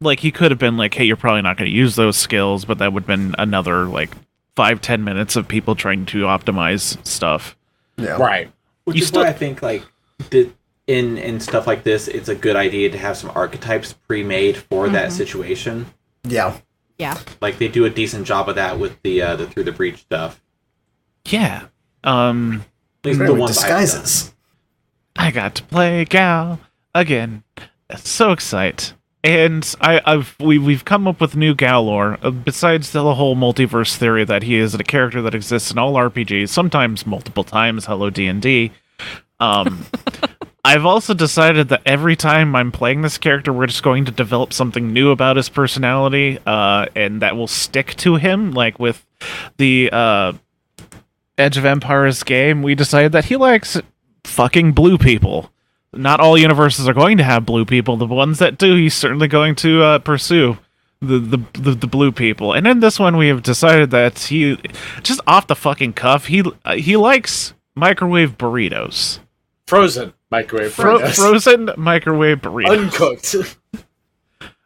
[0.00, 2.64] like he could have been like hey you're probably not going to use those skills
[2.64, 4.10] but that would have been another like
[4.56, 7.56] five ten minutes of people trying to optimize stuff
[7.96, 8.16] Yeah.
[8.16, 8.50] Right.
[8.84, 9.84] Which You is still- why I think like
[10.30, 10.50] the,
[10.86, 14.88] in in stuff like this, it's a good idea to have some archetypes pre-made for
[14.88, 15.12] that Mhm.
[15.12, 15.86] situation.
[16.24, 16.56] Yeah.
[16.98, 17.16] Yeah.
[17.40, 19.98] Like they do a decent job of that with the uh, the through the breach
[19.98, 20.40] stuff.
[21.28, 21.66] yeah
[22.04, 22.66] um At
[23.04, 24.34] least Right, the ones I've disguises.
[25.16, 26.60] I got to play Gal
[26.94, 27.44] again.
[27.96, 28.92] So excited.
[29.22, 32.18] And I, I've we we've come up with new Gal lore.
[32.22, 35.94] Uh, besides the whole multiverse theory that he is a character that exists in all
[35.94, 37.84] RPGs, sometimes multiple times.
[37.84, 38.72] Hello D and D.
[39.38, 39.84] Um,
[40.64, 44.52] I've also decided that every time I'm playing this character, we're just going to develop
[44.52, 48.52] something new about his personality, uh, and that will stick to him.
[48.52, 49.04] Like with
[49.58, 50.32] the uh,
[51.40, 53.80] Edge of Empires game, we decided that he likes
[54.24, 55.50] fucking blue people.
[55.92, 57.96] Not all universes are going to have blue people.
[57.96, 60.58] The ones that do, he's certainly going to uh, pursue
[61.00, 62.52] the, the the the blue people.
[62.52, 64.56] And in this one, we have decided that he
[65.02, 69.18] just off the fucking cuff, he uh, he likes microwave burritos,
[69.66, 72.78] Frozen microwave Fro- frozen microwave burritos.
[72.78, 73.56] Uncooked.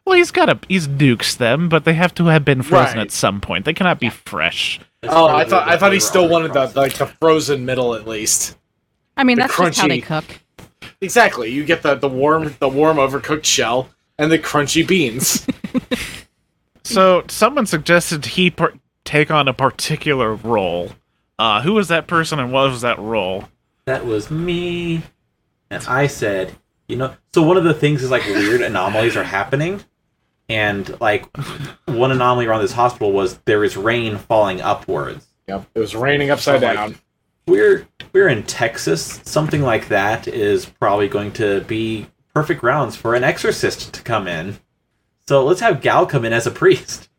[0.05, 3.05] well, he's got a he's dukes them, but they have to have been frozen Right.
[3.07, 3.65] at some point.
[3.65, 4.79] They cannot be fresh.
[5.05, 7.95] It's oh, I thought I thought he flavor still wanted the like the frozen middle
[7.95, 8.57] at least.
[9.17, 10.25] I mean, The that's just how they cook.
[11.01, 11.51] Exactly.
[11.51, 15.45] You get the the warm the warm overcooked shell and the crunchy beans.
[16.85, 18.73] So someone suggested he par-
[19.03, 20.91] take on a particular role.
[21.37, 23.45] Uh, who was that person and what was that role?
[23.85, 25.01] That was me.
[25.71, 26.53] And I said,
[26.87, 29.83] you know, so one of the things is like weird anomalies are happening.
[30.49, 31.25] And like
[31.85, 35.25] one anomaly around this hospital was there is rain falling upwards.
[35.47, 35.65] Yep.
[35.75, 36.95] It was raining upside my- down.
[37.47, 39.21] We're we're in Texas.
[39.23, 44.27] Something like that is probably going to be perfect grounds for an exorcist to come
[44.27, 44.57] in.
[45.27, 47.09] So let's have Gal come in as a priest.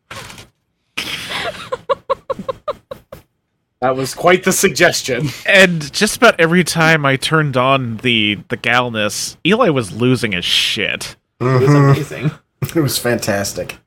[3.79, 5.29] That was quite the suggestion.
[5.45, 10.45] And just about every time I turned on the the galness, Eli was losing his
[10.45, 11.15] shit.
[11.39, 12.31] It was amazing.
[12.75, 13.77] It was fantastic.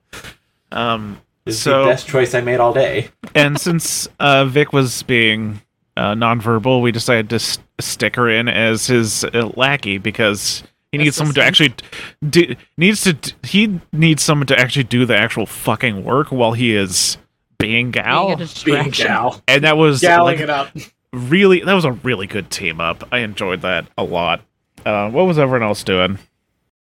[0.73, 3.09] Um, It's So- the best choice I made all day.
[3.35, 5.61] and since uh, Vic was being
[5.97, 10.63] uh, nonverbal, we decided to s- stick her in as his uh, lackey because
[10.93, 11.75] he needs someone to actually
[12.29, 16.75] do, needs to he needs someone to actually do the actual fucking work while he
[16.75, 17.17] is
[17.59, 18.37] being Gal.
[18.37, 19.43] Being a Being gal.
[19.47, 20.69] and that was Galling like, it up.
[21.13, 23.05] really that was a really good team up.
[23.13, 24.41] I enjoyed that a lot.
[24.87, 26.19] Uh, what was everyone else doing?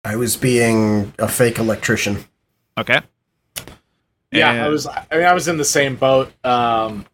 [0.03, 2.25] I was being a fake electrician.
[2.77, 3.01] Okay.
[4.31, 4.87] Yeah, And I was.
[4.87, 6.31] I mean, I was in the same boat.
[6.43, 7.05] Um,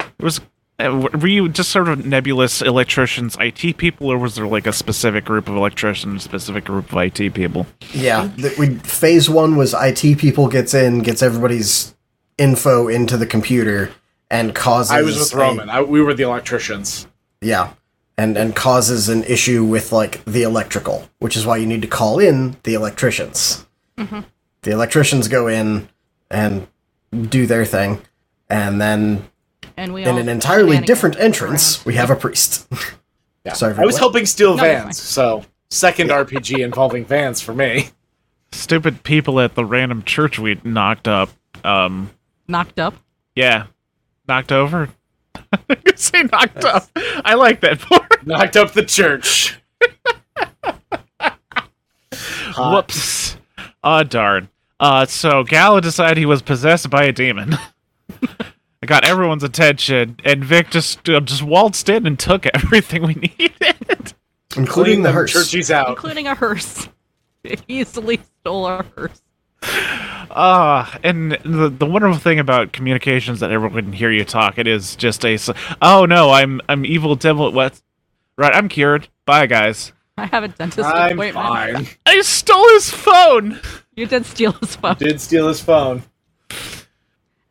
[0.00, 0.40] It was.
[0.78, 4.72] uh, Were you just sort of nebulous electricians, IT people, or was there like a
[4.72, 7.66] specific group of electricians, specific group of IT people?
[7.92, 11.94] Yeah, th- we, phase one was IT people gets in, gets everybody's
[12.38, 13.90] info into the computer,
[14.30, 14.92] and causes.
[14.92, 15.68] I was with a- Roman.
[15.68, 17.08] I, we were the electricians.
[17.40, 17.72] yeah,
[18.18, 21.88] and and causes an issue with like the electrical, which is why you need to
[21.88, 23.66] call in the electricians.
[23.96, 25.88] The electricians go in
[26.30, 26.66] and
[27.28, 28.00] do their thing,
[28.48, 29.26] and then
[29.76, 31.24] And we in an entirely shenanigans different around.
[31.24, 32.66] entrance, we have a priest.
[33.42, 33.54] Yeah.
[33.54, 34.00] Sorry, I was what?
[34.00, 37.88] helping steal No, vans, so second RPG involving vans for me.
[38.52, 41.30] Stupid people at the random church we knocked up.
[41.64, 42.10] Um,
[42.48, 42.92] knocked up.
[43.34, 43.64] yeah,
[44.28, 44.90] knocked over.
[45.68, 46.88] I could say knocked up.
[47.24, 48.08] I like that part.
[48.26, 49.58] Knocked up the church.
[51.20, 52.74] Hot.
[52.74, 53.36] Whoops.
[53.82, 54.48] Oh darn.
[54.78, 57.56] Uh, so Gala decided he was possessed by a demon.
[58.82, 63.14] I got everyone's attention, and Vic just uh, just waltzed in and took everything we
[63.14, 64.14] needed.
[64.56, 65.32] including the them hearse.
[65.32, 65.88] churches out.
[65.90, 66.88] including a hearse.
[67.44, 69.22] It easily stole a hearse.
[70.32, 74.66] Ah, and the the wonderful thing about communications that everyone can hear you talk, it
[74.66, 75.38] is just a
[75.82, 77.50] Oh no, I'm I'm evil devil.
[77.52, 77.80] What?
[78.38, 79.08] Right, I'm cured.
[79.26, 79.92] Bye, guys.
[80.16, 81.34] I have a dentist I'm appointment.
[81.34, 81.86] fine.
[82.06, 83.58] I stole his phone.
[83.96, 84.96] You did steal his phone.
[84.98, 86.02] Did steal his phone.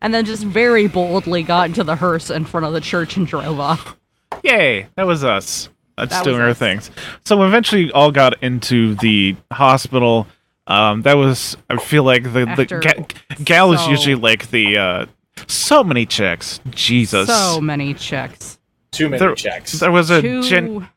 [0.02, 3.28] And then just very boldly got into the hearse in front of the church and
[3.28, 3.98] drove off.
[4.44, 5.70] Yay, that was us.
[5.98, 6.58] That's That doing was our us.
[6.58, 6.92] things.
[7.26, 10.28] So we eventually all got into the hospital.
[10.70, 13.06] Um, that was I feel like the the After ga-
[13.44, 15.06] gal is so- usually like the uh,
[15.48, 16.60] so many checks.
[16.70, 17.28] Jesus.
[17.28, 18.58] So many checks.
[18.92, 19.74] Too many There- checks.
[19.74, 20.88] there was a Two gen-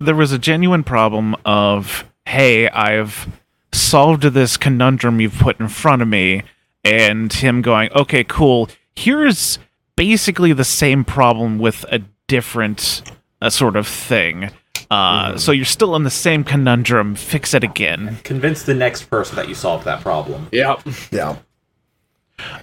[0.00, 3.28] there was a genuine problem of hey i've
[3.72, 6.42] solved this conundrum you've put in front of me
[6.84, 9.58] and him going okay cool here's
[9.96, 13.02] basically the same problem with a different
[13.40, 14.50] uh, sort of thing
[14.92, 17.14] uh, so you're still in the same conundrum.
[17.14, 18.18] Fix it again.
[18.24, 20.48] Convince the next person that you solved that problem.
[20.52, 20.82] Yep.
[21.10, 21.36] Yeah.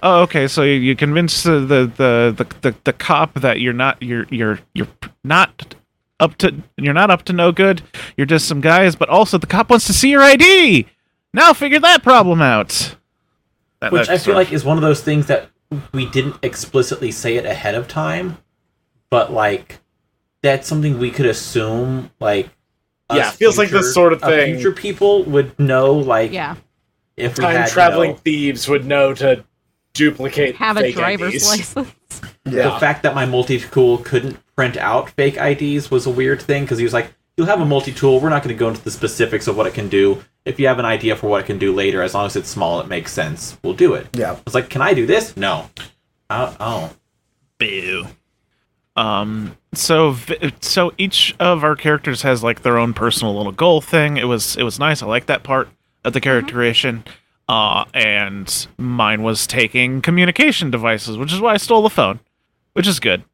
[0.02, 0.46] oh okay.
[0.46, 4.26] So you, you convince the the, the the the the cop that you're not you're
[4.30, 4.88] you're you're
[5.24, 5.74] not
[6.20, 7.82] up to you're not up to no good.
[8.16, 10.86] You're just some guys but also the cop wants to see your id
[11.32, 12.96] now figure that problem out.
[13.80, 15.48] That- Which I feel of- like is one of those things that
[15.92, 18.38] we didn't explicitly say it ahead of time,
[19.08, 19.78] but like
[20.42, 22.48] that's something we could assume like
[23.12, 26.32] Yeah, us it feels like this sort of uh, thing- future people would know like
[26.32, 26.56] Yeah.
[27.16, 29.44] if we Time had you traveling know, thieves would know to
[29.92, 31.46] duplicate Have a driver's IDs.
[31.48, 31.94] license.
[32.44, 36.78] the fact that my multi-tool couldn't print out fake IDs was a weird thing because
[36.78, 38.20] he was like, "You'll have a multi-tool.
[38.20, 40.22] We're not going to go into the specifics of what it can do.
[40.44, 42.48] If you have an idea for what it can do later, as long as it's
[42.48, 43.58] small, it makes sense.
[43.62, 44.32] We'll do it." Yeah.
[44.32, 45.36] I was like, "Can I do this?
[45.36, 45.68] No."
[46.30, 46.90] Oh, oh.
[47.58, 48.06] Boo.
[48.96, 49.56] Um.
[49.72, 50.16] So,
[50.60, 54.16] so each of our characters has like their own personal little goal thing.
[54.16, 55.02] It was it was nice.
[55.02, 55.68] I like that part
[56.04, 57.04] of the character creation.
[57.48, 62.20] Uh, and mine was taking communication devices, which is why I stole the phone,
[62.74, 63.24] which is good.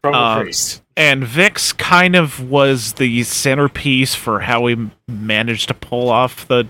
[0.00, 0.50] From a Um.
[0.96, 6.68] And Vic's kind of was the centerpiece for how we managed to pull off the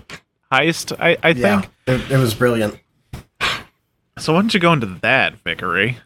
[0.51, 0.95] heist.
[0.99, 1.61] I, I Yeah.
[1.61, 1.71] think.
[1.87, 2.79] It, it was brilliant.
[4.17, 5.97] So why don't you go into that, Vickery?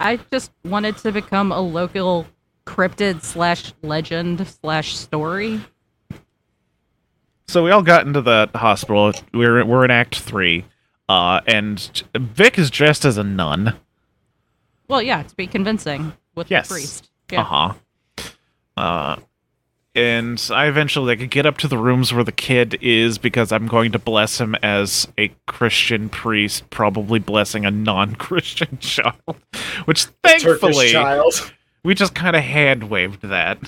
[0.00, 2.26] I just wanted to become a local
[2.66, 5.60] cryptid slash legend slash story.
[7.48, 9.12] So we all got into the hospital.
[9.32, 10.66] We're we're in Act Three,
[11.08, 13.74] uh, and Vic is dressed as a nun.
[14.86, 16.68] Well, yeah, to be convincing with Yes.
[16.68, 17.10] the priest.
[17.30, 17.40] Yeah.
[17.42, 17.74] Uh-huh.
[18.76, 19.16] Uh
[19.98, 23.66] and I eventually like get up to the rooms where the kid is because I'm
[23.66, 29.14] going to bless him as a Christian priest, probably blessing a non-Christian child.
[29.84, 31.52] Which thankfully child.
[31.84, 33.58] we just kind of hand waved that.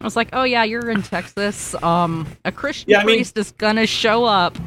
[0.00, 1.74] I was like, oh yeah, you're in Texas.
[1.82, 4.58] Um, a Christian Yeah, I mean- priest is gonna show up.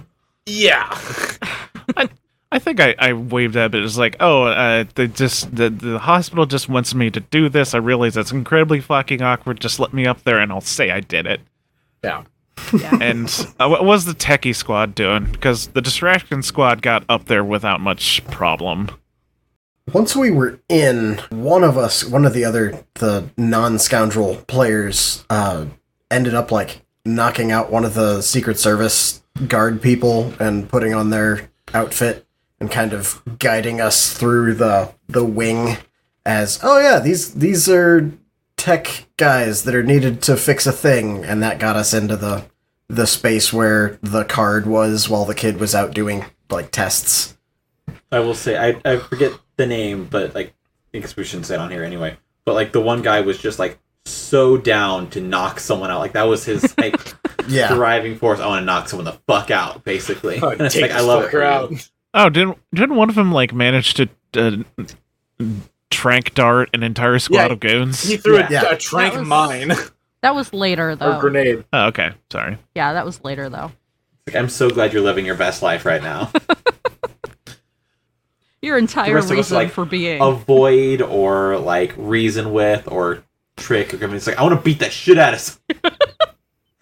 [0.46, 0.88] Yeah.
[1.98, 2.10] I
[2.59, 3.84] think I, I waved at it.
[3.84, 7.73] It's like, oh, uh, they just the, the hospital just wants me to do this.
[7.73, 9.59] I realize that's incredibly fucking awkward.
[9.59, 11.41] Just let me up there and I'll say I did it.
[12.03, 12.23] Yeah.
[12.73, 12.97] Yeah.
[13.01, 13.27] And
[13.59, 15.26] uh, what was the techie squad doing?
[15.26, 18.89] Because the distraction squad got up there without much problem.
[19.93, 25.65] Once we were in, one of us, one of the other, the non-scoundrel players, uh,
[26.09, 31.11] ended up like knocking out one of the Secret Service guard people and putting on
[31.11, 32.24] their outfit
[32.60, 35.77] and kind of guiding us through the the wing
[36.26, 38.11] as, oh yeah, these these are
[38.57, 42.45] tech guys that are needed to fix a thing, and that got us into the
[42.88, 47.36] the space where the card was while the kid was out doing like tests.
[48.11, 50.53] I will say I, I forget the name, but like
[50.94, 52.18] I guess we shouldn't say it on here anyway.
[52.45, 55.99] But like the one guy was just like so down to knock someone out.
[55.99, 56.95] Like that was his like
[57.48, 57.73] Yeah.
[57.73, 58.40] driving force.
[58.40, 60.40] I want to knock someone the fuck out, basically.
[60.41, 61.27] Oh, And it's take like I love it.
[61.27, 61.44] fucker for you.
[61.45, 61.90] out.
[62.18, 64.58] Oh, didn't didn't one of them like manage to uh,
[65.92, 68.02] trank dart an entire squad Yeah, of goons?
[68.04, 68.70] He threw Yeah.
[68.70, 69.72] a, a trank That was- mine
[70.22, 71.18] that was later though.
[71.18, 71.66] or grenade.
[71.74, 72.58] Oh, okay, sorry.
[72.74, 73.72] Yeah, that was later though.
[74.34, 76.32] I'm so glad you're living your best life right now.
[78.62, 80.20] Your entire rest of us, reason like, for being.
[80.22, 83.24] Avoid or like reason with or
[83.58, 85.40] trick or it's like I want to beat that shit out of.
[85.40, 85.60] Some-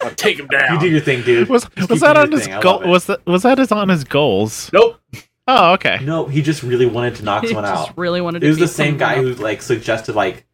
[0.02, 0.60] I'll take him down.
[0.62, 0.78] you down.
[0.80, 1.48] do your thing, dude.
[1.50, 2.58] Was was that on his thing.
[2.60, 2.80] Goal?
[2.88, 4.70] Was that was that his on his goals?
[4.72, 4.98] Nope.
[5.46, 5.98] Oh, okay.
[6.02, 7.98] No, he just really wanted to knock He someone just out.
[7.98, 9.22] really wanted to It was the same guy up.
[9.24, 10.46] who like suggested like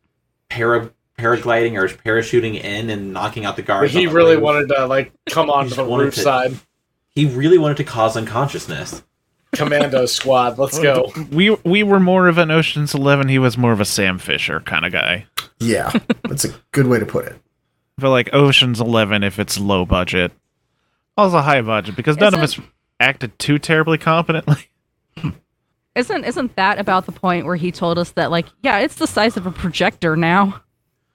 [0.49, 3.93] para paragliding or parachuting in and knocking out the But guards.
[3.93, 4.43] he the really roof.
[4.45, 6.55] wanted to like come He onto the roof to- side.
[7.11, 9.03] He really wanted to cause unconsciousness.
[9.53, 10.59] Commando squad.
[10.59, 11.13] Let's go.
[11.33, 13.29] We we were more of an Ocean's Eleven.
[13.29, 15.27] He was more of a Sam Fisher kind of guy.
[15.59, 15.91] Yeah,
[16.29, 17.37] that's a good way to put it.
[17.99, 20.31] But like Ocean's Eleven, if it's low budget,
[21.17, 22.59] also high budget because none of us
[23.01, 24.57] acted too terribly competently.
[25.97, 29.07] Isn't isn't that about the point where he told us that like yeah it's the
[29.09, 30.63] size of a projector now?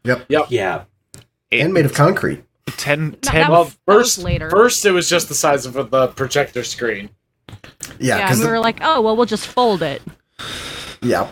[0.04, 0.26] Yep.
[0.30, 0.46] Yep.
[0.50, 0.84] Yeah,
[1.52, 2.44] And made of concrete.
[2.78, 4.50] 10, that 10 Well, was- first, later.
[4.50, 7.10] first it was just the size of the projector screen.
[7.48, 7.56] Yeah,
[8.00, 10.02] Yeah, and because we were like, oh well, we'll just fold it.
[11.02, 11.30] yeah,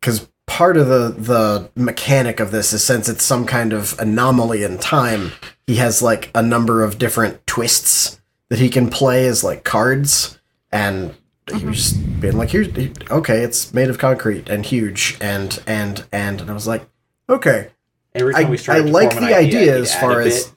[0.00, 4.62] because part of the the mechanic of this is since it's some kind of anomaly
[4.64, 5.32] in time,
[5.66, 10.38] he has like a number of different twists that he can play as like cards,
[10.72, 11.14] and
[11.54, 12.68] he was just being like, "Here's
[13.10, 16.88] okay, it's made of concrete and huge, and and and," and I was like,
[17.28, 17.68] "Okay,
[18.14, 20.52] every time I, we I like the idea, idea as far as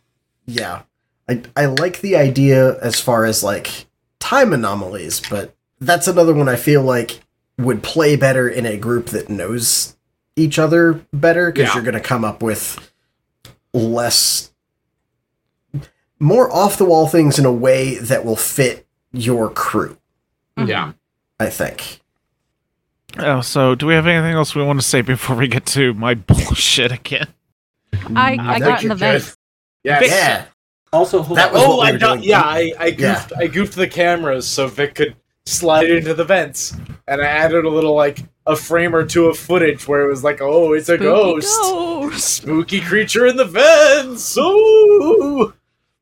[0.46, 0.84] yeah.
[1.28, 3.88] I, I like the idea as far as like
[4.20, 7.20] time anomalies but that's another one i feel like
[7.58, 9.96] would play better in a group that knows
[10.36, 11.74] each other better because Yeah.
[11.76, 12.92] you're going to come up with
[13.74, 14.52] less
[16.20, 19.98] more off the wall things in a way that will fit your crew
[20.58, 20.70] Mm-hmm.
[20.70, 20.92] Yeah.
[21.40, 22.02] i think
[23.18, 25.94] Oh, so do we have anything else we want to say before we get to
[25.94, 27.28] my bullshit again?
[28.14, 29.00] I, I think got in the good.
[29.00, 29.38] vents.
[29.86, 30.10] Yes.
[30.10, 30.46] yeah
[30.92, 31.54] Also, hold That on.
[31.54, 33.38] was Oh, what we I got, yeah, I, I goofed Yeah.
[33.40, 35.16] I goofed the cameras so Vic could
[35.46, 36.76] slide into the vents,
[37.08, 40.24] and I added a little like a frame or two of footage where it was
[40.24, 42.28] like, oh, it's a Spooky ghost, ghost.
[42.36, 44.38] spooky creature in the vents.
[44.38, 45.54] Ooh,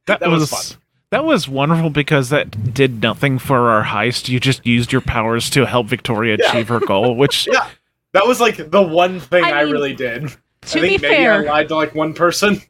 [0.07, 0.79] That, That was, was fun.
[1.13, 4.29] That was wonderful because that did nothing for our heist.
[4.29, 6.49] You just used your powers to help Victoria Yeah.
[6.49, 7.69] achieve her goal, which yeah,
[8.13, 10.29] that was like the one thing I, I mean, really did.
[10.67, 12.61] To I be think maybe I lied to like one person.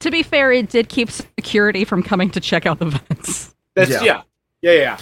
[0.00, 3.54] to be fair, it did keep security from coming to check out the vents.
[3.74, 4.02] That's Yeah.
[4.02, 4.22] yeah,
[4.62, 4.80] yeah, yeah.
[4.80, 4.98] yeah.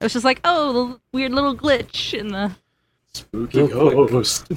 [0.00, 2.52] It was just like, oh, the weird little glitch in the.
[3.12, 3.88] Spooky oh, oh, oh.
[3.90, 4.10] Real quick.
[4.10, 4.52] ghost.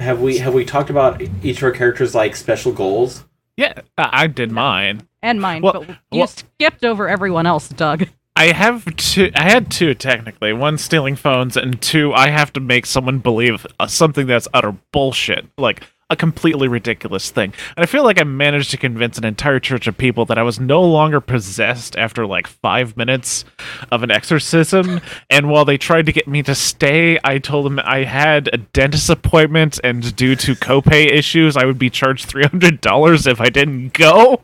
[0.00, 3.24] Have we have we talked about each of our characters like special goals?
[3.56, 5.06] yeah, I I did mine.
[5.24, 8.06] And mine, Well- but you well- skipped over everyone else, Doug.
[8.36, 9.30] I have two.
[9.36, 10.52] I had two technically.
[10.52, 14.74] One stealing phones, and two I have to make someone believe uh, something that's utter
[14.92, 17.54] bullshit, like a completely ridiculous thing.
[17.76, 20.42] And I feel like I managed to convince an entire church of people that I
[20.42, 23.44] was no longer possessed after like five minutes
[23.92, 25.00] of an exorcism.
[25.30, 28.58] and while they tried to get me to stay, I told them I had a
[28.58, 33.40] dentist appointment, and due to copay issues, I would be charged three hundred dollars if
[33.40, 34.42] I didn't go.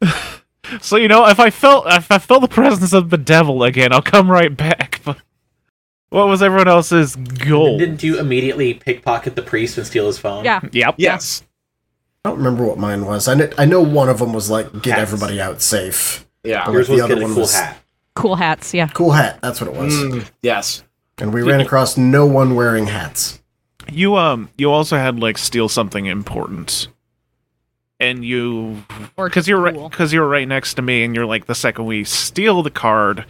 [0.82, 3.90] So you know, if I felt if I felt the presence of the devil again,
[3.92, 5.00] I'll come right back.
[6.10, 7.76] But what was everyone else's goal?
[7.78, 10.42] Didn't you immediately pickpocket the priest and steal his phone?
[10.42, 10.60] Yeah.
[10.72, 10.94] Yep.
[10.96, 11.42] Yes.
[12.24, 13.28] I don't remember what mine was.
[13.28, 15.02] I kn- I know one of them was like get Hats.
[15.02, 16.26] everybody out safe.
[16.44, 16.70] Yeah.
[16.70, 17.78] Yours the was other one cool was- hat.
[18.14, 18.88] Cool hats, yeah.
[18.88, 19.38] Cool hat.
[19.42, 19.92] That's what it was.
[19.92, 20.82] Mm, yes.
[21.18, 23.40] And we ran across no one wearing hats.
[23.92, 26.88] You um you also had like steal something important.
[28.00, 28.84] And you
[29.16, 32.04] cuz you're right cuz you're right next to me and you're like the second we
[32.04, 33.24] steal the card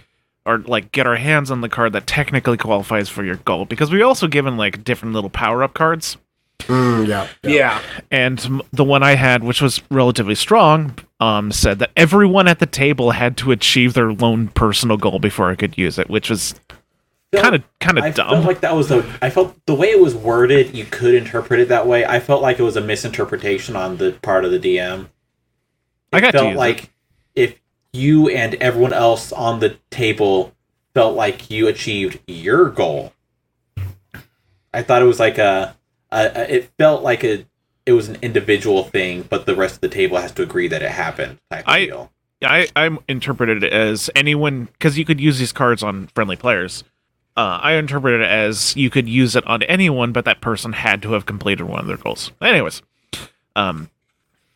[0.44, 3.90] or like get our hands on the card that technically qualifies for your goal because
[3.90, 6.16] we also given like different little power up cards.
[6.60, 7.28] Mm, yeah.
[7.42, 7.80] Yeah.
[8.10, 12.66] and the one I had, which was relatively strong, um, said that everyone at the
[12.66, 16.54] table had to achieve their lone personal goal before I could use it, which was
[17.34, 18.44] kind of kind I of felt dumb.
[18.44, 21.68] like that was the I felt the way it was worded, you could interpret it
[21.68, 22.04] that way.
[22.04, 25.08] I felt like it was a misinterpretation on the part of the DM.
[26.12, 26.90] I got felt like
[27.34, 27.58] if
[27.92, 30.54] you and everyone else on the table
[30.94, 33.12] felt like you achieved your goal.
[34.72, 35.76] I thought it was like a,
[36.10, 37.44] a, it felt like a
[37.86, 40.82] it was an individual thing, but the rest of the table has to agree that
[40.82, 41.38] it happened.
[41.50, 42.12] Type I- deal.
[42.42, 46.84] I I interpreted it as anyone because you could use these cards on friendly players.
[47.38, 51.00] Uh, I interpreted it as you could use it on anyone, but that person had
[51.02, 52.32] to have completed one of their goals.
[52.42, 52.82] Anyways,
[53.54, 53.90] um,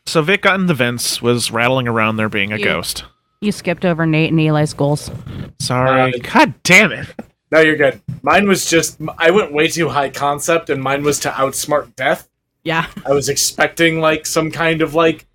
[0.04, 3.04] so Vic got in the vents, was rattling around there being a You- ghost.
[3.40, 5.12] You skipped over Nate and Eli's goals.
[5.60, 7.06] Sorry, Uh, God damn it.
[7.52, 8.00] No, you're good.
[8.22, 12.28] Mine was just I went way too high concept, and mine was to outsmart death.
[12.64, 12.86] Yeah.
[13.06, 15.26] I was expecting like some kind of like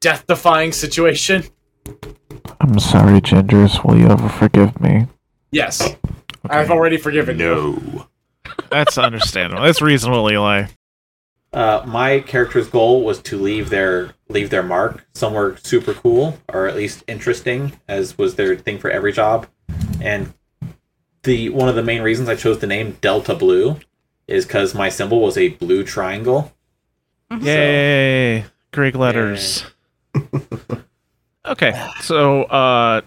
[0.00, 1.44] death-defying situation.
[2.62, 3.84] I'm sorry, Gingers.
[3.84, 5.06] Will you ever forgive me?
[5.50, 5.96] Yes,
[6.48, 7.44] I've already forgiven you.
[7.44, 8.06] No.
[8.70, 9.62] That's understandable.
[9.62, 10.66] That's reasonable, Eli.
[11.52, 16.66] Uh, my character's goal was to leave their leave their mark somewhere super cool or
[16.66, 19.46] at least interesting, as was their thing for every job.
[20.00, 20.34] And
[21.22, 23.78] the one of the main reasons I chose the name Delta Blue
[24.26, 26.52] is because my symbol was a blue triangle.
[27.40, 28.44] Yay!
[28.72, 29.64] Greek letters.
[31.46, 33.00] okay, so uh,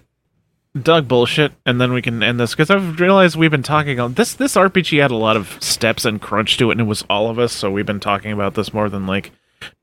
[0.84, 4.14] Doug bullshit, and then we can end this because I've realized we've been talking on
[4.16, 4.34] this.
[4.34, 7.30] This RPG had a lot of steps and crunch to it, and it was all
[7.30, 7.54] of us.
[7.54, 9.32] So we've been talking about this more than like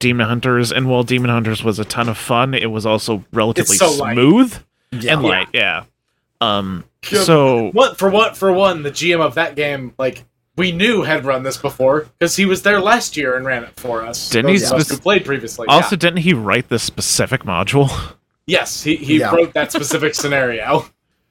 [0.01, 0.71] Demon Hunters.
[0.73, 4.15] And while Demon Hunters was a ton of fun, it was also relatively so light.
[4.15, 4.57] smooth
[4.93, 5.13] Yeah.
[5.15, 5.49] and light.
[5.53, 5.85] Yeah.
[6.41, 6.85] Um.
[7.11, 7.23] Yeah.
[7.23, 8.09] So What for?
[8.11, 8.53] What for?
[8.53, 10.25] One, the GM of that game, like
[10.57, 13.79] we knew had run this before because he was there last year and ran it
[13.79, 14.31] for us.
[14.31, 15.67] Didn't he Those of who played previously?
[15.69, 16.01] also, yeah.
[16.01, 17.91] didn't he write this specific module?
[18.47, 19.35] yes, he he Yeah.
[19.35, 20.87] wrote that specific scenario.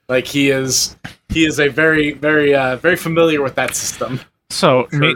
[0.10, 0.98] Like he is,
[1.30, 4.20] he is a very very uh, very familiar with that system.
[4.50, 5.00] So Sure.
[5.00, 5.16] me,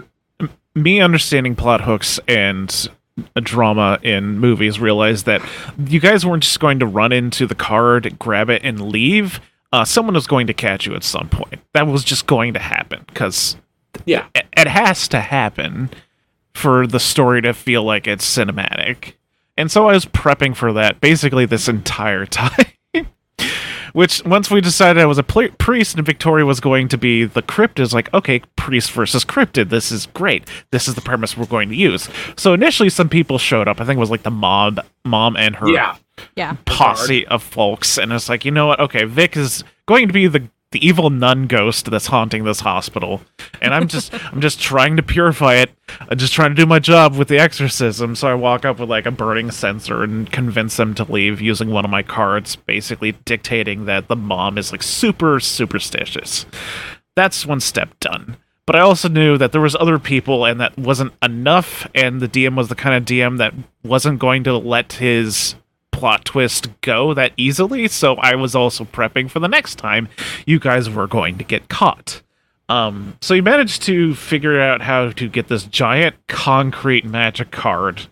[0.75, 2.89] me understanding plot hooks and
[3.35, 5.41] a drama in movies realized that
[5.87, 9.39] you guys weren't just going to run into the card, grab it, and leave.
[9.73, 11.59] Uh, someone was going to catch you at some point.
[11.73, 13.57] That was just going to happen because
[14.05, 15.89] Yeah, it, it has to happen
[16.53, 19.13] for the story to feel like it's cinematic.
[19.57, 22.65] And so I was prepping for that basically this entire time.
[23.93, 27.25] Which, once we decided I was a pl- priest and Victoria was going to be
[27.25, 29.69] the cryptid, is like, okay, priest versus cryptid.
[29.69, 30.47] This is great.
[30.71, 32.07] This is the premise we're going to use.
[32.35, 33.81] So initially, some people showed up.
[33.81, 35.95] I think it was like the mob, mom and her yeah.
[36.35, 36.57] Yeah.
[36.65, 38.79] posse of folks, and it's like, you know what?
[38.79, 40.47] Okay, Vic is going to be the
[40.77, 43.21] the evil nun ghost that's haunting this hospital,
[43.61, 45.71] and I'm just I'm just trying to purify it.
[46.07, 48.15] I'm just trying to do my job with the exorcism.
[48.15, 51.71] So I walk up with like a burning censer and convince them to leave using
[51.71, 56.45] one of my cards, basically dictating that the mom is like super superstitious.
[57.15, 58.37] That's one step done.
[58.67, 62.27] But I also knew that there was other people and that wasn't enough and the
[62.27, 65.55] DM was the kind of DM that wasn't going to let his
[65.97, 70.07] plot twist go that easily, so I was also prepping for the next time
[70.45, 72.21] you guys were going to get caught.
[72.69, 78.07] Um, so you managed to figure out how to get this giant concrete magic card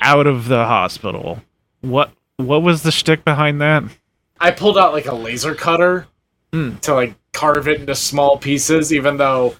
[0.00, 1.42] out of the hospital.
[1.82, 3.84] What what was the shtick behind that?
[4.40, 6.06] I pulled out like a laser cutter
[6.52, 6.76] Hmm.
[6.82, 9.54] to like carve it into small pieces, even though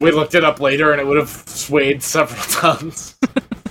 [0.00, 3.14] we looked it up later and it would have weighed several tons.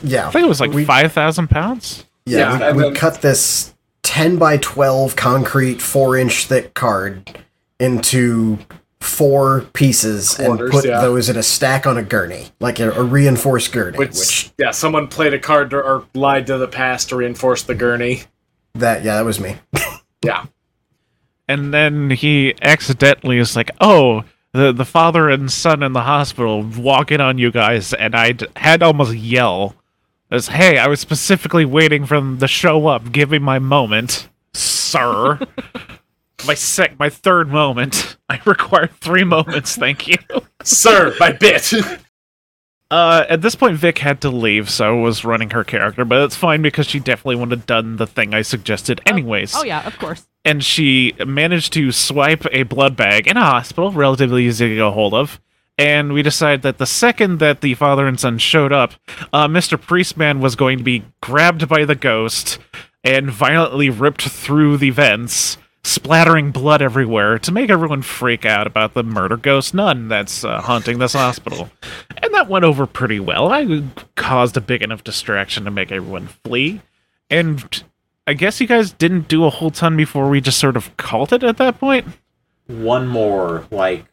[0.04, 0.28] Yeah.
[0.28, 2.06] I think it was like We- five thousand pounds.
[2.26, 3.74] Yeah, Yeah, we, we cut this
[4.04, 7.40] 10 by 12 concrete, 4 inch thick card
[7.80, 8.58] into
[9.06, 11.02] four pieces Quarters, and put yeah.
[11.02, 13.98] those in a stack on a gurney, like a, a reinforced gurney.
[13.98, 17.64] Which, Which, yeah, someone played a card to, or lied to the past to reinforce
[17.64, 18.24] the gurney.
[18.74, 19.58] that yeah, that was me.
[20.24, 20.46] Yeah,
[21.48, 24.24] and then he accidentally is like, "Oh,
[24.54, 28.82] the the father and son in the hospital walking on you guys," and I had
[28.82, 29.76] almost yell,
[30.36, 33.12] "As hey, I was specifically waiting for them to show up.
[33.12, 35.40] Give me my moment, sir.
[36.48, 38.18] my sec, my third moment.
[38.30, 39.76] I require three moments.
[39.76, 40.18] Thank you."
[40.64, 41.74] sir, my bit.
[42.92, 46.22] Uh, at this point, Vic had to leave, so I was running her character, but
[46.22, 49.56] it's fine because she definitely would have done the thing I suggested anyways.
[49.56, 50.28] Oh yeah, of course.
[50.44, 54.86] And she managed to swipe a blood bag in a hospital, relatively easy to get
[54.86, 55.42] a hold of.
[55.78, 58.94] And we decided that the second that the father and son showed up,
[59.34, 59.80] uh, Mr.
[59.80, 62.60] Priestman was going to be grabbed by the ghost
[63.04, 68.94] and violently ripped through the vents, splattering blood everywhere to make everyone freak out about
[68.94, 71.70] the murder ghost nun that's uh, haunting this hospital.
[72.24, 73.52] And that went over pretty well.
[73.52, 73.84] I
[74.16, 76.82] caused a big enough distraction to make everyone flee.
[77.30, 77.84] And
[78.26, 81.34] I guess you guys didn't do a whole ton before we just sort of called
[81.34, 82.08] it at that point.
[82.66, 84.06] One more, like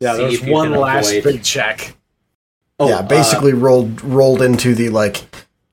[0.00, 1.94] Yeah, See there's one last avoid- big check.
[2.78, 5.22] oh, yeah, uh, basically rolled rolled into the like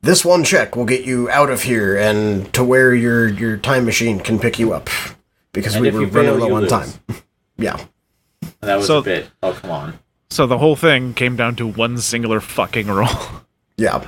[0.01, 3.85] this one check will get you out of here and to where your your time
[3.85, 4.89] machine can pick you up
[5.53, 6.89] because we were running low on time.
[7.59, 7.79] Yeah,
[8.61, 9.29] that was So- a bit.
[9.41, 9.99] Oh come on.
[10.29, 13.07] So the whole thing came down to one singular fucking roll.
[13.77, 14.05] yeah,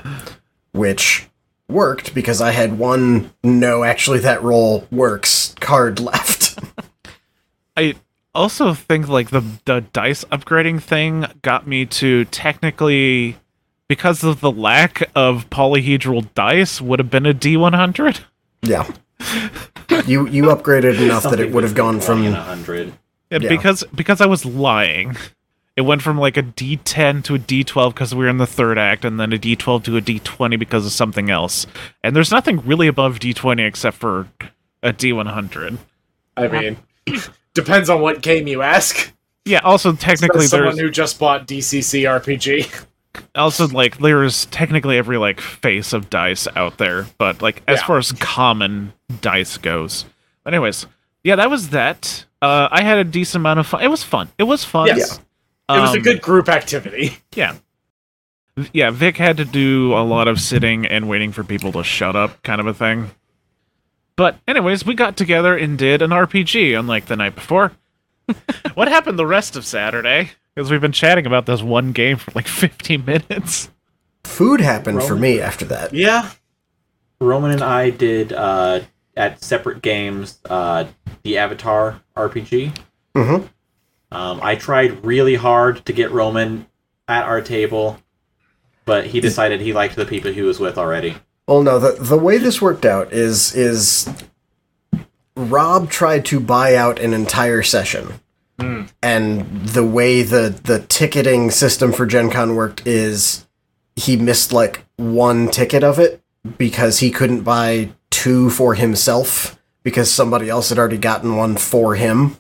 [0.74, 1.28] which
[1.70, 6.60] worked because I had one no actually that roll works card left.
[7.78, 7.96] I
[8.36, 13.38] also think like the the dice upgrading thing got me to technically
[13.88, 18.22] because of the lack of polyhedral dice would have been a D100.
[18.62, 18.90] yeah,
[20.06, 22.94] you you upgraded enough that it would have gone from hundred.
[23.30, 23.50] Yeah, Yeah.
[23.50, 25.16] because because I was lying.
[25.76, 28.78] It went from like a D10 to a D12 because we were in the third
[28.78, 31.66] act, and then a D12 to a D20 because of something else.
[32.04, 34.28] And there's nothing really above D20 except for
[34.84, 35.78] a D100.
[36.36, 36.78] I mean,
[37.60, 39.12] depends on what game you ask.
[39.46, 39.60] Yeah.
[39.60, 42.86] Also, technically, As someone who just bought DCC RPG.
[43.36, 47.86] also like there's technically every like face of dice out there, but like as Yeah.
[47.88, 50.06] far as common dice goes.
[50.44, 50.86] But anyways,
[51.24, 52.26] yeah, that was that.
[52.42, 53.82] Uh, I had a decent amount of fun.
[53.84, 54.30] It was fun.
[54.38, 54.88] It was fun.
[54.88, 55.20] Yes.
[55.70, 57.18] It was a Um, good group activity.
[57.36, 57.56] Yeah.
[58.74, 62.16] Yeah, Vic had to do a lot of sitting and waiting for people to shut
[62.16, 63.12] up, kind of a thing.
[64.20, 67.72] But, anyways, we got together and did an RPG, unlike the night before.
[68.74, 70.32] what happened the rest of Saturday?
[70.54, 73.72] Because we've been chatting about this one game for like 15 minutes.
[74.26, 75.94] food happened for me after that.
[75.94, 76.32] Yeah.
[77.22, 78.82] Roman and I did uh,
[79.16, 80.84] at separate games uh,
[81.24, 82.78] the Avatar RPG.
[83.16, 83.46] Mm-hmm.
[84.12, 86.68] Um, I tried really hard to get Roman
[87.08, 87.98] at our table,
[88.84, 91.16] but he decided he liked the people he was with already.
[91.50, 94.08] Well, no, the the way this worked out is is
[95.36, 98.20] Rob tried to buy out an entire session,
[98.60, 98.84] hmm.
[99.02, 103.48] and the way the the ticketing system for Gen Con worked is
[103.96, 106.22] he missed like one ticket of it
[106.60, 111.96] because he couldn't buy two for himself because somebody else had already gotten one for
[111.96, 112.38] him.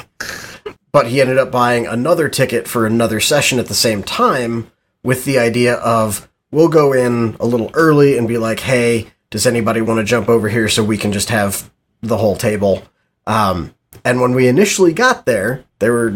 [0.92, 4.70] but he ended up buying another ticket for another session at the same time
[5.02, 9.46] with the idea of we'll go in a little early and be like, hey, does
[9.46, 11.70] anybody want to jump over here so we can just have
[12.00, 12.82] the whole table?
[13.26, 13.74] Um,
[14.04, 16.14] and when we initially got there, there were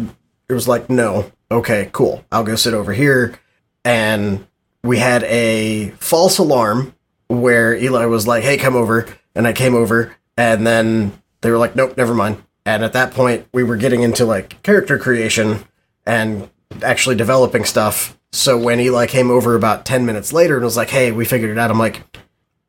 [0.48, 3.39] it was like, no, okay, cool, I'll go sit over here.
[3.85, 4.47] And
[4.82, 6.94] we had a false alarm
[7.27, 9.06] where Eli was like, hey, come over.
[9.35, 12.43] And I came over, and then they were like, nope, never mind.
[12.65, 15.65] And at that point, we were getting into like character creation
[16.06, 16.51] and
[16.82, 18.17] actually developing stuff.
[18.32, 21.50] So when Eli came over about 10 minutes later and was like, hey, we figured
[21.50, 22.02] it out, I'm like,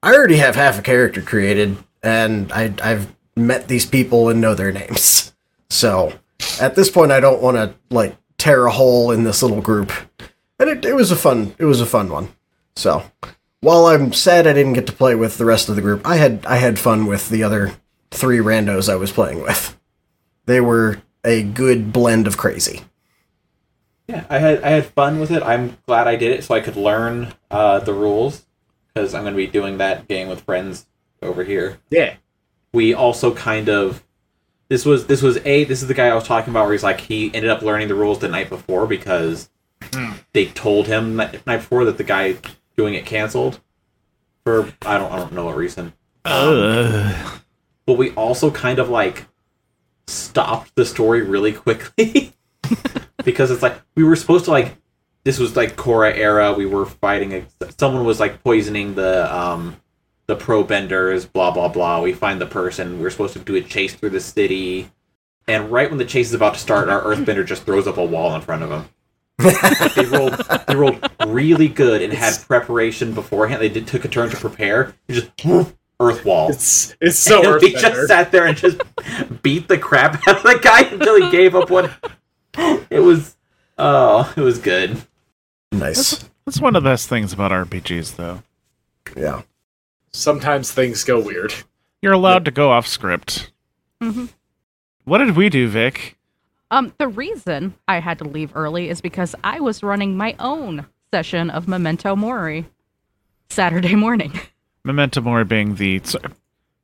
[0.02, 4.56] I already have half a character created, and I, I've met these people and know
[4.56, 5.26] their names.
[5.72, 6.14] So
[6.60, 9.92] at this point, I don't want to like tear a hole in this little group.
[10.58, 12.30] And it, it was a fun, it was a fun one.
[12.76, 13.04] So
[13.62, 16.16] while I'm sad I didn't get to play with the rest of the group, I
[16.16, 17.74] had I had fun with the other
[18.12, 19.78] three randos I was playing with.
[20.46, 22.82] They were a good blend of crazy.
[24.10, 25.44] Yeah, I had I had fun with it.
[25.44, 28.44] I'm glad I did it so I could learn uh, the rules
[28.88, 30.88] because I'm going to be doing that game with friends
[31.22, 31.78] over here.
[31.92, 32.16] Yeah.
[32.74, 34.04] We also kind of
[34.68, 36.82] this was this was a this is the guy I was talking about where he's
[36.82, 39.52] like he ended up learning the rules the night before because
[40.34, 42.38] they told him the night before that the guy
[42.76, 43.60] doing it canceled
[44.44, 45.94] for I don't I don't know what reason.
[46.26, 47.42] Ugh.
[47.86, 49.28] but we also kind of like
[50.08, 52.34] stopped the story really quickly
[53.24, 54.76] because it's like we were supposed to like
[55.24, 56.54] this was like Korra era.
[56.54, 57.34] We were fighting.
[57.34, 57.46] A,
[57.78, 59.78] someone was like poisoning the um
[60.28, 61.26] the pro benders.
[61.26, 62.02] Blah blah blah.
[62.02, 63.00] We find the person.
[63.00, 64.90] We're supposed to do a chase through the city,
[65.48, 68.06] and right when the chase is about to start, our earthbender just throws up a
[68.06, 68.90] wall in front of him.
[69.96, 70.34] they rolled
[70.68, 73.62] they rolled really good and had preparation beforehand.
[73.62, 74.94] They did took a turn to prepare.
[75.10, 75.32] Just
[76.02, 76.50] earth wall.
[76.50, 77.80] It's it's so And earthbender.
[77.82, 78.82] just sat there and just
[79.42, 81.90] beat the crap out of the guy until he gave up one.
[82.90, 83.38] It was,
[83.78, 84.98] oh, it was good.
[85.72, 86.28] Nice.
[86.46, 88.42] That's one of the best things about RPGs, though.
[89.16, 89.44] Yeah.
[90.12, 91.54] Sometimes things go weird.
[92.02, 93.52] You're allowed to go off script.
[94.02, 94.26] hmm
[95.04, 96.18] What did we do, Vic?
[96.72, 100.86] Um, the reason I had to leave early is because I was running my own
[101.12, 102.66] session of Memento Mori
[103.50, 104.40] Saturday morning.
[104.84, 106.32] Memento Mori being the The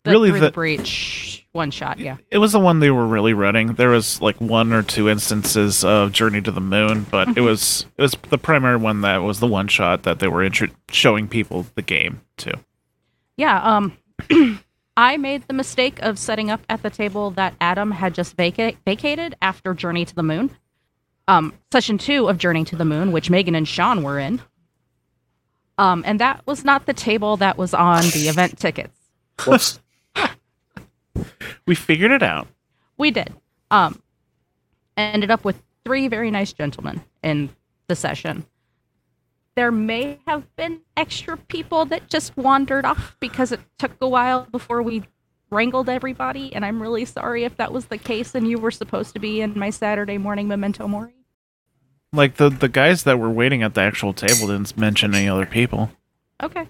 [0.06, 1.98] really the, the breach one shot.
[2.00, 2.18] Yeah.
[2.30, 3.74] it was the one they were really running.
[3.74, 7.86] There was like one or two instances of Journey to the Moon, but it was
[7.98, 11.28] it was the primary one that was the one shot that they were intro- showing
[11.28, 12.60] people the game to.
[13.38, 13.98] Yeah, um
[14.98, 18.74] I made the mistake of setting up at the table that Adam had just vaca-
[18.86, 20.52] vacated after Journey to the Moon.
[21.28, 24.42] Um session 2 of Journey to the Moon, which Megan and Sean were in.
[25.78, 28.98] Um and that was not the table that was on the event tickets.
[29.46, 29.80] Whoops.
[31.66, 32.48] We figured it out.
[32.98, 33.34] We did.
[33.72, 34.02] Um
[34.98, 37.50] ended up with three very nice gentlemen in
[37.88, 38.46] the session.
[39.56, 44.48] There may have been extra people that just wandered off because it took a while
[44.52, 45.04] before we
[45.50, 49.14] wrangled everybody, and I'm really sorry if that was the case and you were supposed
[49.14, 51.14] to be in my Saturday morning memento mori.
[52.12, 55.46] Like the the guys that were waiting at the actual table didn't mention any other
[55.46, 55.92] people.
[56.42, 56.68] Okay.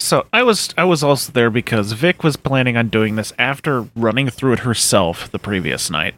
[0.00, 3.82] So I was I was also there because Vic was planning on doing this after
[3.94, 6.14] running through it herself the previous night.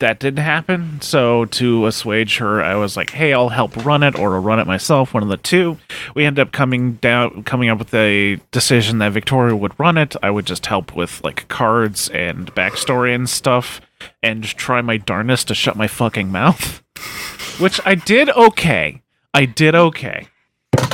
[0.00, 4.14] That didn't happen, so to assuage her, I was like, "Hey, I'll help run it,
[4.18, 5.78] or I'll run it myself." One of the two.
[6.14, 10.14] We ended up coming down, coming up with a decision that Victoria would run it.
[10.22, 13.80] I would just help with like cards and backstory and stuff,
[14.22, 16.82] and try my darnest to shut my fucking mouth.
[17.58, 19.00] Which I did okay.
[19.32, 20.28] I did okay.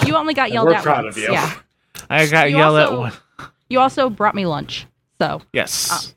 [0.06, 1.16] You only got yelled We're at proud once.
[1.16, 1.32] of you.
[1.32, 1.52] Yeah.
[2.10, 2.98] I got You yelled also- at.
[2.98, 3.12] One.
[3.68, 4.86] You also brought me lunch.
[5.20, 6.14] So, Yes.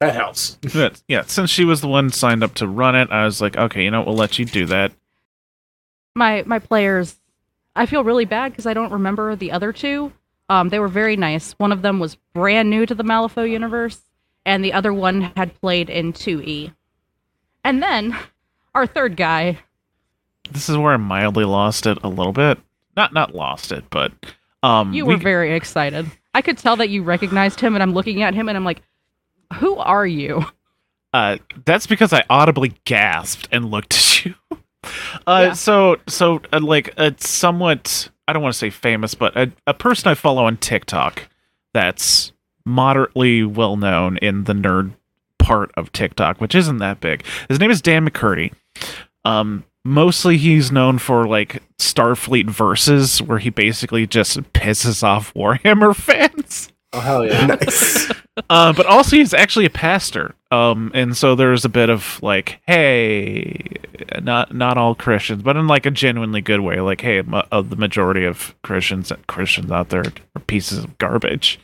[0.00, 0.56] That helps.
[0.72, 3.54] But, yeah, since she was the one signed up to run it, I was like,
[3.56, 4.92] okay, you know, we'll let you do that.
[6.14, 7.16] my my players
[7.74, 10.10] I feel really bad because I don't remember the other two.
[10.48, 11.52] Um, they were very nice.
[11.58, 14.00] One of them was brand new to the Malifaux universe,
[14.46, 16.72] and the other one had played in 2E.
[17.64, 18.16] And then
[18.74, 19.58] our third guy,
[20.50, 22.58] This is where I mildly lost it a little bit.
[22.96, 24.12] Not not lost it, but
[24.66, 26.06] um, you we- were very excited.
[26.34, 28.82] I could tell that you recognized him, and I'm looking at him, and I'm like,
[29.54, 30.44] "Who are you?"
[31.14, 34.34] Uh, that's because I audibly gasped and looked at you.
[35.26, 35.52] Uh, Yeah.
[35.54, 39.74] so so uh, like a somewhat I don't want to say famous, but a, a
[39.74, 41.28] person I follow on TikTok
[41.74, 42.30] that's
[42.64, 44.92] moderately well known in the nerd
[45.40, 47.24] part of TikTok, which isn't that big.
[47.48, 48.52] His name is Dan McCurdy.
[49.24, 55.94] Um, mostly he's known for like Starfleet verses, where he basically just pisses off Warhammer
[55.96, 56.72] fans.
[56.92, 57.46] Oh hell yeah!
[57.46, 58.12] Nice.
[58.50, 60.34] Uh, but also he's actually a pastor.
[60.50, 63.62] Um, and so there's a bit of like, hey,
[64.22, 66.80] not not all Christians, but in like a genuinely good way.
[66.80, 70.02] Like, hey, ma- uh, the majority of Christians and Christians out there
[70.34, 71.58] are pieces of garbage.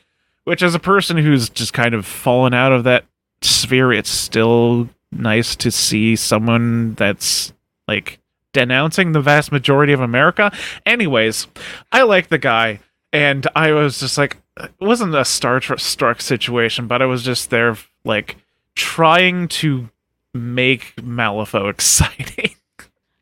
[0.44, 3.04] Which, as a person who's just kind of fallen out of that
[3.42, 7.52] sphere, it's still nice to see someone that's
[7.88, 8.18] like
[8.52, 10.52] denouncing the vast majority of America.
[10.84, 11.46] Anyways,
[11.90, 12.80] I like the guy,
[13.12, 17.22] and I was just like, it wasn't a Star Trek struck situation, but I was
[17.22, 18.36] just there, like,
[18.74, 19.88] trying to
[20.34, 22.54] make Malifaux exciting.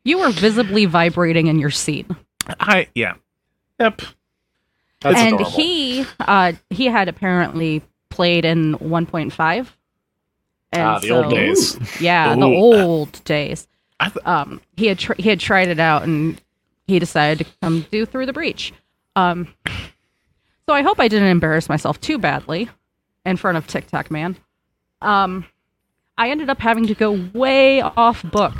[0.03, 2.07] You were visibly vibrating in your seat.
[2.59, 3.15] I, yeah.
[3.79, 4.01] Yep.
[5.01, 5.51] That's and adorable.
[5.51, 9.67] he uh he had apparently played in 1.5
[10.71, 11.99] and ah, the old days.
[11.99, 13.67] yeah the old days I th-
[14.25, 16.41] um he had tr- he had tried it out and
[16.87, 18.73] he decided to come do through the breach
[19.15, 19.47] um
[20.67, 22.69] so i hope i didn't embarrass myself too badly
[23.25, 24.35] in front of tiktok man
[25.01, 25.45] um
[26.17, 28.55] i ended up having to go way off book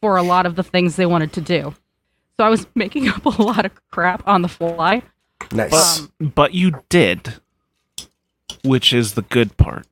[0.00, 1.74] for a lot of the things they wanted to do
[2.38, 5.02] so i was making up a lot of crap on the fly
[5.52, 6.00] Nice.
[6.00, 7.34] um, But you did,
[8.64, 9.86] which is the good part.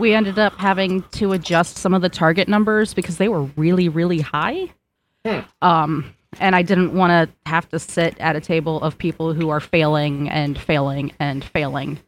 [0.00, 3.88] We ended up having to adjust some of the target numbers because they were really
[3.88, 4.70] really high.
[5.24, 5.40] Hmm.
[5.60, 9.50] um and i didn't want to have to sit at a table of people who
[9.50, 11.98] are failing and failing and failing.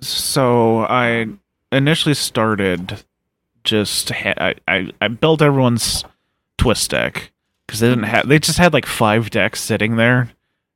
[0.00, 1.26] So I
[1.72, 3.02] initially started
[3.64, 6.04] just ha- I, I I built everyone's
[6.56, 7.30] twist deck
[7.66, 10.30] because they didn't have they just had like five decks sitting there,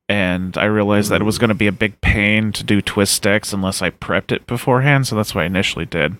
[0.09, 3.21] and I realized that it was going to be a big pain to do twist
[3.23, 5.07] decks unless I prepped it beforehand.
[5.07, 6.17] So that's what I initially did,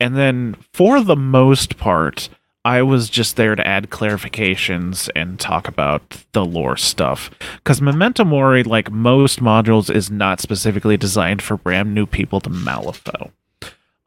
[0.00, 2.28] and then for the most part.
[2.64, 7.30] I was just there to add clarifications and talk about the lore stuff.
[7.58, 12.50] Because Memento Mori, like most modules, is not specifically designed for brand new people to
[12.50, 13.30] Malifaux.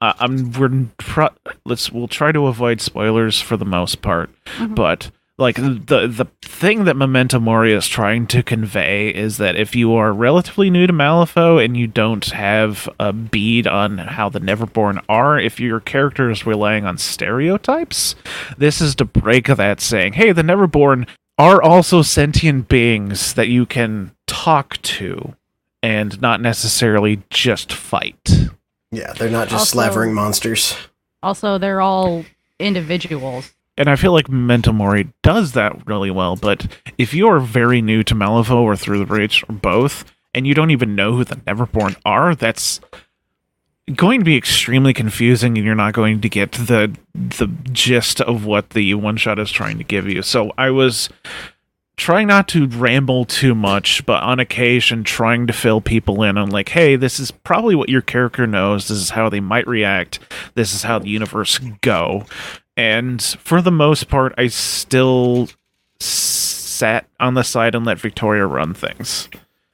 [0.02, 1.30] uh, I'm we're pro-
[1.66, 4.76] let's we'll try to avoid spoilers for the most part, Mhm.
[4.76, 5.10] but
[5.40, 9.94] like the the thing that Memento Mori is trying to convey is that if you
[9.96, 15.02] are relatively new to Malifaux and you don't have a bead on how the Neverborn
[15.08, 18.16] are, if your character is relying on stereotypes,
[18.58, 21.08] this is to break that saying, hey, the Neverborn
[21.38, 25.36] are also sentient beings that you can talk to
[25.82, 28.50] and not necessarily just fight.
[28.92, 30.76] Yeah, they're not just Also- slavering monsters.
[31.24, 32.26] Also, they're all
[32.60, 33.54] individuals.
[33.80, 37.82] And I feel like Memento Mori does that really well, but if you are very
[37.82, 40.04] new to Malifaux or Through the Breach or both,
[40.36, 42.82] and you don't even know who the Neverborn are, that's
[43.96, 48.46] going to be extremely confusing and you're not going to get the the gist of
[48.46, 50.22] what the one shot is trying to give you.
[50.22, 51.10] So I was
[51.98, 56.50] trying not to ramble too much, but on occasion trying to fill people in on
[56.50, 60.20] like, hey, this is probably what your character knows, this is how they might react,
[60.56, 62.26] this is how the universe go.
[62.80, 65.50] And for the most part, I still
[66.00, 69.28] sat on the side and let Victoria run things.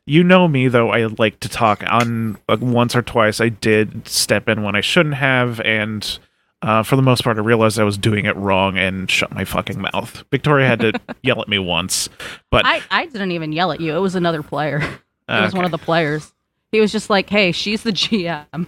[0.07, 0.89] You know me, though.
[0.89, 1.83] I like to talk.
[1.87, 6.17] On uh, once or twice, I did step in when I shouldn't have, and
[6.63, 9.45] uh, for the most part, I realized I was doing it wrong and shut my
[9.45, 10.23] fucking mouth.
[10.31, 12.09] Victoria had to yell at me once,
[12.49, 13.95] but I, I didn't even yell at you.
[13.95, 14.81] It was another player.
[15.27, 16.31] It was one of the players.
[16.71, 18.67] He was just like, "Hey, she's the GM.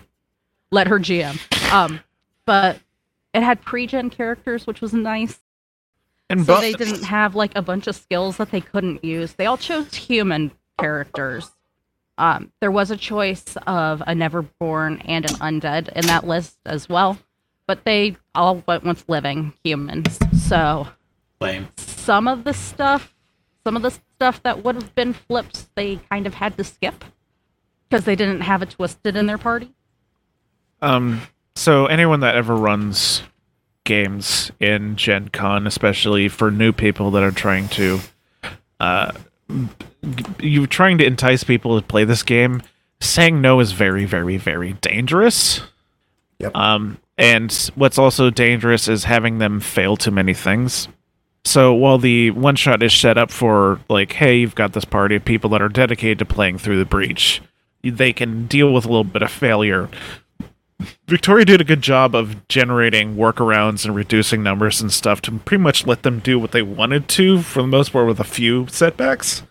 [0.72, 1.40] Let her GM."
[1.72, 2.00] Um,
[2.46, 2.80] but
[3.34, 5.40] it had pre-gen characters, which was nice.
[6.30, 9.34] and So bu- they didn't have like a bunch of skills that they couldn't use.
[9.34, 11.52] They all chose human characters.
[12.18, 16.90] Um, there was a choice of a Neverborn and an undead in that list as
[16.90, 17.20] well,
[17.68, 20.18] but they all went with living humans.
[20.48, 20.88] So
[21.40, 21.68] Lame.
[21.78, 23.14] some of the stuff,
[23.64, 27.06] some of the stuff that would have been flipped, they kind of had to skip
[27.88, 29.74] because they didn't have it twisted in their party.
[30.82, 31.22] Um,
[31.58, 33.24] so anyone that ever runs
[33.84, 38.00] games in Gen Con, especially for new people that are trying to,
[38.80, 39.12] uh,
[40.40, 42.62] you're trying to entice people to play this game.
[43.00, 45.62] Saying no is very, very, very dangerous.
[46.40, 46.56] Yep.
[46.56, 50.88] Um, and what's also dangerous is having them fail too many things.
[51.46, 55.16] So while the one shot is set up for like, hey, you've got this party
[55.16, 57.42] of people that are dedicated to playing through the breach,
[57.84, 59.90] they can deal with a little bit of failure.
[61.08, 65.62] Victoria did a good job of generating workarounds and reducing numbers and stuff to pretty
[65.62, 68.68] much let them do what they wanted to, for the most part, with a few
[68.68, 69.42] setbacks,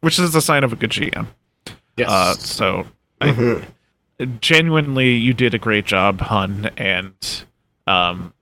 [0.00, 1.26] which is a sign of a good GM.
[1.96, 2.08] Yes.
[2.08, 2.86] Uh, so,
[3.20, 3.62] I,
[4.40, 7.44] genuinely, you did a great job, Hun, and
[7.86, 8.32] um,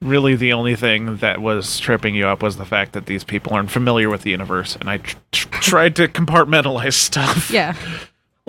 [0.00, 3.54] really the only thing that was tripping you up was the fact that these people
[3.54, 7.50] aren't familiar with the universe, and I tr- tr- tried to compartmentalize stuff.
[7.50, 7.74] Yeah.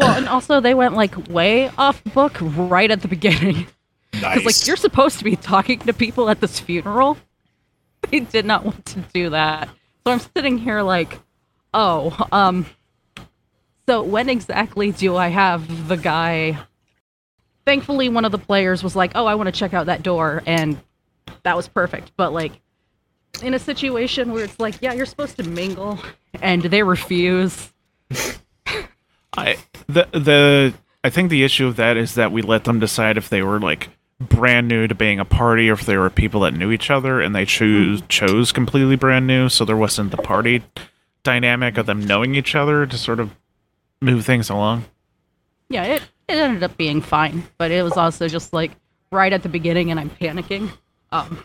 [0.02, 3.68] Well, and also they went like way off book right at the beginning.
[4.12, 7.18] Because like you're supposed to be talking to people at this funeral.
[8.10, 9.70] They did not want to do that.
[10.06, 11.18] So I'm sitting here like,
[11.74, 12.66] oh, um
[13.88, 16.60] so when exactly do I have the guy
[17.66, 20.42] Thankfully one of the players was like, "Oh, I want to check out that door."
[20.46, 20.80] And
[21.44, 22.12] that was perfect.
[22.18, 22.54] But like
[23.44, 26.00] in a situation where it's like, "Yeah, you're supposed to mingle,"
[26.42, 27.72] and they refuse.
[29.38, 33.18] I the the I think the issue of that is that we let them decide
[33.18, 33.90] if they were like
[34.20, 37.22] brand new to being a party or if they were people that knew each other
[37.22, 40.62] and they choose chose completely brand new so there wasn't the party
[41.24, 43.32] dynamic of them knowing each other to sort of
[44.02, 44.86] move things along.
[45.70, 48.72] Yeah, it, it ended up being fine, but it was also just like
[49.12, 50.70] right at the beginning, and I'm panicking.
[51.12, 51.44] Um,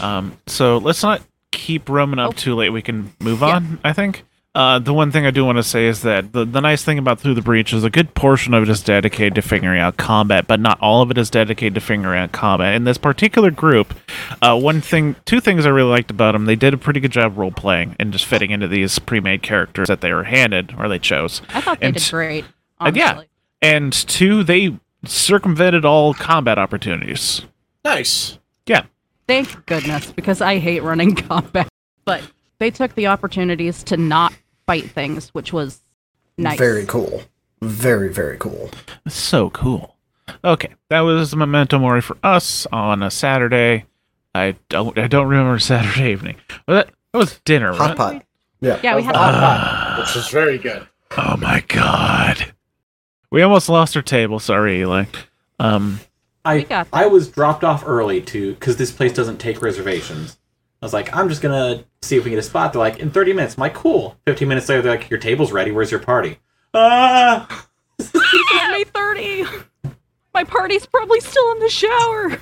[0.00, 2.32] Um, so let's not keep roaming up Oh.
[2.32, 2.70] too late.
[2.70, 3.56] We can move Yeah.
[3.56, 4.24] on, I think.
[4.56, 6.98] Uh, the one thing I do want to say is that the, the nice thing
[6.98, 9.98] about Through the Breach is a good portion of it is dedicated to figuring out
[9.98, 12.74] combat, but not all of it is dedicated to figuring out combat.
[12.74, 13.92] In this particular group,
[14.40, 17.10] uh, one thing, two things I really liked about them, they did a pretty good
[17.12, 20.88] job role playing and just fitting into these pre-made characters that they were handed or
[20.88, 21.42] they chose.
[21.50, 22.46] I thought they And- did great.
[22.80, 23.20] Uh, yeah.
[23.60, 27.42] And two, they circumvented all combat opportunities.
[27.84, 28.38] nice.
[28.66, 28.84] Yeah.
[29.28, 31.68] Thank goodness, because I hate running combat.
[32.06, 32.22] But
[32.58, 34.32] they took the opportunities to not
[34.66, 35.80] fight things, which was
[36.36, 36.58] nice.
[36.58, 37.22] Very cool.
[37.62, 38.70] Very, very cool.
[39.08, 39.96] So cool.
[40.44, 43.84] Okay, that was Memento Mori for us on a Saturday.
[44.34, 46.36] I don't I don't remember Saturday evening.
[46.66, 47.96] Was that, that was dinner, Hot right?
[47.96, 48.24] pot.
[48.60, 48.80] Yeah.
[48.82, 50.86] Yeah, we had Hot pot, which was very good.
[51.16, 52.52] Oh my god.
[53.30, 54.38] We almost lost our table.
[54.38, 55.04] Sorry, Eli.
[55.58, 56.00] Um,
[56.44, 56.96] I We got that.
[56.96, 60.38] I was dropped off early to because this place doesn't take reservations.
[60.82, 62.72] I was like, I'm just gonna see if we can get a spot.
[62.72, 63.56] They're like, in 30 minutes.
[63.56, 64.16] I'm like, cool.
[64.26, 65.70] 15 minutes later, they're like, your table's ready.
[65.70, 66.38] Where's your party?
[66.74, 67.66] Ah,
[67.98, 69.44] Give me 30.
[70.34, 72.38] My party's probably still in the shower.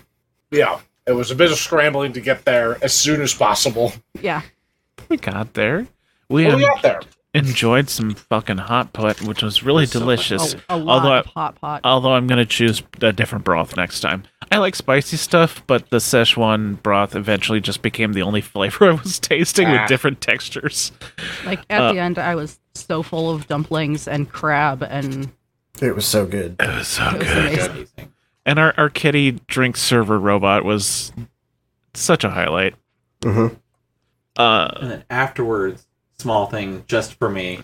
[0.50, 3.92] Yeah, it was a bit of scrambling to get there as soon as possible.
[4.20, 4.42] Yeah.
[5.08, 5.86] We got there.
[6.28, 7.00] We Well, we got there.
[7.34, 10.54] Enjoyed some fucking hot pot, which was really so delicious.
[10.54, 11.80] A, a lot Although I- of hot pot.
[11.84, 14.22] Although I'm gonna choose a different broth next time.
[14.52, 18.92] I like spicy stuff, but the Szechuan broth eventually just became the only flavor I
[18.92, 19.72] was tasting Ah.
[19.80, 20.92] with different textures.
[21.44, 25.32] like at uh, the end, I was so full of dumplings and crab, and
[25.82, 26.56] It was so good.
[26.60, 27.38] It was so It was good.
[27.46, 27.70] amazing.
[27.72, 28.12] Amazing.
[28.46, 31.12] And our, our kitty drink server robot was
[31.94, 32.74] such a highlight.
[33.22, 33.48] hmm
[34.36, 35.86] Uh, And then afterwards,
[36.18, 37.60] small thing just for me.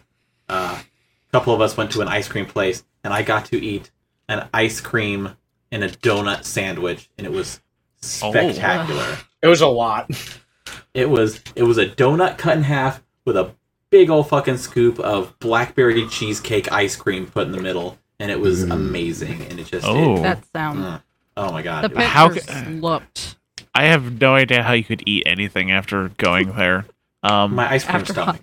[0.49, 3.63] Uh, a couple of us went to an ice cream place, and I got to
[3.63, 3.91] eat
[4.29, 5.37] an ice cream
[5.73, 7.61] and a donut sandwich, and it was
[8.23, 8.31] Oh.
[8.31, 9.19] spectacular.
[9.43, 10.11] It was a lot.
[10.95, 13.55] It was it was a donut cut in half with a
[13.91, 18.41] big old fucking scoop of blackberry cheesecake ice cream put in the middle, and it
[18.41, 18.73] was Mm.
[18.73, 19.43] amazing.
[19.43, 20.17] And it just Oh.
[20.17, 20.79] it- that sound.
[20.81, 21.03] mm.
[21.37, 22.29] oh my god, The it was- How
[22.71, 23.37] looked
[23.75, 26.87] I have no idea how you could eat anything after going there.
[27.23, 28.41] Um, my ice cream stomach.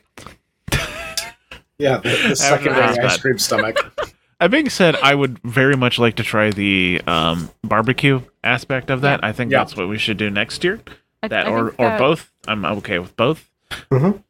[1.80, 3.22] Yeah, the, the secondary that's ice bad.
[3.22, 3.78] cream stomach.
[4.40, 9.02] that being said, I would very much like to try the um, barbecue aspect of
[9.02, 9.24] that.
[9.24, 9.60] I think Yeah.
[9.60, 10.80] that's what we should do next year.
[11.22, 12.32] I- That I or think or that- both.
[12.48, 13.48] I'm okay with both.
[13.92, 14.24] Mhm.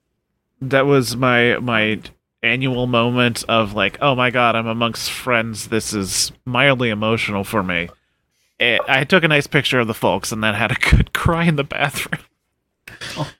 [0.59, 2.01] That was my my
[2.43, 5.67] annual moment of like, oh my god, I'm amongst friends.
[5.69, 7.87] This is mildly emotional for me.
[8.59, 11.45] Eh, I took a nice picture of the folks and then had a good cry
[11.45, 12.21] in the bathroom.
[13.17, 13.31] Oh,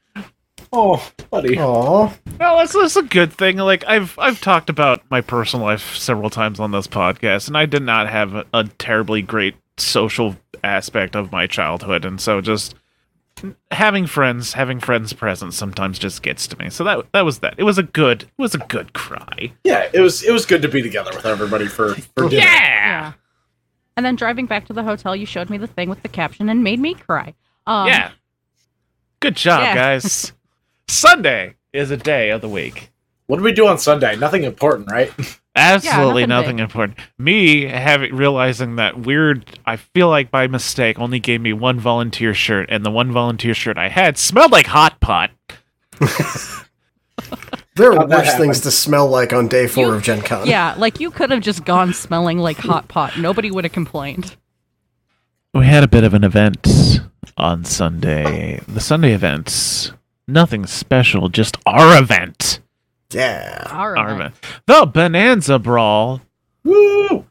[1.29, 1.57] buddy.
[1.59, 2.13] Aw.
[2.39, 3.57] No, that's, that's a good thing.
[3.57, 7.65] Like I've I've talked about my personal life several times on this podcast, and I
[7.65, 12.75] did not have a, a terribly great social aspect of my childhood, and so just
[13.71, 16.69] having friends, having friends present, sometimes just gets to me.
[16.69, 17.55] So that that was that.
[17.57, 19.51] It was a good it was a good cry.
[19.63, 22.43] Yeah, it was it was good to be together with everybody for for dinner.
[22.43, 23.13] Yeah.
[23.95, 26.49] And then driving back to the hotel, you showed me the thing with the caption
[26.49, 27.33] and made me cry.
[27.65, 28.11] Um, yeah.
[29.19, 29.75] Good job, yeah.
[29.75, 30.33] guys.
[30.87, 32.91] Sunday is a day of the week.
[33.27, 34.15] What did we do on Sunday?
[34.15, 35.11] Nothing important, right?
[35.55, 36.99] Absolutely nothing nothing important.
[37.17, 42.33] Me having realizing that Wyrd, I feel like by mistake only gave me one volunteer
[42.33, 45.31] shirt, and the one volunteer shirt I had smelled like hot pot.
[47.75, 50.47] There are worse things to smell like on day four You- of Gen Con.
[50.47, 53.19] Yeah, like you could have just gone smelling like hot pot.
[53.19, 54.35] Nobody would have complained.
[55.53, 56.99] We had a bit of an event
[57.37, 58.61] on Sunday.
[58.67, 59.91] The Sunday events,
[60.27, 62.59] nothing special, just our event.
[63.11, 63.67] Yeah.
[63.71, 64.11] All Our right.
[64.13, 64.35] event.
[64.65, 66.21] The Bonanza Brawl.
[66.63, 67.07] Woo!
[67.09, 67.25] Woo.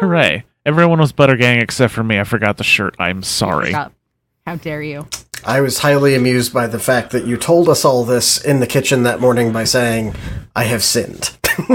[0.00, 0.44] Hooray!
[0.64, 2.18] Everyone was butter gang except for me.
[2.18, 2.94] I forgot the shirt.
[2.98, 3.72] I'm sorry.
[3.72, 5.06] How dare you?
[5.44, 8.66] I was highly amused by the fact that you told us all this in the
[8.66, 10.14] kitchen that morning by saying,
[10.56, 11.36] I have sinned.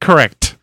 [0.00, 0.56] Correct.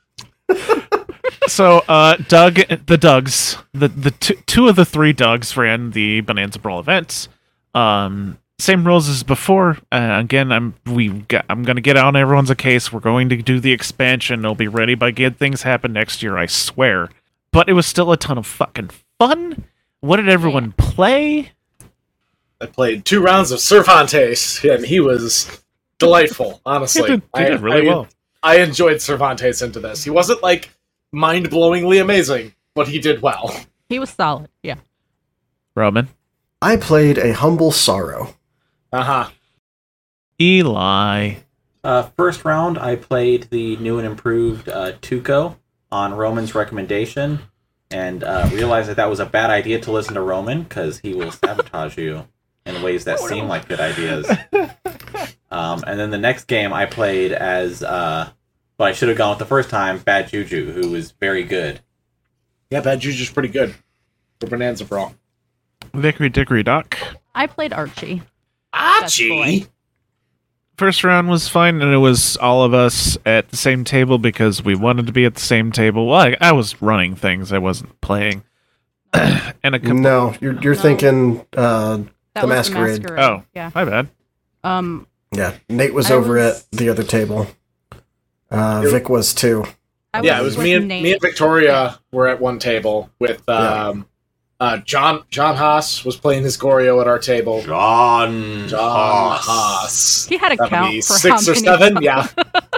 [1.48, 6.22] so, uh, Doug, the Dougs, the the two, two of the three Dougs ran the
[6.22, 7.30] Bonanza Brawl events.
[7.78, 9.78] Um, same rules as before.
[9.92, 12.92] Uh, again, I'm we got, I'm gonna get on everyone's a case.
[12.92, 14.40] We're going to do the expansion.
[14.40, 16.38] It'll be ready by good things happen next year.
[16.38, 17.10] I swear.
[17.52, 18.90] But it was still a ton of fucking
[19.20, 19.64] fun.
[20.00, 21.52] What did everyone play?
[22.60, 25.62] I played two rounds of Cervantes, and he was
[26.00, 26.60] delightful.
[26.66, 28.08] Honestly, He did, he did really I- well.
[28.44, 30.04] I enjoyed Cervantes into this.
[30.04, 30.70] He wasn't like
[31.12, 33.56] mind-blowingly amazing, but he did well.
[33.90, 34.50] He was solid.
[34.64, 34.76] Yeah.
[35.76, 36.08] Roman,
[36.62, 38.36] I played a humble sorrow.
[38.92, 39.30] Uh huh.
[40.40, 41.36] Eli.
[41.84, 45.58] Uh, first round, I played the new and improved uh, Tuco
[45.92, 47.40] on Roman's recommendation,
[47.90, 51.14] and uh, realized that that was a bad idea to listen to Roman because he
[51.14, 52.28] will sabotage you
[52.66, 54.30] in ways that seem like good ideas.
[55.50, 58.30] Um, and then the next game, I played as, uh,
[58.78, 61.80] well, I should have gone with the first time, Bad Juju, who was very good.
[62.70, 63.74] Yeah, Bad Juju's pretty good
[64.40, 65.16] for Bonanza Brawl.
[65.94, 66.98] Vickery Dickory Doc.
[67.36, 68.22] I played Archie.
[68.74, 69.68] Archie.
[70.78, 74.64] First round was fine, and it was all of us at the same table because
[74.64, 76.06] we wanted to be at the same table.
[76.08, 78.44] Well, I, I was running things, I wasn't playing.
[79.14, 79.96] and a couple.
[79.96, 80.82] No, you're, you're No.
[80.82, 81.98] thinking, uh,
[82.36, 82.96] That The was Masquerade.
[83.04, 83.20] the masquerade.
[83.24, 83.44] Oh.
[83.56, 83.72] Yeah.
[83.74, 84.10] My bad.
[84.64, 85.08] Um.
[85.34, 87.48] yeah, Nate was I over was- at the other table.
[88.52, 89.66] Uh, Vic was too.
[90.14, 91.04] I yeah, it was with me and Nate.
[91.04, 94.08] me and Victoria were at one table with um,
[94.60, 97.62] uh, John John Haas was playing his Goryo at our table.
[97.64, 100.26] John, John Haas.
[100.28, 102.02] He had a That'd count for six how or many- seven.
[102.04, 102.28] Yeah,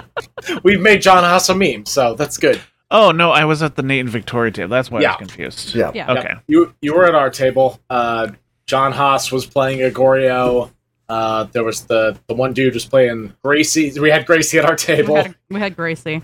[0.62, 2.60] we've made John Haas a meme, so that's good.
[2.92, 4.68] Oh, no, I was at the Nate and Victoria table.
[4.70, 5.74] That's why I was confused.
[5.76, 5.92] Yeah.
[5.94, 6.12] Yeah.
[6.12, 6.34] Okay.
[6.48, 7.80] You you were at our table.
[7.88, 8.32] Uh,
[8.66, 10.70] John Haas was playing a Goryo.
[11.08, 13.98] Uh, there was the the one dude was playing Gracie.
[13.98, 15.16] We had Gracie at our We table.
[15.16, 16.16] had, we had Gracie.
[16.16, 16.22] Um,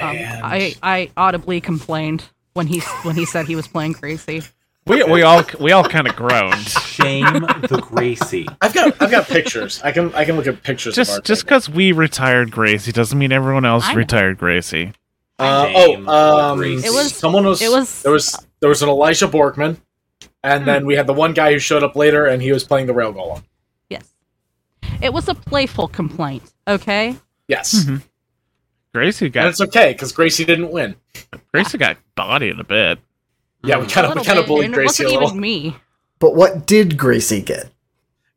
[0.00, 4.42] I I audibly complained when he when he said he was playing Gracie.
[4.86, 6.68] We we all we all kind of groaned.
[6.68, 8.46] Shame the Gracie.
[8.60, 9.80] I've got I've got pictures.
[9.82, 10.96] I can I can look at pictures.
[10.96, 14.92] of our Just just because we retired Gracie doesn't mean everyone else I retired Gracie.
[15.38, 16.06] Uh, oh,
[16.52, 16.86] um, Gracie.
[16.86, 19.76] It was- someone was it was- there was there was an Elijah Borgmann,
[20.44, 20.66] and Hmm.
[20.66, 22.94] then we had the one guy who showed up later, and he was playing the
[22.94, 23.42] rail golem.
[23.90, 24.04] Yes,
[25.02, 26.44] it was a playful complaint.
[26.68, 27.16] Okay,
[27.48, 28.02] Yes, Mhm.
[28.94, 30.94] Gracie and it's okay because Gracie didn't win.
[31.52, 32.98] Gracie got bodied a bit.
[33.66, 33.92] Yeah, we Mm.
[33.92, 35.28] kind of we kind of bit, bullied and it Gracie a wasn't little.
[35.30, 35.76] even me.
[36.18, 37.70] But what did Gracie get?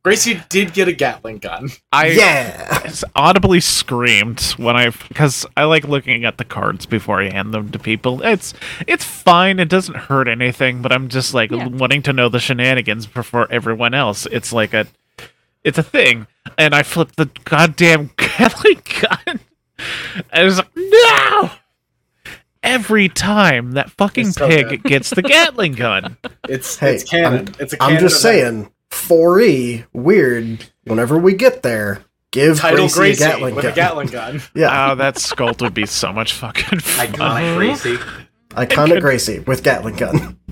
[0.01, 1.69] Gracie did get a Gatling gun.
[1.91, 2.89] I yeah.
[3.17, 7.69] audibly screamed when I because I like looking at the cards before I hand them
[7.71, 8.21] to people.
[8.23, 8.53] It's
[8.87, 9.59] it's fine.
[9.59, 11.67] It doesn't hurt anything, but I'm just like Yeah.
[11.67, 14.25] wanting to know the shenanigans before everyone else.
[14.31, 14.87] It's like a
[15.65, 16.27] it's a thing,
[16.57, 19.41] and I flipped the goddamn Gatling gun.
[20.31, 21.51] I was like, no.
[22.61, 24.83] Every time that fucking so pig good.
[24.83, 26.17] gets the Gatling gun.
[26.49, 27.33] It's Hey, it's canon.
[27.47, 28.71] I'm- it's a canon I'm just event.
[28.71, 30.69] saying, 4E, Wyrd.
[30.85, 33.71] Whenever we get there, give Title Gracie, Gracie, a Gatling with gun.
[33.71, 34.41] a Gatling gun.
[34.55, 37.07] Yeah, Oh, that sculpt would be so much fucking fun.
[37.07, 37.97] Iconic Gracie.
[38.51, 40.37] iconic Gracie with Gatling gun.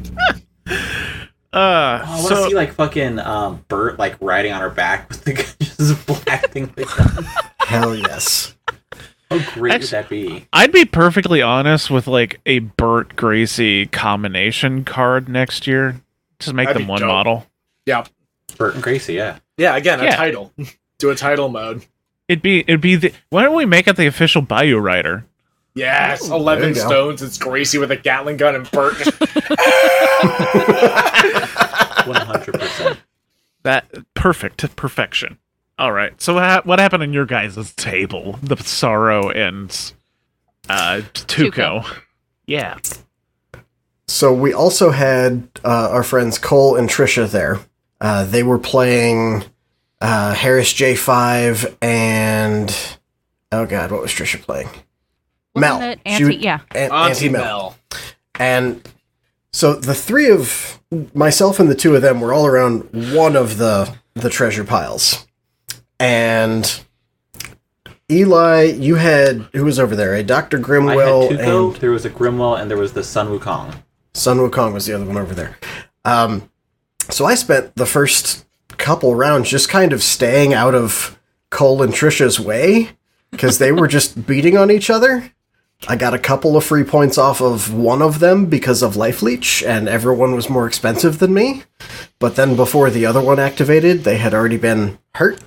[1.54, 1.60] Uh, Oh,
[2.06, 5.24] I want to so see like fucking um, Bert like riding on her back with
[5.24, 7.26] the just blasting the gun.
[7.62, 8.56] Hell yes.
[9.30, 10.48] How great Actu- would that be?
[10.54, 16.00] I'd be perfectly honest with like a Burt Gracie combination card next year.
[16.40, 17.08] Just make That'd them one dope.
[17.10, 17.48] model.
[17.86, 18.06] Yeah,
[18.58, 19.40] Bert and Gracie, yeah.
[19.58, 19.76] yeah.
[19.76, 20.16] Again, a Yeah.
[20.16, 20.54] title.
[21.00, 21.86] Do a title mode.
[22.28, 25.26] It'd be it'd be the why don't we make it the official Bayou Rider?
[25.76, 26.88] Yes, Ooh, eleven there you go.
[26.88, 27.22] stones.
[27.22, 28.96] It's Gracie with a Gatling gun and Bert.
[32.08, 32.98] One hundred percent.
[33.64, 35.38] That perfect to perfection.
[35.80, 36.20] All right.
[36.22, 38.40] So what, what happened on your guys' table?
[38.42, 39.70] The sorrow and
[40.70, 41.52] uh Tuco.
[41.84, 41.98] Tuco.
[42.46, 42.78] Yeah.
[44.08, 47.60] So we also had uh, our friends Cole and Trisha there.
[48.00, 49.44] Uh, they were playing
[50.02, 52.98] uh, Harris J5 and
[53.52, 54.70] oh god, what was Trisha playing?
[55.54, 55.82] Wasn't Mel.
[55.82, 56.26] it She anti?
[56.26, 57.44] would- yeah, An- Auntie Auntie Mel.
[57.44, 57.76] Mel.
[58.40, 58.88] And
[59.52, 60.80] so the three of
[61.14, 65.27] myself and the two of them were all around one of the the treasure piles.
[66.00, 66.82] And
[68.10, 70.14] Eli, you had who was over there?
[70.16, 70.58] A Dr.
[70.58, 73.84] I Grimwell Tuco, and there was a Grimwell, and there was the Sun Wukong.
[74.14, 75.58] Sun Wukong was the other one over there.
[76.06, 76.50] Um,
[77.10, 78.46] so I spent the first
[78.78, 81.20] couple rounds just kind of staying out of
[81.50, 82.90] Cole and Trisha's way
[83.32, 85.34] because they were just beating on each other.
[85.88, 89.22] I got a couple of free points off of one of them because of Life
[89.22, 91.64] Leech, and everyone was more expensive than me.
[92.18, 95.40] But then before the other one activated, they had already been hurt.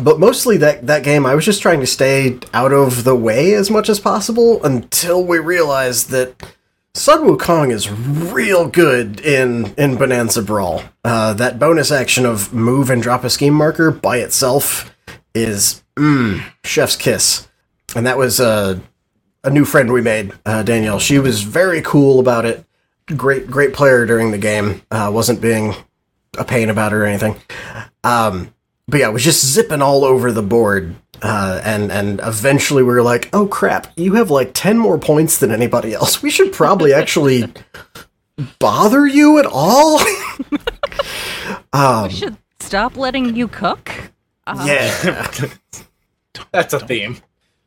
[0.00, 3.54] But mostly that, that game, I was just trying to stay out of the way
[3.54, 6.54] as much as possible until we realized that
[6.94, 10.82] Sun Wukong is real good in, in Bonanza Brawl.
[11.04, 14.94] Uh, that bonus action of move and drop a scheme marker by itself
[15.34, 17.48] is mmm, chef's kiss.
[17.96, 18.78] And that was uh,
[19.44, 20.98] a new friend we made, uh, Danielle.
[20.98, 22.64] She was very cool about it.
[23.16, 24.82] Great, great player during the game.
[24.90, 25.74] Uh, wasn't being
[26.36, 27.36] a pain about it or anything.
[28.04, 28.52] Um,
[28.88, 30.96] but yeah, was just zipping all over the board.
[31.20, 35.38] Uh, and and eventually we were like, oh crap, you have like ten more points
[35.38, 36.22] than anybody else.
[36.22, 37.44] We should probably actually
[38.58, 40.00] bother you at all.
[41.72, 43.90] um, we should stop letting you cook.
[44.46, 45.48] Uh, yeah,
[46.52, 47.18] That's a theme.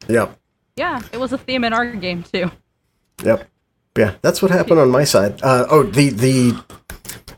[0.08, 0.40] yep,
[0.76, 2.50] yeah, it was a theme in our game too.
[3.24, 3.48] yep,
[3.98, 4.16] yeah.
[4.22, 5.42] That's what happened on my side.
[5.44, 6.64] Uh, oh, the the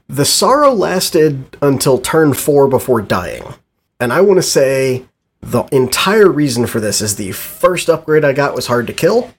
[0.08, 3.44] the sorrow lasted until turn four before dying,
[4.04, 5.06] and I want to say
[5.40, 9.34] the entire reason for this is the first upgrade I got was hard to kill.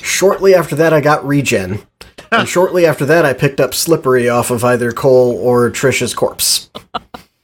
[0.00, 1.82] Shortly after that, I got regen.
[2.32, 6.70] and shortly after that, I picked up Slippery off of either Cole or Trisha's corpse.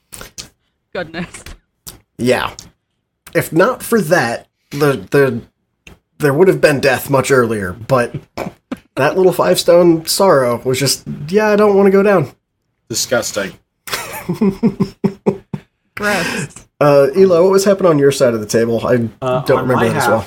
[0.93, 1.43] Goodness.
[2.17, 2.55] Yeah.
[3.35, 5.41] If not for that, the the
[6.19, 8.15] there would have been death much earlier, but
[8.95, 12.31] that little five stone sorrow was just yeah, I don't want to go down.
[12.87, 13.57] Disgusting.
[16.01, 16.67] Gross.
[16.79, 18.85] Uh Eli, what was happening on your side of the table?
[18.85, 20.25] I Uh, don't remember that as well.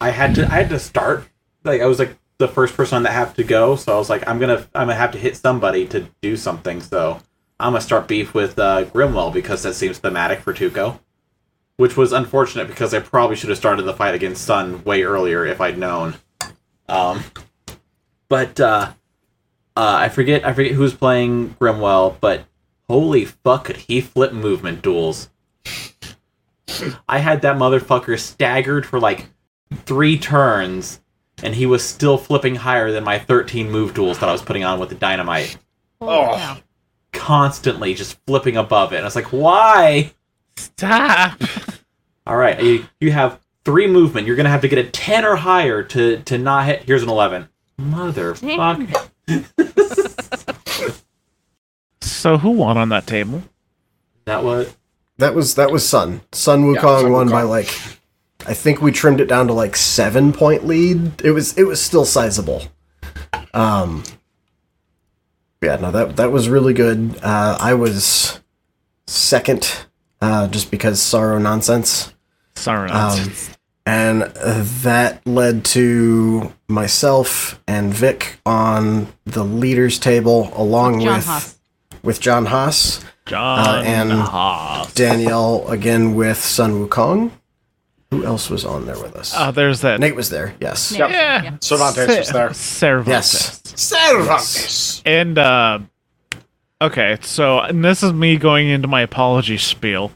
[0.00, 0.44] I had to.
[0.44, 1.24] I had to start.
[1.64, 4.28] Like I was like the first person that have to go, so I was like,
[4.28, 6.80] I'm gonna, I'm gonna have to hit somebody to do something.
[6.82, 7.20] So
[7.58, 11.00] I'm gonna start beef with uh, Grimwell because that seems thematic for Tuco,
[11.78, 15.44] which was unfortunate because I probably should have started the fight against Sun way earlier
[15.46, 16.14] if I'd known.
[16.88, 17.24] Um,
[18.28, 18.92] but uh,
[19.76, 22.44] uh, I forget, I forget who's playing Grimwell, but
[22.88, 25.30] holy fuck, could he flip movement duels?
[27.08, 29.26] I had that motherfucker staggered for like
[29.84, 31.00] three turns
[31.42, 34.64] and he was still flipping higher than my 13 move duels that I was putting
[34.64, 35.58] on with the dynamite.
[36.00, 36.32] Oh.
[36.32, 36.56] yeah.
[37.12, 38.96] Constantly just flipping above it.
[38.96, 40.12] And I was like, why?
[40.56, 41.40] Stop.
[42.26, 44.26] All right, you, you have three movement.
[44.26, 46.82] You're gonna have to get a 10 or higher to to not hit.
[46.82, 47.48] Here's an 11.
[47.80, 49.10] Motherfucker.
[52.16, 53.42] So who won on that table?
[54.24, 54.74] That was
[55.18, 56.22] That was that was Sun.
[56.32, 57.68] Sun Yeah, Wukong Sun won by like
[58.46, 61.20] I think we trimmed it down to like seven point lead.
[61.22, 62.62] It was it was still sizable.
[63.54, 64.02] Um
[65.62, 67.18] Yeah, no, that that was really good.
[67.22, 68.40] Uh I was
[69.06, 69.86] second,
[70.20, 72.12] uh, just because sorrow nonsense.
[72.54, 72.90] Sorry.
[72.90, 73.32] Um,
[73.84, 81.26] and uh, that led to myself and Vic on the leaders table along John with
[81.26, 81.55] Haas.
[82.06, 83.04] With John Haas.
[83.26, 84.94] John uh, and- Haas.
[84.94, 87.32] Danielle again with Sun Wukong.
[88.12, 89.34] Who else was on there with us?
[89.36, 89.98] Oh, there's that.
[89.98, 90.54] Nate was there.
[90.60, 90.92] Yes.
[90.92, 91.00] Nate.
[91.10, 91.42] yeah.
[91.42, 91.56] Yeah.
[91.60, 92.54] Cervantes was there.
[92.54, 93.60] Cervantes.
[93.64, 93.80] Yes.
[93.80, 95.02] Cervantes.
[95.04, 95.80] And uh
[96.80, 100.12] okay, so and this is me going into my apology spiel.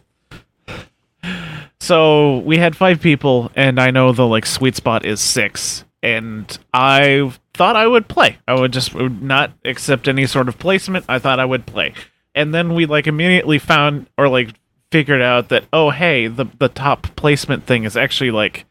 [1.81, 6.57] So we had five people, and I know the like sweet spot is six, and
[6.73, 8.39] I thought I would play.
[8.49, 11.05] I would just would not accept any sort of placement.
[11.11, 11.93] I thought I would play,
[12.35, 14.55] and then we like immediately found or like
[14.91, 18.65] figured out that oh hey the the top placement thing is actually like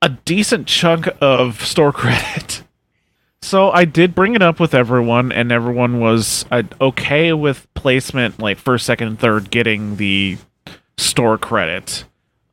[0.00, 2.62] a decent chunk of store credit.
[3.42, 8.38] So I did bring it up with everyone, and everyone was uh, okay with placement,
[8.38, 10.38] like first, second, and third, getting the
[10.96, 12.04] store credit.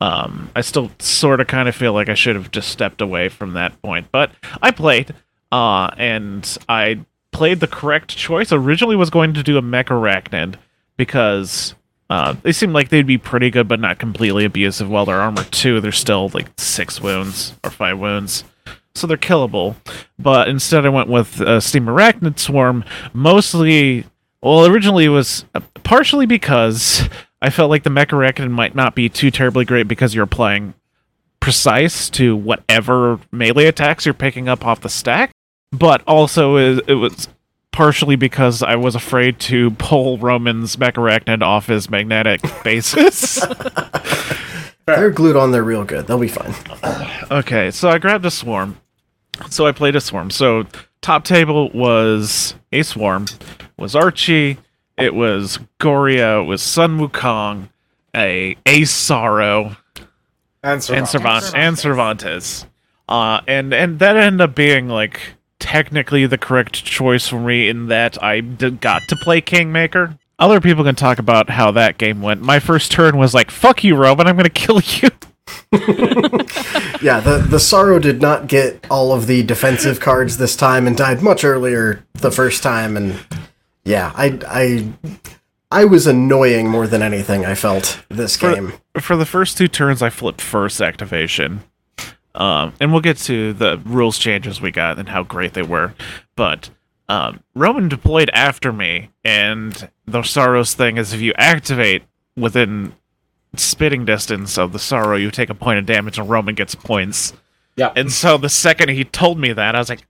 [0.01, 3.29] Um, I still sort of kind of feel like I should have just stepped away
[3.29, 5.13] from that point, but I played,
[5.51, 8.51] uh, and I played the correct choice.
[8.51, 10.55] Originally, was going to do a mech arachnid
[10.97, 11.75] because
[12.09, 14.89] uh, they seemed like they'd be pretty good, but not completely abusive.
[14.89, 18.43] While their armor two, they're still like six wounds or five wounds
[18.97, 19.75] so they're killable.
[20.19, 22.83] But instead, I went with uh, Steam Arachnid Swarm,
[23.13, 24.05] mostly.
[24.41, 27.07] Well, originally it was uh, partially because
[27.41, 30.73] I felt like the Mech Arachnid might not be too terribly great because you're applying
[31.39, 35.31] precise to whatever melee attacks you're picking up off the stack.
[35.72, 37.27] But also, it, it was
[37.72, 43.45] partially because I was afraid to pull Roman's Mech Arachnid off his magnetic basis.
[44.85, 46.07] They're glued on there real good.
[46.07, 46.53] They'll be fine.
[47.30, 48.77] Okay, so I grabbed a swarm.
[49.49, 50.30] So I played a swarm.
[50.31, 50.65] So
[51.02, 53.26] top table was a swarm,
[53.77, 54.57] was Archie,
[54.98, 57.69] it was Goryo, it was Sun Wukong,
[58.15, 59.76] a a Sorrow,
[60.64, 60.89] And Cervantes.
[60.89, 62.65] and Cervantes and Cervantes.
[63.10, 65.19] Uh and and that ended up being like
[65.59, 70.17] technically the correct choice for me in that I did, got to play Kingmaker.
[70.39, 72.41] Other people can talk about how that game went.
[72.41, 74.27] My first turn was like, "Fuck you, Roman!
[74.27, 75.09] I'm gonna kill you."
[77.01, 80.97] Yeah, the the sorrow did not get all of the defensive cards this time and
[80.97, 83.19] died much earlier the first time and
[83.85, 84.93] yeah, I I
[85.71, 88.73] I was annoying more than anything I felt this For- game.
[88.99, 91.61] for the first two turns, I flipped first activation.
[92.38, 95.93] Um, and we'll get to the rules changes we got and how great they were.
[96.35, 96.69] But
[97.09, 102.03] um, Roman deployed after me, and the Sorrow's thing is if you activate
[102.35, 102.93] within
[103.55, 107.34] spitting distance of the Sorrow, you take a point of damage, and Roman gets points.
[107.76, 107.91] Yeah.
[107.95, 110.05] And so the second he told me that, I was like,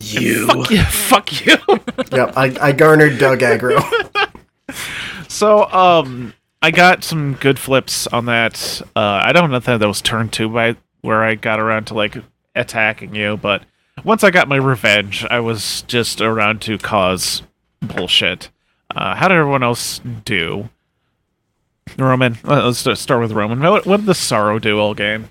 [0.00, 0.46] You.
[0.46, 1.56] "Fuck you, fuck you."
[2.12, 3.80] Yep, I, I garnered Doug aggro.
[5.28, 8.82] So, um, I got some good flips on that.
[8.94, 11.94] Uh, I don't know if that was turn two by where I got around to
[11.94, 12.16] like
[12.54, 13.62] attacking you, but
[14.04, 17.42] once I got my revenge, I was just around to cause
[17.80, 18.50] bullshit.
[18.94, 20.70] Uh, how did everyone else do?
[21.98, 23.60] Roman, uh, let's start with Roman.
[23.60, 25.28] What, what did the sorrow do all game?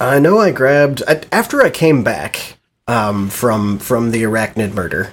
[0.00, 2.58] I know I grabbed I, after I came back
[2.88, 5.12] um, from from the arachnid murder.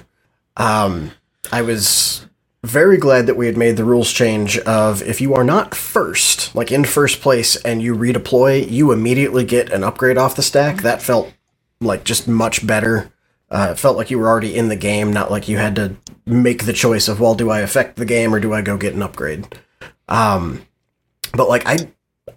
[0.56, 1.12] Um,
[1.52, 2.26] I was
[2.62, 6.54] very glad that we had made the rules change of if you are not first,
[6.54, 10.82] like in first place, and you redeploy, you immediately get an upgrade off the stack.
[10.82, 11.32] That felt
[11.80, 13.12] like just much better.
[13.50, 15.96] Uh, it felt like you were already in the game, not like you had to
[16.26, 18.94] make the choice of well, do I affect the game or do I go get
[18.94, 19.58] an upgrade?
[20.08, 20.66] Um,
[21.32, 21.90] but like I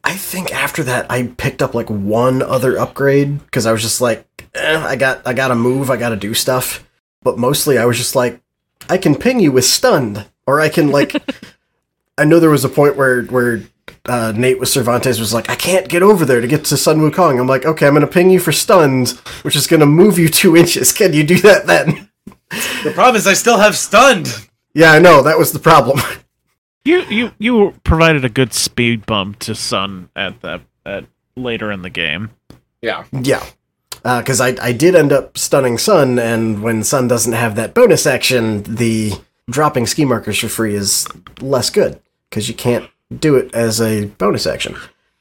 [0.04, 4.02] I think after that I picked up like one other upgrade because I was just
[4.02, 6.88] like, eh, I got I got to move, I got to do stuff.
[7.22, 8.42] But mostly I was just like,
[8.90, 11.16] I can ping you with stunned, or I can like.
[12.18, 13.64] I know there was a point where where
[14.06, 17.00] uh, Nate with Cervantes was like, I can't get over there to get to Sun
[17.00, 17.40] Wukong.
[17.40, 19.12] I'm like, okay, I'm gonna ping you for stunned,
[19.44, 20.92] which is gonna move you two inches.
[20.92, 22.10] Can you do that then?
[22.84, 24.48] The problem is I still have stunned.
[24.74, 26.00] Yeah, I know that was the problem.
[26.86, 31.06] You you you provided a good speed bump to Sun at that at
[31.38, 32.32] later in the game.
[32.82, 33.06] Yeah.
[33.14, 33.46] Yeah.
[34.04, 38.06] Because I, I did end up stunning Sun, and when Sun doesn't have that bonus
[38.06, 39.14] action, the
[39.50, 41.08] dropping scheme markers for free is
[41.42, 42.90] less good because you can't
[43.20, 44.76] do it as a bonus action.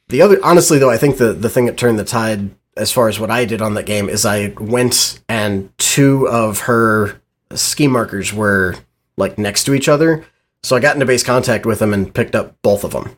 [0.08, 3.08] The other, honestly though, I think the the thing that turned the tide as far
[3.08, 7.20] as what I did on that game is I went and two of her
[7.54, 8.76] scheme markers were
[9.16, 10.24] like next to each other,
[10.62, 13.16] so I got into base contact with them and picked up both of them,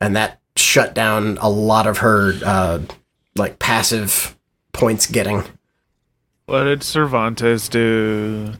[0.00, 2.80] and that shut down a lot of her uh,
[3.36, 4.36] like passive
[4.74, 5.42] points getting.
[6.44, 8.52] What did Cervantes do?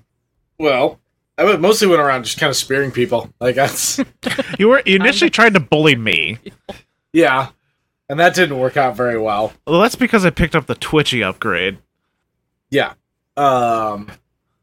[0.58, 0.98] Well,
[1.36, 3.30] I mostly went around just kind of spearing people.
[3.40, 4.00] Like that's
[4.58, 6.38] You were you initially tried to bully me.
[7.12, 7.48] yeah,
[8.08, 9.52] and that didn't work out very well.
[9.66, 11.78] Well, that's because I picked up the Twitchy upgrade.
[12.70, 12.94] Yeah.
[13.36, 14.10] Um,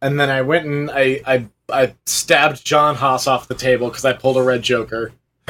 [0.01, 4.05] and then I went and I I, I stabbed John Haas off the table because
[4.05, 5.11] I pulled a red Joker.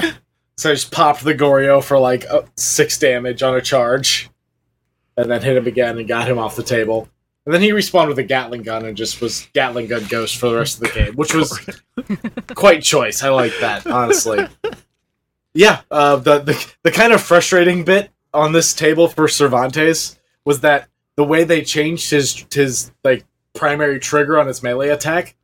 [0.57, 4.29] so I just popped the Goryo for like uh, six damage on a charge,
[5.17, 7.09] and then hit him again and got him off the table.
[7.45, 10.49] And then he respawned with a Gatling gun and just was Gatling gun ghost for
[10.49, 11.59] the rest of the game, which was
[12.55, 13.23] quite choice.
[13.23, 14.47] I like that honestly.
[15.53, 20.61] Yeah, uh, the, the the kind of frustrating bit on this table for Cervantes was
[20.61, 25.35] that the way they changed his his like primary trigger on his melee attack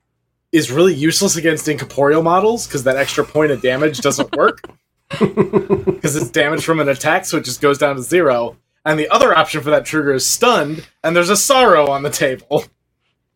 [0.52, 4.62] is really useless against incorporeal models because that extra point of damage doesn't work
[5.10, 8.58] because it's damage from an attack, so it just goes down to zero.
[8.88, 12.10] And the other option for that trigger is stunned, and there's a sorrow on the
[12.10, 12.64] table.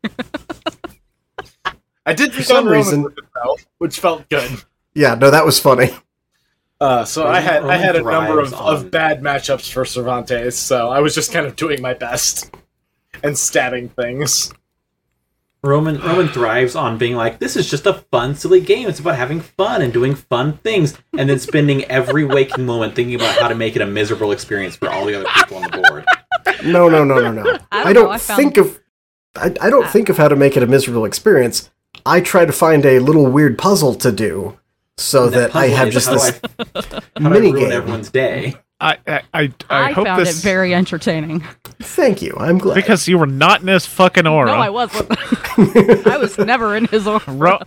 [2.05, 3.13] I did for some reason-
[3.77, 4.49] which felt good.
[4.93, 5.89] Yeah, no, that was funny.
[6.79, 10.87] Uh, so I had I had a number of, of bad matchups for Cervantes, so
[10.89, 12.55] I was just kind of doing my best
[13.21, 14.53] and stabbing things.
[15.63, 18.87] Roman Roman thrives on being like, this is just a fun, silly game.
[18.89, 23.13] It's about having fun and doing fun things, and then spending every waking moment thinking
[23.15, 25.77] about how to make it a miserable experience for all the other people on the
[25.87, 26.05] board.
[26.65, 27.41] No, no, no, no, no.
[27.43, 28.79] I don't I don't know, I found- think of.
[29.35, 31.69] I, I don't think of how to make it a miserable experience.
[32.05, 34.57] I try to find a little weird puzzle to do
[34.97, 37.71] so And that I have just how this I, how I mini ruin game.
[37.71, 38.55] everyone's day.
[38.81, 41.41] I I I, I, I, hope found this it very entertaining.
[41.81, 42.35] Thank you.
[42.37, 42.75] I'm glad.
[42.75, 44.47] because you were not in his fucking aura.
[44.51, 45.09] No, I wasn't.
[46.07, 47.21] I was never in his aura.
[47.27, 47.59] Ro-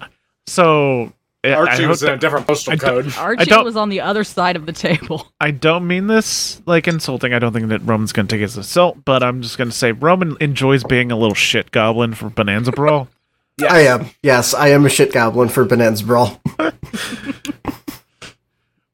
[0.46, 1.12] so
[1.44, 3.14] I- I Archie was in a different postal I code.
[3.16, 5.30] Archie don't- was on the other side of the table.
[5.40, 7.32] I don't mean this like insulting.
[7.32, 9.70] I don't think that Roman's going to take it as insult, but I'm just going
[9.70, 13.08] to say Roman enjoys being a little shit goblin for Bonanza Brawl.
[13.68, 14.06] I am.
[14.22, 16.40] Yes, I am a shit goblin for Bonanza Brawl.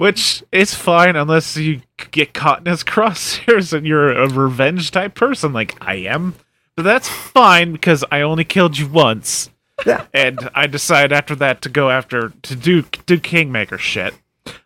[0.00, 5.14] Which is fine unless you get caught in his crosshairs and you're a revenge type
[5.14, 6.36] person like I am.
[6.74, 9.50] But that's fine because I only killed you once.
[9.84, 10.06] Yeah.
[10.14, 14.14] And I decided after that to go after to do do Kingmaker shit.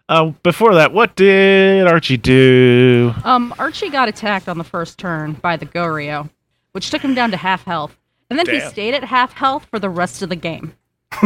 [0.09, 3.13] Uh, before that, what did Archie do?
[3.25, 6.31] Um, Archie got attacked on the first turn by the Goryo,
[6.71, 7.97] which took him down to half health.
[8.31, 10.77] And then he stayed at half health for the rest of the game.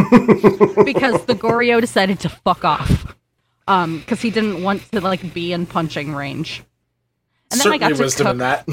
[0.83, 3.15] because the Goryo decided to fuck off.
[3.69, 6.63] Um, because he didn't want to like be in punching range.
[7.51, 8.31] And then I Certainly got to wisdom cook.
[8.33, 8.67] in that.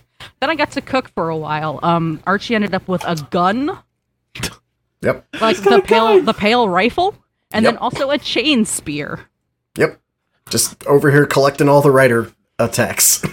[0.40, 1.80] Then I got to cook for a while.
[1.82, 3.78] Um, Archie ended up with a gun,
[5.00, 5.26] Yep.
[5.40, 7.14] like the pale the pale rifle,
[7.52, 9.20] and then also a chain spear.
[9.78, 9.98] Yep.
[10.50, 13.24] Just over here collecting all the writer attacks.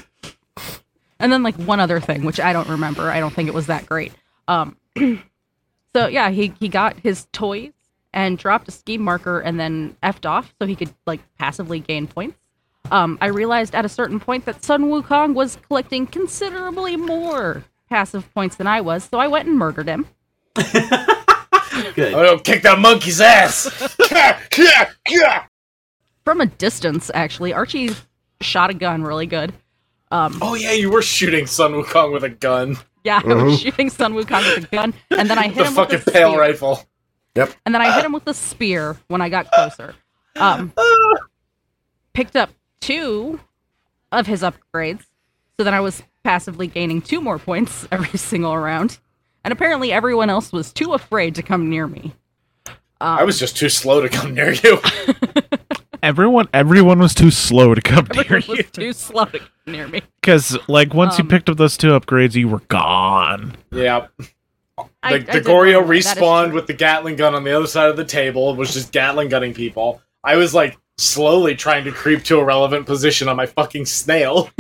[1.20, 3.68] and then like one other thing which i don't remember i don't think it was
[3.68, 4.12] that great
[4.50, 4.76] um
[5.96, 7.72] so yeah he he got his toys
[8.14, 12.08] and dropped a scheme marker and then effed off so he could like passively gain
[12.08, 12.38] points
[12.92, 18.32] um i realized at a certain point that sun wukong was collecting considerably more passive
[18.34, 20.06] points than i was so i went and murdered him
[21.96, 22.14] Good.
[22.14, 23.66] I'm gonna kick that monkey's ass.
[26.24, 27.90] From a distance actually archie
[28.42, 29.54] shot a gun really good
[30.12, 32.78] um Oh yeah, you were shooting Sun Wukong with a gun.
[33.04, 35.74] yeah i was shooting sun wukong with a gun and then i hit The him
[35.74, 36.40] fucking with a pale spear.
[36.42, 36.86] rifle.
[37.36, 39.96] And then I hit him with a spear when I got closer.
[40.36, 40.74] Um,
[42.14, 42.50] picked up
[42.82, 43.40] two
[44.12, 45.06] of his upgrades,
[45.58, 49.00] so then I was passively gaining two more points every single round.
[49.44, 52.14] And apparently, everyone else was too afraid to come near me.
[53.02, 54.80] Um, I was just too slow to come near you.
[56.02, 59.88] Everyone, everyone was too slow to come near everyone you too slow to come near
[59.88, 60.02] me.
[60.20, 63.56] because, like, once you Um, picked up those two upgrades, you were gone.
[63.72, 64.08] yeah.
[65.04, 65.88] I- The, I the did Goryo learn that.
[65.88, 68.58] That is respawned with the Gatling gun on the other side of the table, and
[68.58, 70.02] was just Gatling gunning people.
[70.24, 74.50] I was like slowly trying to creep to a relevant position on my fucking snail.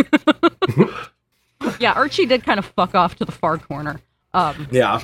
[1.79, 4.01] Yeah, Archie did kind of fuck off to the far corner.
[4.33, 5.01] Um, Yeah.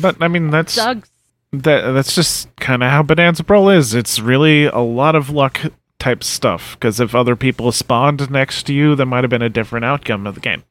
[0.00, 1.04] But I mean, that's Doug
[1.52, 3.94] that that's just kind of how Bonanza Brawl is.
[3.94, 5.60] It's really a lot of luck
[5.98, 6.74] type stuff.
[6.76, 10.26] Because if other people spawned next to you, there might have been a different outcome
[10.26, 10.62] of the game.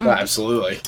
[0.00, 0.80] Absolutely.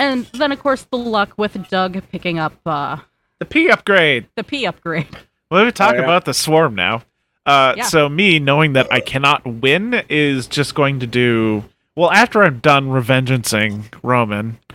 [0.00, 2.96] And then, of course, the luck with Doug picking up uh,
[3.38, 4.26] The P upgrade.
[4.34, 5.06] the P upgrade.
[5.50, 6.04] Well, let me talk Oh, yeah.
[6.04, 7.02] about the swarm now.
[7.44, 7.84] Uh, Yeah.
[7.84, 11.64] So me knowing that I cannot win is just going to do
[11.96, 14.58] well after I'm done revengeancing Roman.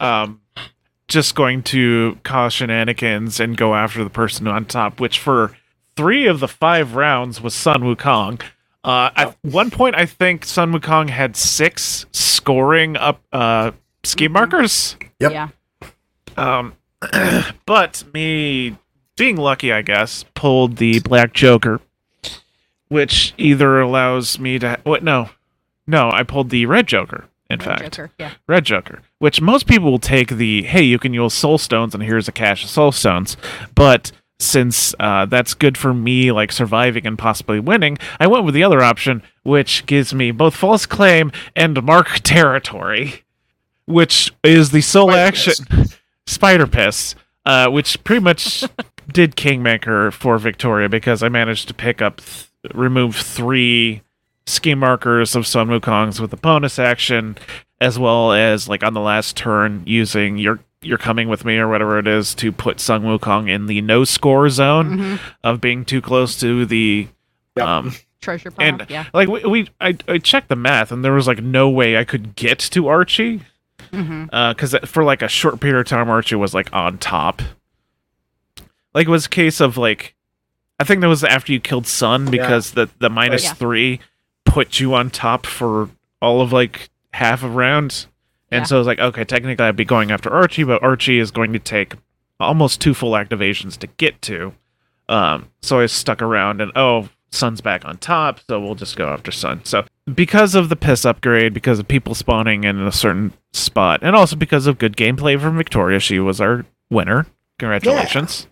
[0.00, 0.40] Um,
[1.08, 5.54] just going to cause shenanigans and go after the person on top, which for
[5.94, 8.40] three of the five rounds was Sun Wukong.
[8.82, 13.72] Uh, at one point, I think Sun Wukong had six scoring up uh,
[14.04, 14.96] scheme markers.
[15.20, 15.32] Yep.
[15.32, 15.48] Yeah.
[16.36, 16.74] Um,
[17.66, 18.76] but me
[19.16, 21.80] being lucky, I guess, pulled the Black Joker,
[22.88, 24.78] which either allows me to.
[24.84, 25.02] What?
[25.02, 25.30] No,
[25.86, 27.24] no, I pulled the Red Joker.
[27.48, 27.68] In fact.
[27.68, 28.30] Red fact, Joker, Yeah.
[28.46, 32.02] Red Joker, which most people will take the hey, you can use Soul Stones, and
[32.02, 33.36] here's a cache of Soul Stones.
[33.74, 38.54] But since uh, that's good for me, like surviving and possibly winning, I went with
[38.54, 43.24] the other option, which gives me both False Claim and Mark Territory,
[43.90, 45.54] which is the sole Spider action
[46.26, 47.14] Spider Piss,
[47.46, 48.64] uh, which pretty much
[49.12, 54.02] did Kingmaker for Victoria because I managed to pick up, th- remove three
[54.46, 57.36] scheme markers of Sun Wukong's with a bonus action,
[57.80, 61.68] as well as like on the last turn using your you're coming with me or
[61.68, 65.84] whatever it is to put Sun Wukong in the no score zone hmm of being
[65.84, 67.08] too close to the
[67.56, 67.66] Yep.
[67.66, 68.66] um Treasure pile.
[68.66, 69.06] and yeah.
[69.12, 72.04] like we, we I, I checked the math and there was like no way I
[72.04, 73.40] could get to Archie
[73.90, 77.42] because for like a short period of time Archie was like on top.
[78.94, 80.14] Like it was a case of like,
[80.78, 83.54] I think that was after you killed Sun because the the minus Yeah.
[83.54, 84.00] three
[84.44, 88.06] put you on top for all of like half a round,
[88.50, 88.64] and Yeah.
[88.64, 91.52] so it was like okay, technically I'd be going after Archie, but Archie is going
[91.52, 91.94] to take
[92.40, 94.54] almost two full activations to get to.
[95.08, 99.08] Um, so I stuck around and oh, Sun's back on top, so we'll just go
[99.08, 99.64] after Sun.
[99.64, 104.16] So because of the piss upgrade, because of people spawning in a certain spot, and
[104.16, 107.26] also because of good gameplay from Victoria, she was our winner.
[107.58, 108.46] Congratulations.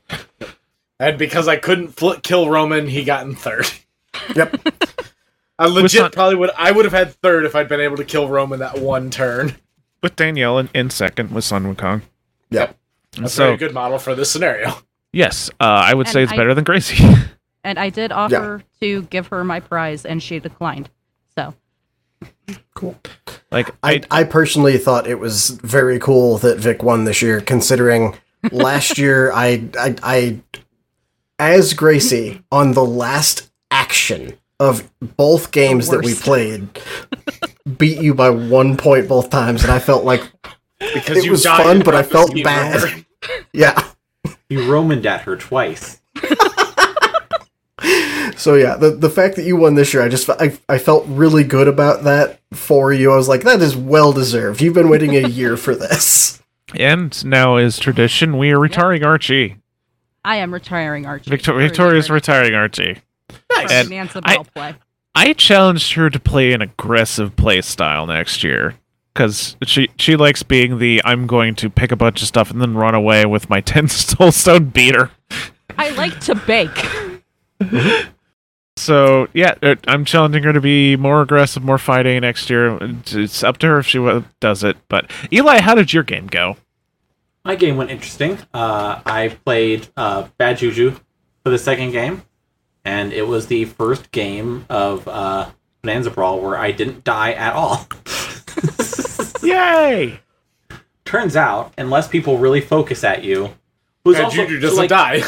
[1.01, 3.67] And because I couldn't fl- kill Roman, he got in third.
[4.35, 4.57] Yep.
[5.61, 6.51] I legit not- probably would.
[6.57, 9.55] I would have had third if I'd been able to kill Roman that one turn.
[10.03, 12.03] With Danielle in, in second with Sun Wukong.
[12.51, 12.77] Yep.
[13.17, 14.75] And That's a so very good model for this scenario.
[15.13, 17.03] yes, uh, I would And say it's I- better than Gracie.
[17.69, 20.89] And I did offer to give her my prize, and she declined.
[21.37, 21.53] So
[22.75, 22.99] cool.
[23.53, 28.17] like I, I personally thought it was very cool that Vic won this year, considering
[28.53, 30.41] last year I, I I
[31.39, 36.71] as Gracie on the last action of both games that we played
[37.77, 40.23] beat you by one point both times, and I felt like
[40.79, 43.05] Because It you was fun, but I felt bad.
[43.53, 43.91] yeah.
[44.49, 46.01] You Romaned at her twice.
[48.39, 51.05] So yeah, the the fact that you won this year, I just I I felt
[51.09, 53.13] really good about that for you.
[53.13, 54.61] I was like, that is well deserved.
[54.63, 56.41] You've been waiting a year for this.
[56.79, 59.57] and now is tradition, we are retiring Archie.
[60.25, 61.31] I am retiring Archie.
[61.31, 62.99] Victor- for Victoria's retiring Archie.
[63.51, 63.71] Nice.
[63.73, 64.75] And Nancy I- Bell play.
[65.15, 68.75] I challenged her to play an aggressive play style next year
[69.15, 72.61] because she she likes being the I'm going to pick a bunch of stuff and
[72.63, 75.11] then run away with my ten soul stone beater.
[75.77, 76.87] I like to bake.
[78.81, 82.77] So yeah, uh, I'm challenging her to be more aggressive, more fighting next year.
[82.77, 83.99] It's- It's up to her if she
[84.41, 84.77] does it.
[84.89, 86.57] But Eli, how did your game go?
[87.45, 88.39] My game went interesting.
[88.53, 90.97] Uh, I played uh, Bad Juju
[91.45, 92.23] for the second game,
[92.85, 95.51] and it was the first game of uh,
[95.83, 97.87] Bonanza Brawl where I didn't die at all.
[99.43, 100.21] Yay!
[101.05, 103.55] Turns out, unless people really focus at you,
[104.05, 105.23] who's And also Juju doesn't like, die.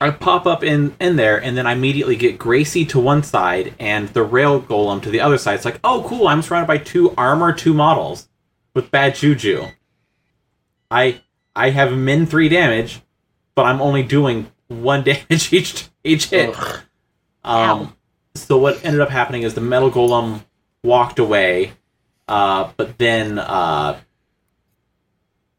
[0.00, 3.74] I pop up in in there, and then I immediately get Gracie to one side
[3.78, 5.54] and the Rail Golem to the other side.
[5.54, 6.28] It's like, oh, cool!
[6.28, 8.28] I'm surrounded by two armor, two models
[8.74, 9.68] with bad juju.
[10.90, 11.22] I
[11.54, 13.00] I have min three damage,
[13.54, 16.54] but I'm only doing one damage each each hit.
[16.54, 16.80] Ugh.
[17.42, 17.96] Um,
[18.34, 20.44] so what ended up happening is the metal golem
[20.82, 21.72] walked away,
[22.28, 23.98] uh, but then uh,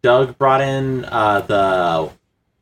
[0.03, 2.11] Doug brought in uh, the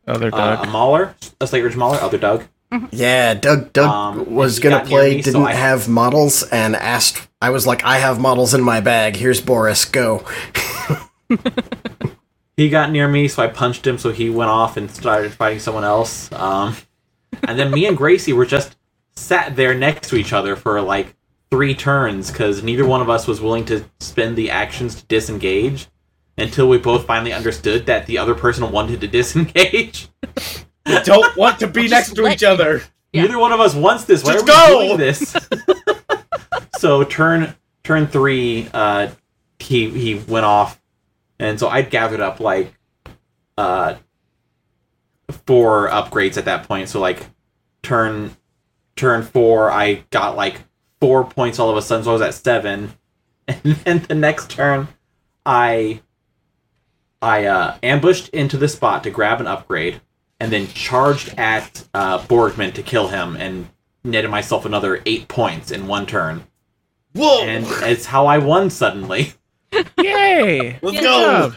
[0.07, 0.67] Other uh, Doug.
[0.67, 2.43] a Mauler, a Slate Ridge Mauler, other Doug.
[2.91, 7.27] Yeah, Doug Doug Um, was gonna play, me, didn't I- have models, and asked.
[7.41, 9.15] I was like, I have models in my bag.
[9.15, 9.85] Here's Boris.
[9.85, 10.25] Go.
[12.57, 15.59] He got near me, so I punched him, so he went off and started fighting
[15.59, 16.31] someone else.
[16.31, 16.73] Um,
[17.45, 18.77] and then me and Gracie were just
[19.13, 21.15] sat there next to each other for like
[21.51, 25.87] three turns because neither one of us was willing to spend the actions to disengage
[26.37, 30.09] until we both finally understood that the other person wanted to disengage.
[30.87, 32.83] We don't want to be next to let- each other.
[33.11, 33.23] Yeah.
[33.23, 34.23] Neither one of us wants this.
[34.23, 34.81] Why Just are we go!
[34.85, 35.35] doing this?
[36.77, 39.09] so turn turn three, uh,
[39.57, 40.79] he he went off,
[41.39, 42.71] and so I'd gathered up like
[43.57, 43.95] uh
[45.47, 46.89] four upgrades at that point.
[46.89, 47.25] So like
[47.81, 48.37] turn
[48.95, 50.61] turn four, I got like
[50.99, 52.93] four points all of a sudden, so I was at seven,
[53.47, 54.87] and then the next turn,
[55.45, 56.01] I
[57.25, 59.99] I uh, ambushed into the spot to grab an upgrade,
[60.39, 63.67] and then charged at uh, Borgmann to kill him, and
[64.03, 66.43] netted myself another eight points in one turn,
[67.13, 67.41] Whoa!
[67.41, 69.33] and it's how I won suddenly.
[69.97, 70.77] Yay!
[70.83, 71.53] Let's go.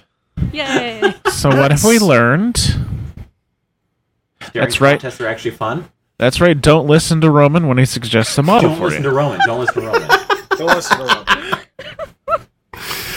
[0.55, 1.15] Yay!
[1.31, 2.55] So what have we learned?
[2.55, 4.99] Daring That's right.
[4.99, 5.91] Contests are actually fun.
[6.17, 6.59] That's right.
[6.59, 9.11] Don't listen to Roman when he suggests a model Don't for listen you.
[9.11, 9.41] to Roman.
[9.45, 10.09] Don't listen to Roman.
[10.57, 11.58] Don't listen to Roman.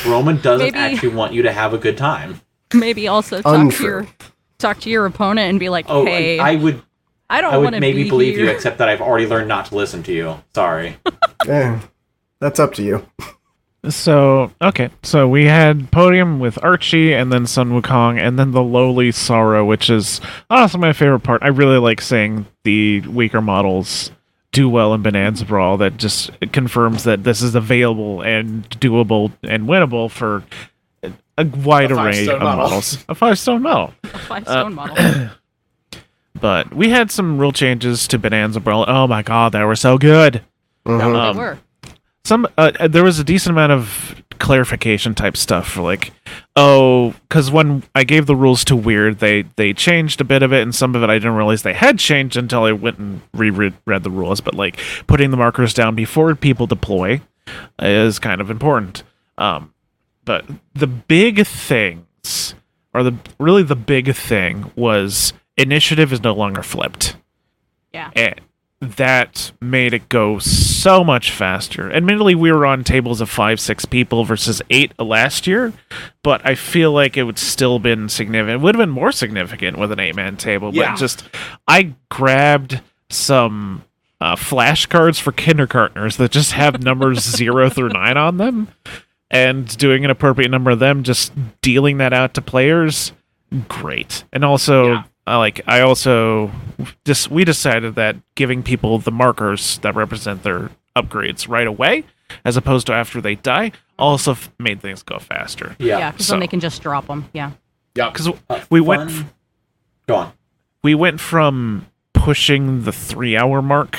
[0.06, 2.42] Roman doesn't Maybe- actually want you to have a good time.
[2.74, 3.78] Maybe also talk Untrue.
[3.78, 4.08] to your
[4.60, 6.82] talk to your opponent and be like, Oh, "Hey, I I, would
[7.30, 9.48] I don't would want to maybe be believe here." you, except that I've already learned
[9.48, 10.36] not to listen to you.
[10.56, 10.98] Sorry.
[11.48, 11.80] Eh,
[12.40, 13.04] that's up to you.
[13.90, 18.62] So okay, so we had podium with Archie, and then Sun Wukong, and then the
[18.62, 21.42] lowly Sorrow, which is honestly my favorite part.
[21.42, 24.12] I really like seeing the weaker models
[24.52, 25.78] do well in Bonanza Brawl.
[25.78, 30.44] That just confirms that this is available and doable and winnable for
[31.38, 32.64] a wide A array of model.
[32.64, 33.06] models.
[33.10, 33.94] A five stone model.
[34.04, 35.30] A five Uh, stone model.
[36.40, 38.86] But we had some rule changes to Bonanza Brawl.
[38.88, 40.42] Oh my god, they were so good.
[40.88, 41.16] Mhm.
[41.16, 41.60] um, they were.
[42.24, 46.12] some uh, uh, there was a decent amount of clarification type stuff for like
[46.56, 50.52] oh because when i gave the rules to Wyrd they they changed a bit of
[50.52, 53.22] it and some of it i didn't realize they had changed until i went and
[53.34, 57.22] reread read the rules but like putting the markers down before people deploy
[57.80, 59.04] is kind of important
[59.38, 59.74] um
[60.26, 62.54] but the big things
[62.94, 67.16] or the really the big thing was initiative is no longer flipped
[67.94, 68.12] Yeah.
[68.16, 68.40] and
[68.82, 71.92] that made it go so much faster.
[71.92, 75.72] Admittedly, we were on tables of five, six people versus eight last year,
[76.24, 78.60] but I feel like it would still been significant.
[78.60, 80.74] It would have been more significant with an eight-man table.
[80.74, 80.92] Yeah.
[80.94, 81.24] But just,
[81.68, 83.84] I grabbed some
[84.20, 88.68] uh, flashcards for kindergartners that just have numbers zero through nine on them,
[89.30, 93.14] and doing an appropriate number of them, just dealing that out to players.
[93.68, 94.88] Great, and also.
[94.88, 95.04] Yeah.
[95.28, 96.52] I like I also
[97.06, 102.04] just we decided that giving people the markers that represent their upgrades right away
[102.46, 106.12] as opposed to after they die also f- made things go faster Yeah, Yeah.
[106.12, 107.26] because so- then they can just drop them.
[107.34, 107.52] Yeah.
[107.96, 108.10] Yeah.
[108.10, 109.26] because Uh, we went f-
[110.08, 110.32] Go on.
[110.84, 113.98] we went from pushing the three hour mark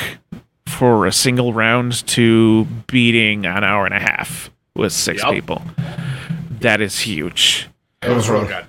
[0.67, 5.33] for a single round to beating an hour and a half with six Yep.
[5.33, 5.63] people
[6.61, 7.69] that is huge
[8.03, 8.65] It was real good.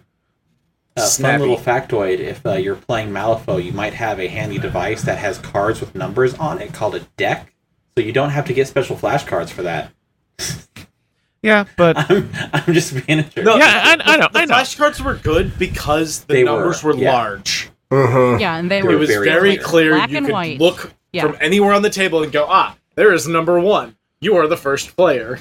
[0.96, 5.02] A fun little factoid: If uh, you're playing Malifaux, you might have a handy device
[5.04, 7.52] that has cards with numbers on it called a deck,
[7.98, 9.92] so you don't have to get special flashcards for that.
[11.42, 13.44] yeah but I'm, I'm just being a jerk.
[13.46, 14.56] No, Yeah, I- I know, The I know.
[14.56, 17.12] flashcards were good because the They numbers were, yeah.
[17.12, 17.70] large.
[17.92, 18.40] Mhm.
[18.40, 19.64] Yeah, and they They were It was very very, clear.
[19.92, 19.96] clear.
[19.96, 20.60] Black you and could white.
[20.60, 21.24] look Yeah.
[21.24, 23.96] from anywhere on the table and go, ah, there is number one.
[24.22, 25.40] You are the first player.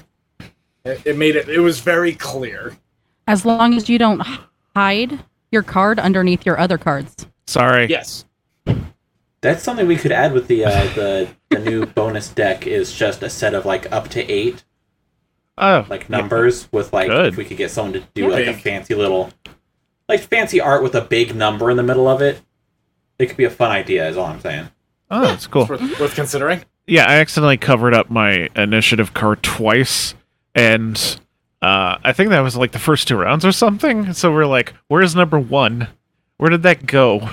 [0.85, 1.49] It, it made it.
[1.49, 2.77] It was very clear.
[3.29, 4.21] as long as you don't
[4.75, 5.21] hide
[5.53, 7.27] your card underneath your other cards.
[7.47, 8.25] sorry Yes.
[9.43, 12.65] That's something we could add with the uh, the the new bonus deck.
[12.67, 14.63] Is just a set of like up to eight
[15.59, 17.27] oh like numbers with like Good.
[17.33, 18.29] if we could get someone to do Yeah.
[18.29, 19.33] like a fancy little
[20.09, 22.41] like fancy art with a big number in the middle of it.
[23.19, 24.09] It could be a fun idea.
[24.09, 24.69] Is all I'm saying.
[25.11, 26.63] oh that's cool It's worth, worth considering.
[26.87, 30.15] yeah, I accidentally covered up my initiative card twice,
[30.55, 31.19] and
[31.62, 34.12] uh, I think that was like the first two rounds or something.
[34.12, 35.89] So we're like, "Where's number one?
[36.36, 37.28] Where did that go?"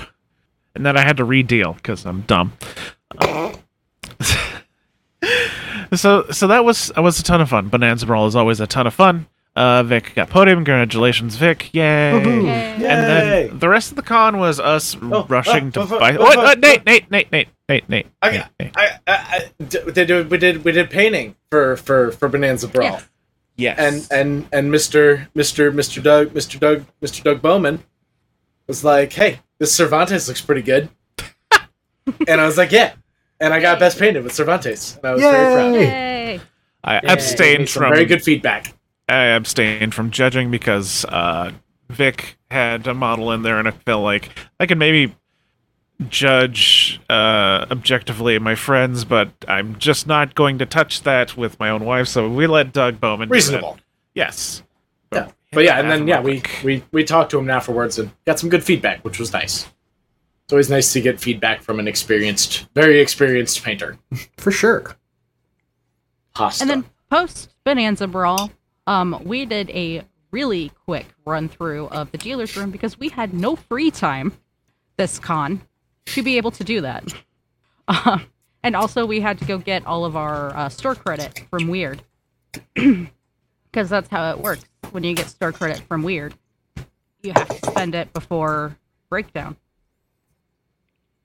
[0.76, 2.54] And then I had to redeal because I'm dumb.
[5.96, 7.70] so, so that was that was a ton of fun.
[7.70, 9.28] Bonanza Brawl is always a ton of fun.
[9.56, 10.60] Uh, Vic got podium.
[10.60, 11.74] Congratulations, Vic!
[11.74, 12.14] Yay!
[12.24, 12.74] Yay.
[12.76, 16.16] And then the rest of the con was us rushing oh, to oh, buy.
[16.16, 16.38] oh, what?
[16.38, 16.60] oh, Uh, oh.
[16.60, 18.08] Nate, Nate, Nate, Nate, Nate, Nate.
[18.22, 18.72] I, Nate, Nate.
[18.78, 22.68] I, I, I d- we did we did we did painting for for for Bonanza
[22.70, 23.10] Brawl, Yes.
[23.60, 23.78] Yes.
[23.78, 27.84] and and and Mister Mister Mister Doug Mister Doug Mister Doug Bowman
[28.68, 30.90] was like, hey, this Cervantes looks pretty good,
[32.28, 32.94] and I was like, yeah,
[33.40, 35.74] and I got best painted with Cervantes, and I was very proud.
[35.74, 35.82] Yay.
[36.36, 36.42] Yay.
[36.84, 38.74] I Yeah, abstained Some from very good feedback.
[39.10, 41.52] I abstained from judging because uh,
[41.90, 44.30] Vic had a model in there, and I felt like
[44.60, 45.14] I could maybe
[46.08, 51.70] judge uh, objectively my friends, but I'm just not going to touch that with my
[51.70, 52.08] own wife.
[52.08, 53.28] So we let Doug Bowman.
[53.28, 53.36] do that.
[53.36, 53.78] Reasonable.
[54.14, 54.64] Yes.
[55.12, 55.30] Yeah.
[55.52, 58.50] But yeah, and then yeah, we, we we talked to him afterwards and got some
[58.50, 59.68] good feedback, which was nice.
[60.44, 63.98] It's always nice to get feedback from an experienced, very experienced painter.
[64.38, 64.96] For sure.
[66.36, 66.64] Hasta.
[66.64, 68.52] And then post Bonanza Brawl,
[68.88, 73.34] Um, we did a really quick run through of the dealer's room because we had
[73.34, 74.32] no free time
[74.98, 75.62] this con
[76.14, 77.14] to be able to do that.
[77.88, 78.20] Uh,
[78.64, 82.02] and also, we had to go get all of our uh, store credit from Wyrd
[82.76, 84.66] because that's how it works.
[84.92, 86.34] When you get store credit from Wyrd,
[87.24, 88.78] you have to spend it before
[89.10, 89.56] breakdown.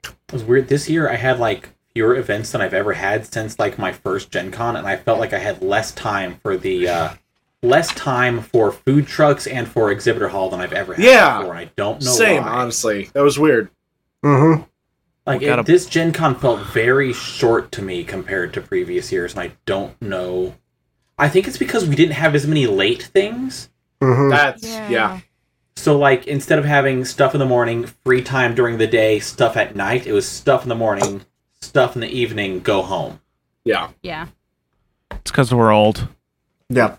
[0.05, 0.69] It was weird.
[0.69, 4.31] This year I had like fewer events than I've ever had since like my first
[4.31, 7.09] Gen Con, and I felt like I had less time for the uh
[7.63, 11.39] less time for food trucks and for exhibitor hall than I've ever had Yeah.
[11.39, 11.55] before.
[11.57, 12.49] I don't know Same, why.
[12.51, 13.11] honestly.
[13.15, 13.71] That was weird.
[14.23, 14.63] Mm-hmm.
[15.27, 19.33] Like We gotta- this Gen Con felt very short to me compared to previous years,
[19.33, 20.55] and I don't know.
[21.19, 23.71] I think it's because we didn't have as many late things.
[24.03, 24.29] Mm-hmm.
[24.31, 25.21] That's yeah.
[25.77, 29.57] So like instead of having stuff in the morning, free time during the day, stuff
[29.57, 31.25] at night, it was stuff in the morning,
[31.63, 33.21] stuff in the evening, go home.
[33.65, 33.91] Yeah.
[34.03, 34.27] Yeah.
[35.11, 36.09] It's because we're old.
[36.69, 36.97] Yeah.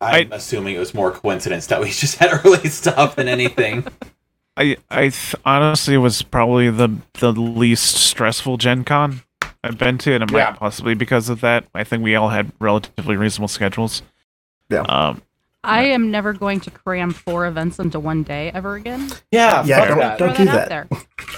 [0.00, 3.86] I'm assuming it was more coincidence that we just had early stuff than anything.
[4.56, 9.22] I I th- honestly was probably the the least stressful Gen Con
[9.64, 10.52] I've been to, and it might Yeah.
[10.52, 11.64] possibly because of that.
[11.74, 14.02] I think we all had relatively reasonable schedules.
[14.68, 14.80] Yeah.
[14.82, 15.22] Um,
[15.64, 19.08] I am never going to cram four events into one day ever again.
[19.30, 20.18] Yeah, Yeah, fuck don't- that.
[20.18, 20.68] don't- do that.
[20.68, 20.88] there.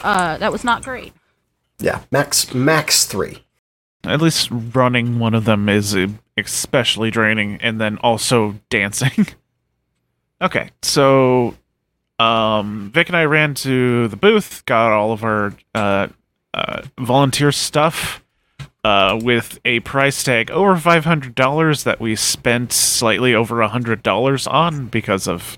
[0.03, 1.13] Uh, that was not great.
[1.79, 2.01] Yeah.
[2.11, 3.45] Max max three.
[4.05, 9.27] at least running one of them is uh, especially draining, and then also dancing.
[10.43, 11.55] okay, so
[12.25, 16.09] um, Vic and I ran to the booth, got all of our uh,
[16.53, 18.21] uh, volunteer stuff.
[18.83, 23.69] Uh, with a price tag over five hundred dollars that we spent slightly over a
[23.69, 25.57] hundred dollars on because of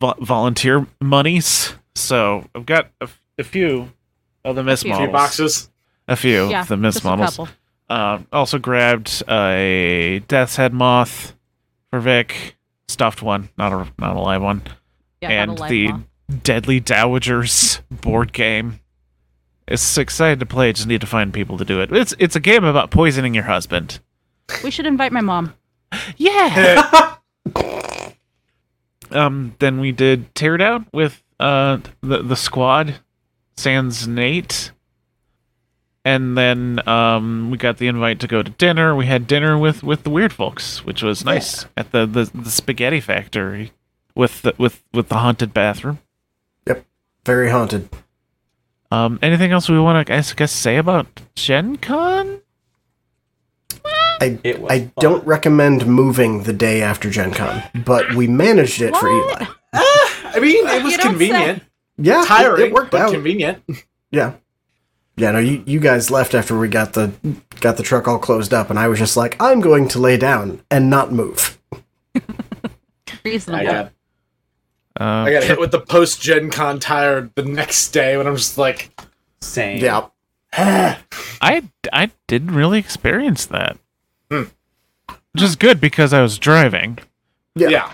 [0.00, 1.72] vo- volunteer monies.
[1.94, 3.92] So I've got a, f- a few
[4.44, 4.90] of the miss few.
[4.90, 5.06] A models.
[5.06, 5.70] few boxes.
[6.08, 7.48] A few yeah, of the miss just a models.
[7.88, 11.36] Uh, also grabbed a Death's Head moth
[11.90, 12.56] for Vic,
[12.88, 14.62] stuffed one, not a not a live one,
[15.20, 16.02] Yeah, and the moth.
[16.42, 18.80] Deadly Dowagers board game.
[19.66, 20.72] It's excited to play.
[20.72, 21.92] Just need to find people to do it.
[21.92, 24.00] It's it's a game about poisoning your husband.
[24.64, 25.54] We should invite my mom.
[26.16, 27.16] Yeah.
[29.10, 29.56] um.
[29.58, 32.96] Then we did Teardown with uh the the squad,
[33.56, 34.72] Sans Nate.
[36.02, 38.96] And then um, we got the invite to go to dinner.
[38.96, 42.50] We had dinner with, with the Wyrd folks, which was nice at the, the, the
[42.50, 43.72] spaghetti factory
[44.14, 45.98] with the, with with the haunted bathroom.
[46.66, 46.84] Yep,
[47.24, 47.88] very haunted.
[48.90, 52.40] Um, anything else we want to I guess say about Gen Con?
[54.22, 59.08] I I don't recommend moving the day after Gen Con, but we managed it for
[59.08, 59.40] What?
[59.42, 59.50] Eli.
[59.72, 61.62] I mean, it was You don't convenient.
[61.96, 63.12] Yeah, it- Tiring, It, worked but out.
[63.12, 63.62] convenient.
[64.10, 64.34] Yeah.
[65.16, 67.12] Yeah, no, you, you guys left after we got the
[67.60, 70.16] got the truck all closed up, and I was just like, I'm going to lay
[70.16, 71.58] down and not move.
[73.24, 73.60] Reasonable.
[73.60, 73.92] I got,
[75.00, 78.36] Uh, I got hit with the post Gen Con tire the next day when I'm
[78.36, 78.90] just like,
[79.40, 79.82] Same.
[79.82, 80.08] Yeah.
[80.52, 81.62] I
[81.92, 83.78] I didn't really experience that,
[84.30, 84.42] Hmm.
[85.32, 86.98] which is good because I was driving.
[87.54, 87.68] Yeah.
[87.68, 87.92] yeah.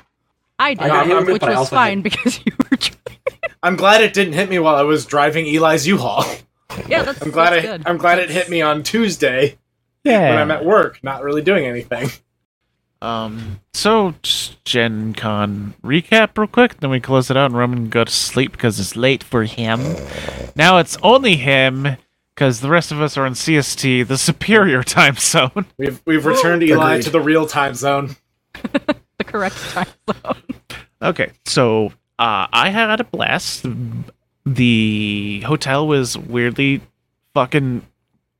[0.58, 2.76] I did, I got hit with it, which was fine had- because you were.
[2.76, 2.96] Trying.
[3.62, 6.24] I'm glad it didn't hit me while I was driving Eli's U-Haul.
[6.88, 7.20] Yeah, that's.
[7.22, 7.68] I'm glad that's it.
[7.68, 7.82] good.
[7.86, 9.58] I'm glad it hit me on Tuesday
[10.04, 10.30] Yeah.
[10.30, 12.10] when I'm at work, not really doing anything.
[13.02, 13.60] Um.
[13.74, 17.88] So just Gen Con recap real quick, then we close it out, and Roman can
[17.90, 19.80] go to sleep because it's late for him.
[20.56, 21.96] Now it's only him
[22.34, 25.66] because the rest of us are in CST, the superior time zone.
[25.78, 27.04] We've we've returned Eli Agreed.
[27.04, 28.16] to the real time zone.
[28.72, 30.42] the correct time zone.
[31.02, 33.66] Okay, so uh, I had a blast.
[34.46, 36.80] The hotel was weirdly
[37.34, 37.82] fucking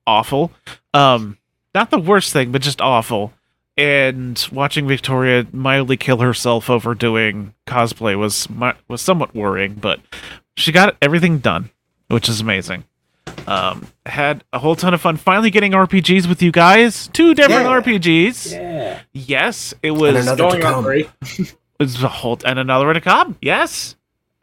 [0.06, 0.52] awful.
[0.94, 1.36] Um,
[1.74, 3.32] not the worst thing, but just awful.
[3.78, 8.48] And watching Victoria mildly kill herself over doing cosplay was
[8.88, 10.00] was somewhat worrying, but
[10.56, 11.68] she got everything done,
[12.08, 12.84] which is amazing.
[13.46, 17.08] Um, had a whole ton of fun finally getting RPGs with you guys.
[17.08, 17.80] Two different Yeah.
[17.80, 18.52] RPGs.
[18.52, 19.00] Yeah.
[19.12, 20.84] Yes, it was another- Going to on come.
[20.84, 21.08] three.
[21.80, 23.36] it's a whole and another one to come.
[23.42, 23.94] Yes,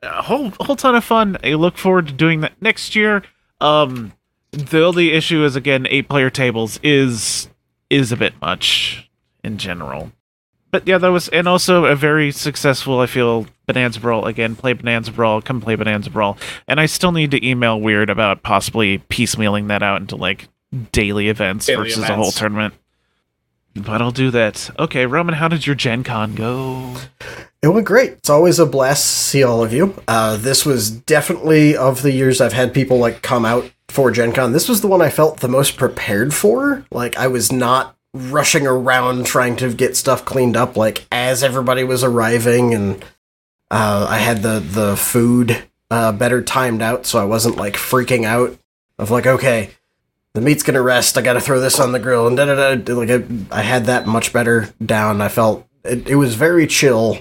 [0.03, 1.38] a whole whole ton of fun.
[1.44, 3.24] I look forward to doing that next year.
[3.60, 4.14] Um,
[4.52, 7.50] the only issue is again eight player tables is
[7.90, 9.03] is a bit much
[9.44, 10.12] in general.
[10.72, 13.00] But yeah, that was and also a very successful.
[13.00, 14.56] I feel Bonanza Brawl again.
[14.56, 15.40] Play Bonanza Brawl.
[15.40, 16.36] Come play Bonanza Brawl.
[16.68, 20.48] And I still need to email Wyrd about possibly piecemealing that out into like
[20.92, 22.74] daily events Daily versus a whole tournament.
[23.76, 24.70] But I'll do that.
[24.80, 26.96] Okay, Roman, how did your Gen Con go?
[27.62, 28.12] It went great.
[28.14, 29.96] It's always a blast to see all of you.
[30.08, 34.34] Uh, this was definitely of the years I've had people like come out for Gen
[34.34, 34.54] Con.
[34.54, 36.86] This was the one I felt the most prepared for.
[36.92, 41.83] Like I was not rushing around trying to get stuff cleaned up like as everybody
[41.83, 43.03] was arriving and
[43.72, 48.24] uh, I had the the food uh, better timed out so I wasn't like freaking
[48.25, 48.58] out
[49.00, 49.72] of like okay
[50.33, 52.93] the meat's gonna rest I gotta throw this on the grill and da da da
[52.93, 57.17] like I, I had that much better down I felt it, it was very chill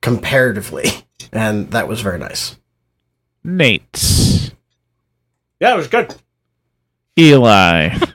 [0.00, 0.86] comparatively
[1.32, 2.56] and that was very nice
[3.44, 4.52] Nate,
[5.60, 6.14] Yeah, it was good.
[7.18, 7.96] Eli.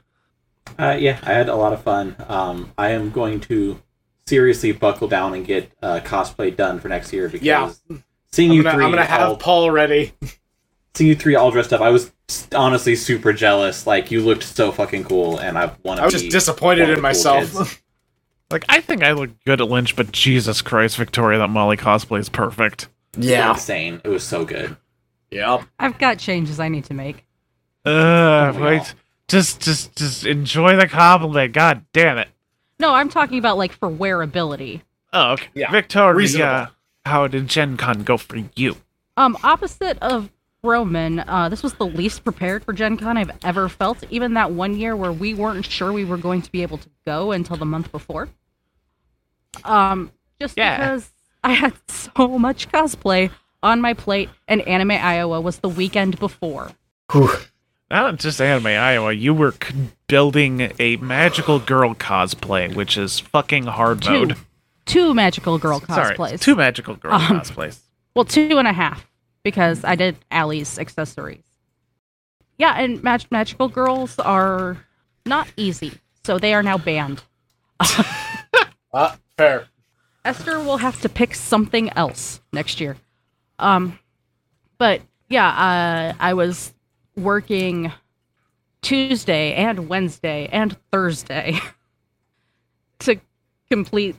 [0.79, 2.15] Uh, yeah, I had a lot of fun.
[2.27, 3.81] Um, I am going to
[4.25, 7.71] seriously buckle down and get uh, cosplay done for next year because Yeah.
[8.31, 10.13] seeing I'm you gonna, 3 I'm gonna have all, Paul ready.
[10.95, 12.11] seeing you three all dressed up, I was
[12.53, 13.87] honestly super jealous.
[13.87, 16.01] Like you looked so fucking cool, and I want to.
[16.03, 17.81] I was just disappointed in myself.
[18.51, 22.19] like I think I look good at Lynch, but Jesus Christ, Victoria, that Molly cosplay
[22.19, 22.89] is perfect.
[23.17, 24.01] yeah insane.
[24.03, 24.75] It was so good.
[25.31, 25.61] yep.
[25.79, 27.25] I've got changes I need to make.
[27.85, 28.93] Uh, we wait.
[29.33, 29.37] All?
[29.39, 31.53] Just, just, just enjoy the compliment.
[31.53, 32.29] God damn it.
[32.79, 34.81] No, I'm talking about like for wearability.
[35.13, 35.47] Oh, okay.
[35.53, 36.71] Yeah, Victoria, reasonable.
[37.05, 38.75] how did Gen Con go for you?
[39.15, 40.29] Um, opposite of
[40.63, 44.03] Roman, uh, this was the least prepared for Gen Con I've ever felt.
[44.11, 46.89] Even that one year where we weren't sure we were going to be able to
[47.05, 48.27] go until the month before.
[49.63, 50.77] Um, just Yeah.
[50.77, 51.09] because
[51.43, 53.31] I had so much cosplay
[53.63, 56.71] on my plate, and Anime Iowa was the weekend before.
[57.11, 57.29] Whew.
[57.89, 59.73] Not just anime Iowa, you were c-
[60.07, 64.37] building a magical girl cosplay, which is fucking hard Two, mode.
[64.85, 66.41] two magical girl Sorry, cosplays.
[66.41, 67.79] two magical girl Um, cosplays.
[68.13, 69.07] Well, two and a half
[69.43, 71.43] because I did Allie's accessories.
[72.57, 74.77] Yeah, and mag- magical girls are
[75.25, 75.93] not easy,
[76.25, 77.23] so they are now banned.
[77.79, 79.67] Uh, fair.
[80.25, 82.97] Esther will have to pick something else next year.
[83.59, 83.97] Um,
[84.77, 86.73] but yeah, uh, I was
[87.17, 87.91] working
[88.81, 91.57] Tuesday and Wednesday and Thursday
[92.99, 93.19] to
[93.69, 94.15] complete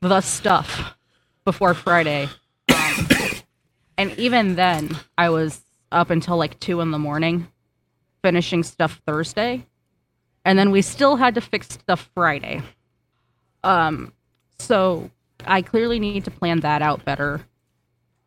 [0.00, 0.96] the stuff
[1.44, 2.28] before Friday.
[2.74, 3.08] Um,
[3.98, 5.60] and even then, I was
[5.92, 7.48] up until like two in the morning
[8.22, 9.64] finishing stuff Thursday.
[10.44, 12.62] And then we still had to fix stuff Friday.
[13.62, 14.12] Um,
[14.58, 15.10] so
[15.46, 17.40] I clearly need to plan that out better.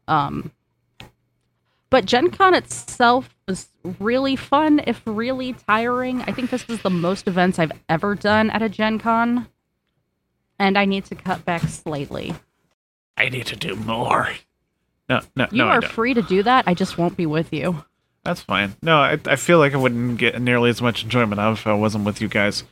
[0.08, 0.52] Um,
[1.90, 3.68] but Gen Con itself was
[4.00, 6.22] really fun, if really tiring.
[6.22, 9.48] I think this is the most events I've ever done at a Gen Con.
[10.58, 12.34] And I need to cut back slightly.
[13.18, 14.30] I need to do more.
[15.10, 16.64] No, no, You no, I are free to do that.
[16.66, 17.84] I just won't be with you.
[18.24, 18.76] That's fine.
[18.82, 21.74] No, I, I feel like I wouldn't get nearly as much enjoyment out if I
[21.74, 22.64] wasn't with you guys.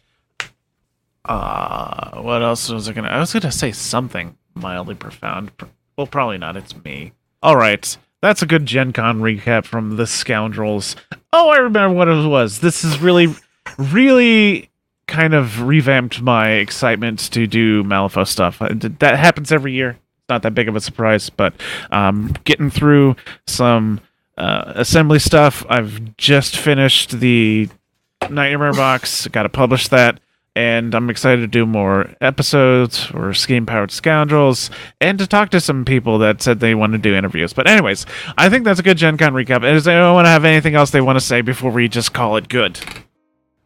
[1.25, 3.09] Uh, what else was I gonna?
[3.09, 5.51] I was gonna say something mildly profound.
[5.98, 6.56] Well, probably not.
[6.56, 7.11] It's me.
[7.43, 10.95] All right, that's a good Gen Con recap from the scoundrels.
[11.33, 12.59] Oh, I remember what it was.
[12.59, 13.33] This is really,
[13.77, 14.69] really
[15.07, 18.61] kind of revamped my excitement to do Malifaux stuff.
[18.61, 19.91] Uh, That happens every year.
[19.91, 21.53] It's not that big of a surprise, but
[21.91, 23.15] um, getting through
[23.48, 24.01] some
[24.38, 25.65] uh, assembly stuff.
[25.69, 27.69] I've just finished the
[28.30, 29.27] Nightmare box.
[29.27, 30.19] Got to publish that,
[30.59, 35.61] and I'm excited to do more episodes for Scheme Powered Scoundrels and to talk to
[35.61, 37.53] some people that said they want to do interviews.
[37.53, 38.05] But anyways,
[38.38, 39.61] I think that's a good Gen Con recap.
[39.61, 42.35] Does anyone want to have anything else they want to say before we just call
[42.35, 42.77] it good?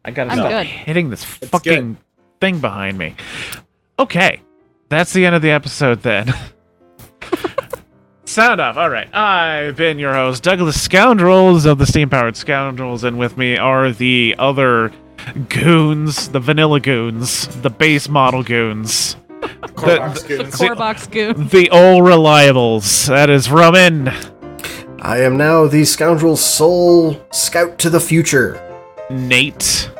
[0.04, 0.66] I gotta I'm stop good.
[0.66, 1.96] hitting this fucking
[2.40, 3.16] thing behind me.
[3.98, 4.40] Okay,
[4.88, 6.32] that's the end of the episode then.
[8.24, 8.76] Sound off.
[8.76, 9.12] All right.
[9.12, 13.90] I've been your host, Douglas Scoundrels of the Steam Powered Scoundrels, and with me are
[13.90, 14.92] the other
[15.48, 19.16] goons, the vanilla goons, the base model goons,
[19.74, 20.54] Core box the- goons.
[20.54, 21.48] See- Core box goon.
[21.48, 23.06] the all reliables.
[23.08, 24.08] That is Roman,
[25.00, 28.60] I am now the scoundrel's sole scout to the future.
[29.10, 29.90] Nate,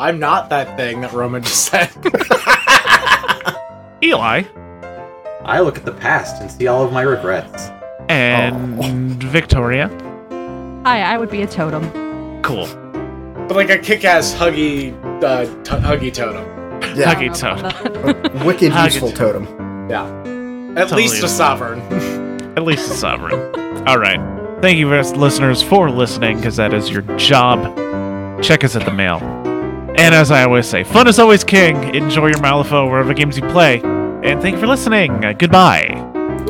[0.00, 1.90] I'm not that thing that Roman just said.
[4.02, 4.42] Eli,
[5.44, 7.70] I look at the past and see all of my regrets.
[8.08, 9.26] and oh.
[9.28, 9.88] Victoria.
[10.84, 12.42] Hi, I would be a totem.
[12.42, 12.66] Cool.
[13.48, 16.44] But like a kick-ass huggy, uh, t- huggy totem.
[16.96, 18.44] Yeah, Huggy totem.
[18.46, 19.46] wicked Huggy useful totem.
[19.46, 19.88] totem.
[19.90, 20.04] Yeah.
[20.80, 21.28] At Totally least a wrong.
[21.30, 21.80] sovereign.
[22.56, 23.38] At least a sovereign.
[23.88, 24.18] All right.
[24.60, 27.62] Thank you, res- listeners, for listening, because that is your job.
[28.42, 29.18] Check us at the mail.
[29.96, 31.94] And as I always say, fun is always king.
[31.94, 33.80] Enjoy your Malifaux wherever games you play.
[33.82, 35.24] And thank you for listening.
[35.24, 35.84] Uh, goodbye.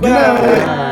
[0.02, 0.91] Uh,